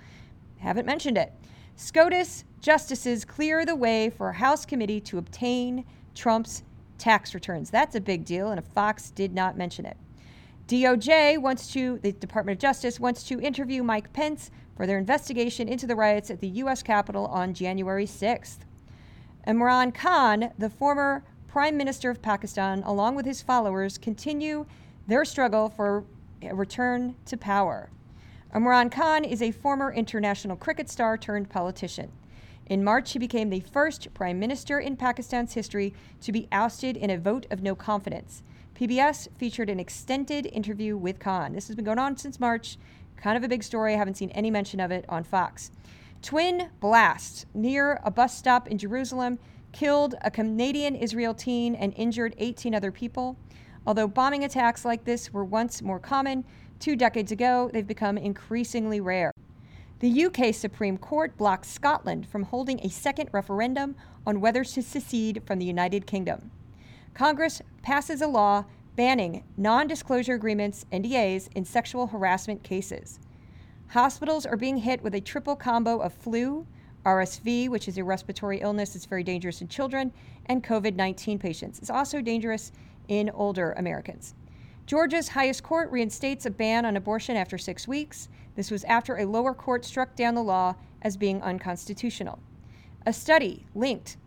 Haven't 0.58 0.86
mentioned 0.86 1.18
it. 1.18 1.34
SCOTUS 1.76 2.44
justices 2.60 3.24
clear 3.24 3.66
the 3.66 3.76
way 3.76 4.10
for 4.10 4.30
a 4.30 4.34
House 4.34 4.66
committee 4.66 5.00
to 5.02 5.18
obtain 5.18 5.86
Trump's 6.16 6.64
tax 6.98 7.34
returns. 7.34 7.70
That's 7.70 7.96
a 7.96 8.02
big 8.02 8.26
deal, 8.26 8.50
and 8.50 8.66
Fox 8.66 9.12
did 9.12 9.34
not 9.34 9.58
mention 9.58 9.86
it. 9.86 9.98
DOJ 10.68 11.38
wants 11.38 11.72
to, 11.74 12.00
the 12.00 12.12
Department 12.12 12.58
of 12.58 12.62
Justice 12.62 13.00
wants 13.00 13.24
to 13.24 13.40
interview 13.40 13.84
Mike 13.84 14.12
Pence 14.12 14.52
for 14.76 14.86
their 14.86 14.98
investigation 14.98 15.70
into 15.70 15.88
the 15.88 15.96
riots 15.96 16.30
at 16.30 16.42
the 16.42 16.48
U.S. 16.48 16.84
Capitol 16.84 17.28
on 17.28 17.54
January 17.54 18.06
6th. 18.06 18.60
Imran 19.48 19.94
Khan, 19.94 20.52
the 20.58 20.70
former 20.70 21.24
Prime 21.48 21.78
Minister 21.78 22.10
of 22.10 22.22
Pakistan, 22.22 22.84
along 22.84 23.16
with 23.16 23.26
his 23.26 23.42
followers, 23.42 23.98
continue 23.98 24.66
their 25.08 25.24
struggle 25.24 25.70
for 25.70 26.04
a 26.42 26.54
return 26.54 27.16
to 27.28 27.38
power. 27.38 27.90
Imran 28.54 28.92
Khan 28.92 29.24
is 29.24 29.42
a 29.42 29.52
former 29.52 29.94
international 29.94 30.58
cricket 30.58 30.90
star 30.90 31.18
turned 31.18 31.50
politician. 31.50 32.12
In 32.66 32.84
March, 32.84 33.14
he 33.14 33.20
became 33.20 33.50
the 33.50 33.62
first 33.62 34.14
prime 34.14 34.38
minister 34.38 34.82
in 34.82 34.98
Pakistan's 34.98 35.54
history 35.54 35.94
to 36.20 36.34
be 36.34 36.50
ousted 36.52 36.98
in 36.98 37.10
a 37.10 37.18
vote 37.18 37.46
of 37.50 37.64
no 37.64 37.74
confidence. 37.74 38.44
PBS 38.76 39.30
featured 39.38 39.70
an 39.70 39.80
extended 39.80 40.48
interview 40.48 40.98
with 40.98 41.20
Khan. 41.20 41.54
This 41.54 41.68
has 41.68 41.76
been 41.78 41.86
going 41.86 42.00
on 42.00 42.18
since 42.18 42.42
March. 42.42 42.78
Kind 43.16 43.38
of 43.38 43.46
a 43.46 43.48
big 43.48 43.64
story. 43.64 43.94
I 43.94 43.98
haven't 43.98 44.18
seen 44.18 44.30
any 44.32 44.52
mention 44.52 44.82
of 44.82 44.92
it 44.92 45.06
on 45.08 45.24
Fox. 45.24 45.72
Twin 46.22 46.70
blasts 46.80 47.46
near 47.54 48.00
a 48.04 48.12
bus 48.12 48.36
stop 48.38 48.68
in 48.68 48.78
Jerusalem 48.78 49.40
killed 49.72 50.16
a 50.22 50.32
Canadian 50.32 50.96
Israel 50.96 51.34
teen 51.34 51.76
and 51.76 51.94
injured 51.96 52.36
18 52.38 52.74
other 52.74 52.92
people. 52.92 53.38
Although 53.86 54.08
bombing 54.08 54.44
attacks 54.44 54.84
like 54.84 55.06
this 55.06 55.32
were 55.32 55.46
once 55.46 55.82
more 55.82 56.00
common, 56.00 56.44
two 56.80 56.96
decades 56.96 57.32
ago, 57.32 57.70
they've 57.72 57.88
become 57.88 58.18
increasingly 58.18 59.00
rare. 59.00 59.32
The 60.00 60.26
UK 60.26 60.54
Supreme 60.54 60.98
Court 60.98 61.38
blocked 61.38 61.66
Scotland 61.66 62.28
from 62.28 62.44
holding 62.44 62.80
a 62.80 62.90
second 62.90 63.30
referendum 63.32 63.96
on 64.26 64.42
whether 64.42 64.64
to 64.64 64.82
secede 64.82 65.42
from 65.46 65.60
the 65.60 65.66
United 65.66 66.06
Kingdom. 66.06 66.52
Congress 67.14 67.62
passes 67.82 68.22
a 68.22 68.28
law 68.28 68.66
banning 68.96 69.44
non 69.56 69.88
disclosure 69.88 70.34
agreements, 70.34 70.86
NDAs, 70.92 71.50
in 71.56 71.66
sexual 71.66 72.08
harassment 72.08 72.64
cases. 72.64 73.20
Hospitals 73.90 74.46
are 74.46 74.58
being 74.58 74.78
hit 74.78 75.02
with 75.02 75.16
a 75.16 75.22
triple 75.22 75.56
combo 75.56 76.00
of 76.00 76.14
flu, 76.14 76.68
RSV, 77.06 77.70
which 77.70 77.88
is 77.88 77.98
a 77.98 78.04
respiratory 78.04 78.60
illness 78.60 78.94
that's 78.94 79.06
very 79.06 79.24
dangerous 79.24 79.62
in 79.62 79.70
children, 79.70 80.12
and 80.48 80.62
COVID 80.62 80.96
19 80.96 81.40
patients. 81.40 81.80
It's 81.80 81.90
also 81.90 82.20
dangerous 82.20 82.74
in 83.08 83.30
older 83.30 83.72
Americans. 83.78 84.36
Georgia's 84.86 85.30
highest 85.30 85.64
court 85.64 85.90
reinstates 85.90 86.46
a 86.46 86.50
ban 86.50 86.86
on 86.86 86.98
abortion 86.98 87.38
after 87.38 87.58
six 87.58 87.88
weeks. 87.88 88.28
This 88.56 88.72
was 88.72 88.84
after 88.86 89.18
a 89.18 89.26
lower 89.26 89.54
court 89.54 89.86
struck 89.86 90.16
down 90.16 90.36
the 90.36 90.44
law 90.44 90.76
as 91.02 91.16
being 91.16 91.42
unconstitutional. 91.42 92.40
A 93.06 93.14
study 93.14 93.68
linked 93.74 94.18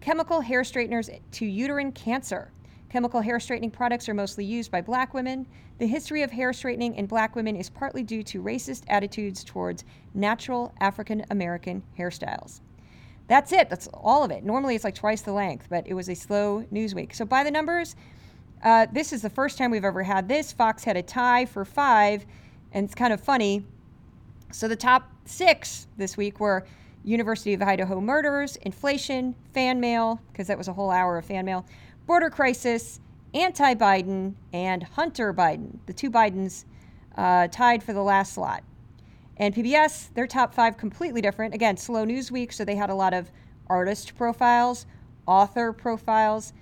chemical 0.00 0.40
hair 0.40 0.64
straighteners 0.64 1.10
to 1.32 1.44
uterine 1.44 1.92
cancer. 1.92 2.50
Chemical 2.92 3.22
hair 3.22 3.40
straightening 3.40 3.70
products 3.70 4.06
are 4.06 4.12
mostly 4.12 4.44
used 4.44 4.70
by 4.70 4.82
black 4.82 5.14
women. 5.14 5.46
The 5.78 5.86
history 5.86 6.20
of 6.20 6.30
hair 6.30 6.52
straightening 6.52 6.94
in 6.96 7.06
black 7.06 7.34
women 7.34 7.56
is 7.56 7.70
partly 7.70 8.02
due 8.02 8.22
to 8.24 8.42
racist 8.42 8.82
attitudes 8.86 9.42
towards 9.42 9.84
natural 10.12 10.74
African 10.78 11.24
American 11.30 11.82
hairstyles. 11.98 12.60
That's 13.28 13.50
it. 13.50 13.70
That's 13.70 13.88
all 13.94 14.24
of 14.24 14.30
it. 14.30 14.44
Normally 14.44 14.74
it's 14.74 14.84
like 14.84 14.94
twice 14.94 15.22
the 15.22 15.32
length, 15.32 15.68
but 15.70 15.86
it 15.86 15.94
was 15.94 16.10
a 16.10 16.14
slow 16.14 16.66
news 16.70 16.94
week. 16.94 17.14
So 17.14 17.24
by 17.24 17.42
the 17.44 17.50
numbers, 17.50 17.96
uh, 18.62 18.88
this 18.92 19.14
is 19.14 19.22
the 19.22 19.30
first 19.30 19.56
time 19.56 19.70
we've 19.70 19.86
ever 19.86 20.02
had 20.02 20.28
this. 20.28 20.52
Fox 20.52 20.84
had 20.84 20.98
a 20.98 21.02
tie 21.02 21.46
for 21.46 21.64
five, 21.64 22.26
and 22.72 22.84
it's 22.84 22.94
kind 22.94 23.14
of 23.14 23.22
funny. 23.22 23.64
So 24.50 24.68
the 24.68 24.76
top 24.76 25.10
six 25.24 25.86
this 25.96 26.18
week 26.18 26.40
were 26.40 26.66
University 27.04 27.54
of 27.54 27.62
Idaho 27.62 28.02
murders, 28.02 28.56
inflation, 28.56 29.34
fan 29.54 29.80
mail, 29.80 30.20
because 30.30 30.46
that 30.48 30.58
was 30.58 30.68
a 30.68 30.72
whole 30.74 30.90
hour 30.90 31.16
of 31.16 31.24
fan 31.24 31.46
mail, 31.46 31.64
border 32.06 32.30
crisis, 32.30 33.00
anti 33.34 33.74
Biden, 33.74 34.34
and 34.52 34.82
Hunter 34.82 35.32
Biden. 35.32 35.78
The 35.86 35.92
two 35.92 36.10
Bidens 36.10 36.64
uh, 37.16 37.48
tied 37.48 37.82
for 37.82 37.92
the 37.92 38.02
last 38.02 38.34
slot. 38.34 38.62
And 39.36 39.54
PBS, 39.54 40.12
their 40.14 40.26
top 40.26 40.54
five 40.54 40.76
completely 40.76 41.20
different. 41.20 41.54
Again, 41.54 41.76
slow 41.76 42.04
news 42.04 42.30
week, 42.30 42.52
so 42.52 42.64
they 42.64 42.76
had 42.76 42.90
a 42.90 42.94
lot 42.94 43.14
of 43.14 43.30
artist 43.66 44.14
profiles, 44.14 44.86
author 45.26 45.72
profiles. 45.72 46.52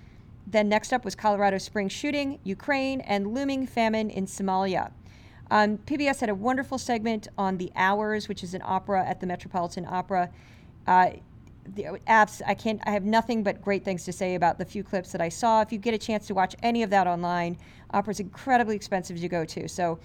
Then 0.47 0.69
next 0.69 0.93
up 0.93 1.05
was 1.05 1.15
Colorado 1.15 1.57
Springs 1.57 1.91
shooting, 1.91 2.39
Ukraine, 2.43 3.01
and 3.01 3.33
looming 3.33 3.67
famine 3.67 4.09
in 4.09 4.25
Somalia. 4.25 4.91
Um, 5.49 5.77
PBS 5.79 6.21
had 6.21 6.29
a 6.29 6.35
wonderful 6.35 6.77
segment 6.77 7.27
on 7.37 7.57
The 7.57 7.71
Hours, 7.75 8.29
which 8.29 8.43
is 8.43 8.53
an 8.53 8.61
opera 8.63 9.05
at 9.05 9.19
the 9.19 9.27
Metropolitan 9.27 9.85
Opera. 9.85 10.29
Uh, 10.87 11.11
the 11.75 11.83
apps 12.07 12.41
i 12.45 12.53
can't 12.53 12.81
i 12.85 12.91
have 12.91 13.03
nothing 13.03 13.43
but 13.43 13.61
great 13.61 13.83
things 13.83 14.03
to 14.03 14.11
say 14.11 14.35
about 14.35 14.57
the 14.57 14.65
few 14.65 14.83
clips 14.83 15.11
that 15.11 15.21
i 15.21 15.29
saw. 15.29 15.61
If 15.61 15.71
you 15.71 15.77
get 15.77 15.93
a 15.93 15.97
chance 15.97 16.27
to 16.27 16.33
watch 16.33 16.55
any 16.63 16.83
of 16.83 16.89
that 16.89 17.07
online 17.07 17.57
opera's 17.91 18.19
incredibly 18.19 18.75
expensive 18.75 19.19
to 19.19 19.27
go 19.27 19.45
to. 19.45 19.67
So 19.67 19.99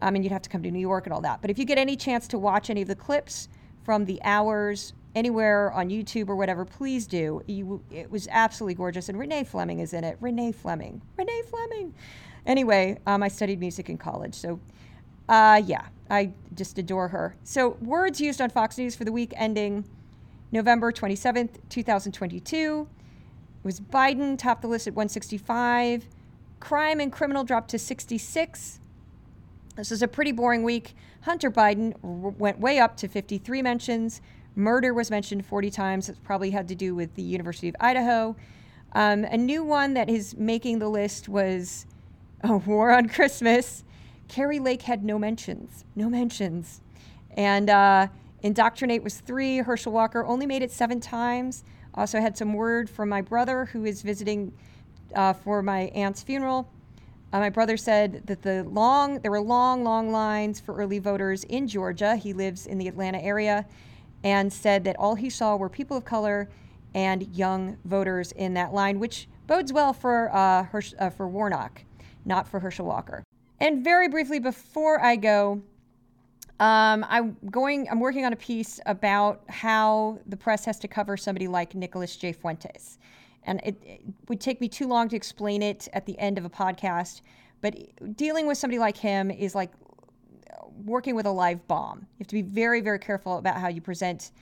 i 0.00 0.10
mean 0.10 0.22
you'd 0.22 0.32
have 0.32 0.42
to 0.42 0.50
come 0.50 0.62
to 0.62 0.70
new 0.70 0.78
york 0.78 1.06
and 1.06 1.12
all 1.12 1.20
that. 1.22 1.40
But 1.40 1.50
if 1.50 1.58
you 1.58 1.64
get 1.64 1.78
any 1.78 1.96
chance 1.96 2.28
to 2.28 2.38
watch 2.38 2.70
any 2.70 2.82
of 2.82 2.88
the 2.88 2.94
clips 2.94 3.48
from 3.84 4.04
the 4.04 4.20
hours 4.22 4.92
anywhere 5.14 5.72
on 5.72 5.88
youtube 5.88 6.28
or 6.28 6.36
whatever 6.36 6.64
please 6.64 7.06
do. 7.06 7.42
You, 7.46 7.82
it 7.90 8.10
was 8.10 8.28
absolutely 8.30 8.74
gorgeous. 8.74 9.08
And 9.08 9.18
renee 9.18 9.44
fleming 9.44 9.80
is 9.80 9.92
in 9.94 10.04
it. 10.04 10.16
Renee 10.20 10.52
fleming. 10.52 11.02
Renee 11.16 11.42
fleming. 11.48 11.94
Anyway 12.46 12.98
um, 13.06 13.22
i 13.22 13.28
studied 13.28 13.58
music 13.60 13.88
in 13.88 13.98
college. 13.98 14.34
So 14.34 14.60
uh, 15.28 15.60
yeah 15.64 15.86
i 16.10 16.32
just 16.54 16.78
adore 16.78 17.08
her. 17.08 17.34
So 17.42 17.70
words 17.82 18.20
used 18.20 18.40
on 18.40 18.50
fox 18.50 18.78
news 18.78 18.94
for 18.94 19.04
the 19.04 19.12
week 19.12 19.32
ending 19.36 19.84
November 20.50 20.92
27th, 20.92 21.56
2022. 21.68 22.88
It 22.88 23.64
was 23.64 23.80
Biden 23.80 24.38
topped 24.38 24.62
the 24.62 24.68
list 24.68 24.86
at 24.86 24.94
165. 24.94 26.06
Crime 26.60 27.00
and 27.00 27.12
criminal 27.12 27.44
dropped 27.44 27.70
to 27.70 27.78
66. 27.78 28.80
This 29.76 29.92
is 29.92 30.02
a 30.02 30.08
pretty 30.08 30.32
boring 30.32 30.62
week. 30.62 30.94
Hunter 31.22 31.50
Biden 31.50 31.94
r- 32.02 32.30
went 32.30 32.58
way 32.58 32.78
up 32.78 32.96
to 32.98 33.08
53 33.08 33.62
mentions. 33.62 34.20
Murder 34.56 34.92
was 34.92 35.10
mentioned 35.10 35.46
40 35.46 35.70
times. 35.70 36.08
It 36.08 36.16
probably 36.24 36.50
had 36.50 36.66
to 36.68 36.74
do 36.74 36.94
with 36.94 37.14
the 37.14 37.22
University 37.22 37.68
of 37.68 37.76
Idaho. 37.78 38.34
Um, 38.92 39.24
a 39.24 39.36
new 39.36 39.62
one 39.62 39.94
that 39.94 40.08
is 40.08 40.36
making 40.36 40.78
the 40.78 40.88
list 40.88 41.28
was 41.28 41.86
a 42.42 42.56
War 42.66 42.90
on 42.90 43.08
Christmas. 43.08 43.84
Kari 44.28 44.58
Lake 44.58 44.82
had 44.82 45.04
no 45.04 45.18
mentions. 45.18 45.84
No 45.94 46.08
mentions. 46.08 46.80
And 47.36 47.70
uh, 47.70 48.08
Indoctrinate 48.42 49.02
was 49.02 49.18
three. 49.18 49.58
Herschel 49.58 49.92
Walker 49.92 50.24
only 50.24 50.46
made 50.46 50.62
it 50.62 50.70
seven 50.70 51.00
times. 51.00 51.64
Also 51.94 52.20
had 52.20 52.36
some 52.36 52.52
word 52.52 52.88
from 52.88 53.08
my 53.08 53.20
brother 53.20 53.64
who 53.66 53.84
is 53.84 54.02
visiting 54.02 54.52
uh, 55.14 55.32
for 55.32 55.62
my 55.62 55.82
aunt's 55.94 56.22
funeral. 56.22 56.70
Uh, 57.32 57.40
my 57.40 57.50
brother 57.50 57.76
said 57.76 58.22
that 58.26 58.42
the 58.42 58.64
long 58.64 59.20
there 59.20 59.30
were 59.30 59.40
long, 59.40 59.84
long 59.84 60.10
lines 60.10 60.60
for 60.60 60.74
early 60.76 60.98
voters 60.98 61.44
in 61.44 61.66
Georgia. 61.66 62.16
He 62.16 62.32
lives 62.32 62.66
in 62.66 62.78
the 62.78 62.88
Atlanta 62.88 63.18
area, 63.18 63.66
and 64.24 64.52
said 64.52 64.84
that 64.84 64.96
all 64.96 65.14
he 65.14 65.30
saw 65.30 65.56
were 65.56 65.68
people 65.68 65.96
of 65.96 66.04
color 66.04 66.48
and 66.94 67.34
young 67.36 67.76
voters 67.84 68.32
in 68.32 68.54
that 68.54 68.72
line, 68.72 68.98
which 68.98 69.28
bodes 69.46 69.72
well 69.72 69.92
for 69.92 70.30
uh, 70.34 70.64
Hersh, 70.64 70.94
uh, 70.98 71.10
for 71.10 71.28
Warnock, 71.28 71.82
not 72.24 72.48
for 72.48 72.60
Herschel 72.60 72.86
Walker. 72.86 73.22
And 73.60 73.84
very 73.84 74.08
briefly 74.08 74.38
before 74.38 75.00
I 75.00 75.16
go, 75.16 75.62
um, 76.60 77.06
I'm 77.08 77.36
going. 77.50 77.88
I'm 77.88 78.00
working 78.00 78.24
on 78.24 78.32
a 78.32 78.36
piece 78.36 78.80
about 78.86 79.42
how 79.48 80.18
the 80.26 80.36
press 80.36 80.64
has 80.64 80.78
to 80.80 80.88
cover 80.88 81.16
somebody 81.16 81.46
like 81.46 81.74
Nicholas 81.74 82.16
J. 82.16 82.32
Fuentes, 82.32 82.98
and 83.44 83.60
it, 83.64 83.80
it, 83.84 84.00
would 84.28 84.40
take 84.40 84.60
me 84.60 84.68
too 84.68 84.88
long 84.88 85.08
to 85.08 85.16
explain 85.16 85.62
it 85.62 85.86
at 85.92 86.04
the 86.04 86.18
end 86.18 86.36
of 86.36 86.44
a 86.44 86.50
podcast. 86.50 87.20
But 87.60 87.76
dealing 88.16 88.46
with 88.46 88.58
somebody 88.58 88.78
like 88.78 88.96
him 88.96 89.30
is 89.30 89.54
like 89.54 89.70
working 90.84 91.14
with 91.14 91.26
a 91.26 91.30
live 91.30 91.66
bomb. 91.68 92.00
You 92.00 92.06
have 92.20 92.28
to 92.28 92.34
be 92.34 92.42
very, 92.42 92.80
very 92.80 92.98
careful 92.98 93.38
about 93.38 93.56
how 93.56 93.68
you 93.68 93.80
present 93.80 94.32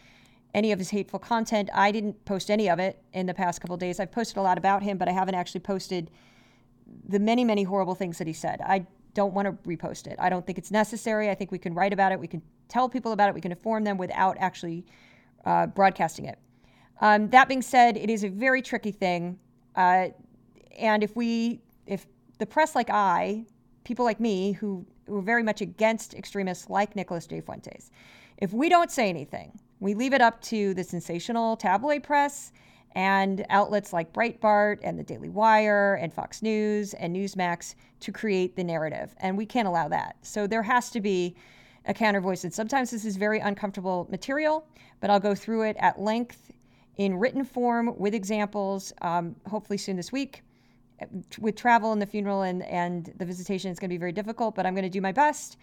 any 0.54 0.72
of 0.72 0.78
his 0.78 0.90
hateful 0.90 1.18
content. 1.18 1.68
I 1.74 1.92
didn't 1.92 2.24
post 2.24 2.50
any 2.50 2.70
of 2.70 2.78
it 2.78 3.02
in 3.12 3.26
the 3.26 3.34
past 3.34 3.60
couple 3.60 3.76
days. 3.76 4.00
I've 4.00 4.12
posted 4.12 4.38
a 4.38 4.42
lot 4.42 4.56
about 4.56 4.82
him, 4.82 4.96
but 4.96 5.08
I 5.08 5.12
haven't 5.12 5.34
actually 5.34 5.60
posted 5.60 6.10
the 7.08 7.18
many, 7.18 7.44
many 7.44 7.62
horrible 7.62 7.94
things 7.94 8.18
that 8.18 8.26
he 8.26 8.32
said. 8.32 8.60
I 8.62 8.86
don't 9.16 9.34
want 9.34 9.46
to 9.46 9.52
repost 9.68 10.06
it. 10.06 10.16
I 10.18 10.28
don't 10.28 10.46
think 10.46 10.58
it's 10.58 10.70
necessary. 10.70 11.30
I 11.30 11.34
think 11.34 11.50
we 11.50 11.58
can 11.58 11.74
write 11.74 11.92
about 11.92 12.12
it. 12.12 12.20
We 12.20 12.28
can 12.28 12.42
tell 12.68 12.88
people 12.88 13.12
about 13.12 13.28
it. 13.30 13.34
We 13.34 13.40
can 13.40 13.50
inform 13.50 13.82
them 13.82 13.96
without 13.98 14.36
actually 14.38 14.84
uh, 15.44 15.66
broadcasting 15.78 16.26
it. 16.26 16.38
Um, 17.00 17.28
that 17.30 17.48
being 17.48 17.62
said, 17.62 17.96
it 17.96 18.10
is 18.10 18.24
a 18.24 18.28
very 18.28 18.62
tricky 18.62 18.92
thing. 18.92 19.38
Uh, 19.74 20.08
and 20.78 21.02
if 21.02 21.16
we, 21.16 21.60
if 21.86 22.06
the 22.38 22.46
press 22.46 22.74
like 22.74 22.90
I, 22.90 23.44
people 23.84 24.04
like 24.04 24.20
me 24.20 24.52
who, 24.52 24.86
who 25.06 25.16
are 25.18 25.22
very 25.22 25.42
much 25.42 25.60
against 25.60 26.14
extremists 26.14 26.68
like 26.68 26.94
Nicholas 26.94 27.26
J. 27.26 27.40
Fuentes, 27.40 27.90
if 28.38 28.52
we 28.52 28.68
don't 28.68 28.90
say 28.90 29.08
anything, 29.08 29.58
we 29.80 29.94
leave 29.94 30.12
it 30.12 30.20
up 30.20 30.40
to 30.42 30.74
the 30.74 30.84
sensational 30.84 31.56
tabloid 31.56 32.02
press 32.02 32.52
and 32.94 33.44
outlets 33.50 33.92
like 33.92 34.12
Breitbart 34.12 34.78
and 34.82 34.98
the 34.98 35.02
Daily 35.02 35.28
Wire 35.28 35.94
and 35.96 36.12
Fox 36.12 36.42
News 36.42 36.94
and 36.94 37.14
Newsmax 37.14 37.74
to 38.00 38.12
create 38.12 38.56
the 38.56 38.64
narrative. 38.64 39.14
And 39.18 39.36
we 39.36 39.44
can't 39.44 39.68
allow 39.68 39.88
that. 39.88 40.16
So 40.22 40.46
there 40.46 40.62
has 40.62 40.90
to 40.90 41.00
be 41.00 41.36
a 41.86 41.94
counter 41.94 42.20
voice. 42.20 42.44
And 42.44 42.52
sometimes 42.52 42.90
this 42.90 43.04
is 43.04 43.16
very 43.16 43.40
uncomfortable 43.40 44.06
material, 44.10 44.66
but 45.00 45.10
I'll 45.10 45.20
go 45.20 45.34
through 45.34 45.62
it 45.62 45.76
at 45.78 46.00
length 46.00 46.50
in 46.96 47.16
written 47.16 47.44
form 47.44 47.96
with 47.98 48.14
examples, 48.14 48.92
um, 49.02 49.36
hopefully 49.48 49.76
soon 49.76 49.96
this 49.96 50.12
week. 50.12 50.42
With 51.38 51.56
travel 51.56 51.92
and 51.92 52.00
the 52.00 52.06
funeral 52.06 52.42
and, 52.42 52.62
and 52.62 53.12
the 53.18 53.26
visitation, 53.26 53.70
it's 53.70 53.78
going 53.78 53.90
to 53.90 53.94
be 53.94 53.98
very 53.98 54.12
difficult, 54.12 54.54
but 54.54 54.64
I'm 54.64 54.74
going 54.74 54.84
to 54.84 54.90
do 54.90 55.02
my 55.02 55.12
best. 55.12 55.58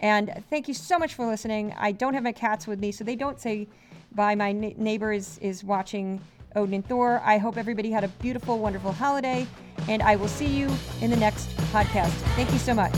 And 0.00 0.44
thank 0.48 0.68
you 0.68 0.74
so 0.74 0.98
much 0.98 1.14
for 1.14 1.26
listening. 1.26 1.74
I 1.76 1.90
don't 1.90 2.14
have 2.14 2.22
my 2.22 2.32
cats 2.32 2.66
with 2.66 2.78
me, 2.78 2.92
so 2.92 3.02
they 3.02 3.16
don't 3.16 3.40
say 3.40 3.66
bye. 4.12 4.34
My 4.34 4.52
na- 4.52 4.74
neighbor 4.76 5.12
is, 5.12 5.38
is 5.38 5.64
watching 5.64 6.20
Odin 6.56 6.74
and 6.74 6.86
Thor. 6.86 7.20
I 7.24 7.38
hope 7.38 7.56
everybody 7.56 7.90
had 7.90 8.04
a 8.04 8.08
beautiful, 8.08 8.58
wonderful 8.58 8.92
holiday, 8.92 9.46
and 9.88 10.02
I 10.02 10.16
will 10.16 10.28
see 10.28 10.46
you 10.46 10.70
in 11.00 11.10
the 11.10 11.16
next 11.16 11.48
podcast. 11.72 12.10
Thank 12.34 12.50
you 12.52 12.58
so 12.58 12.74
much. 12.74 12.94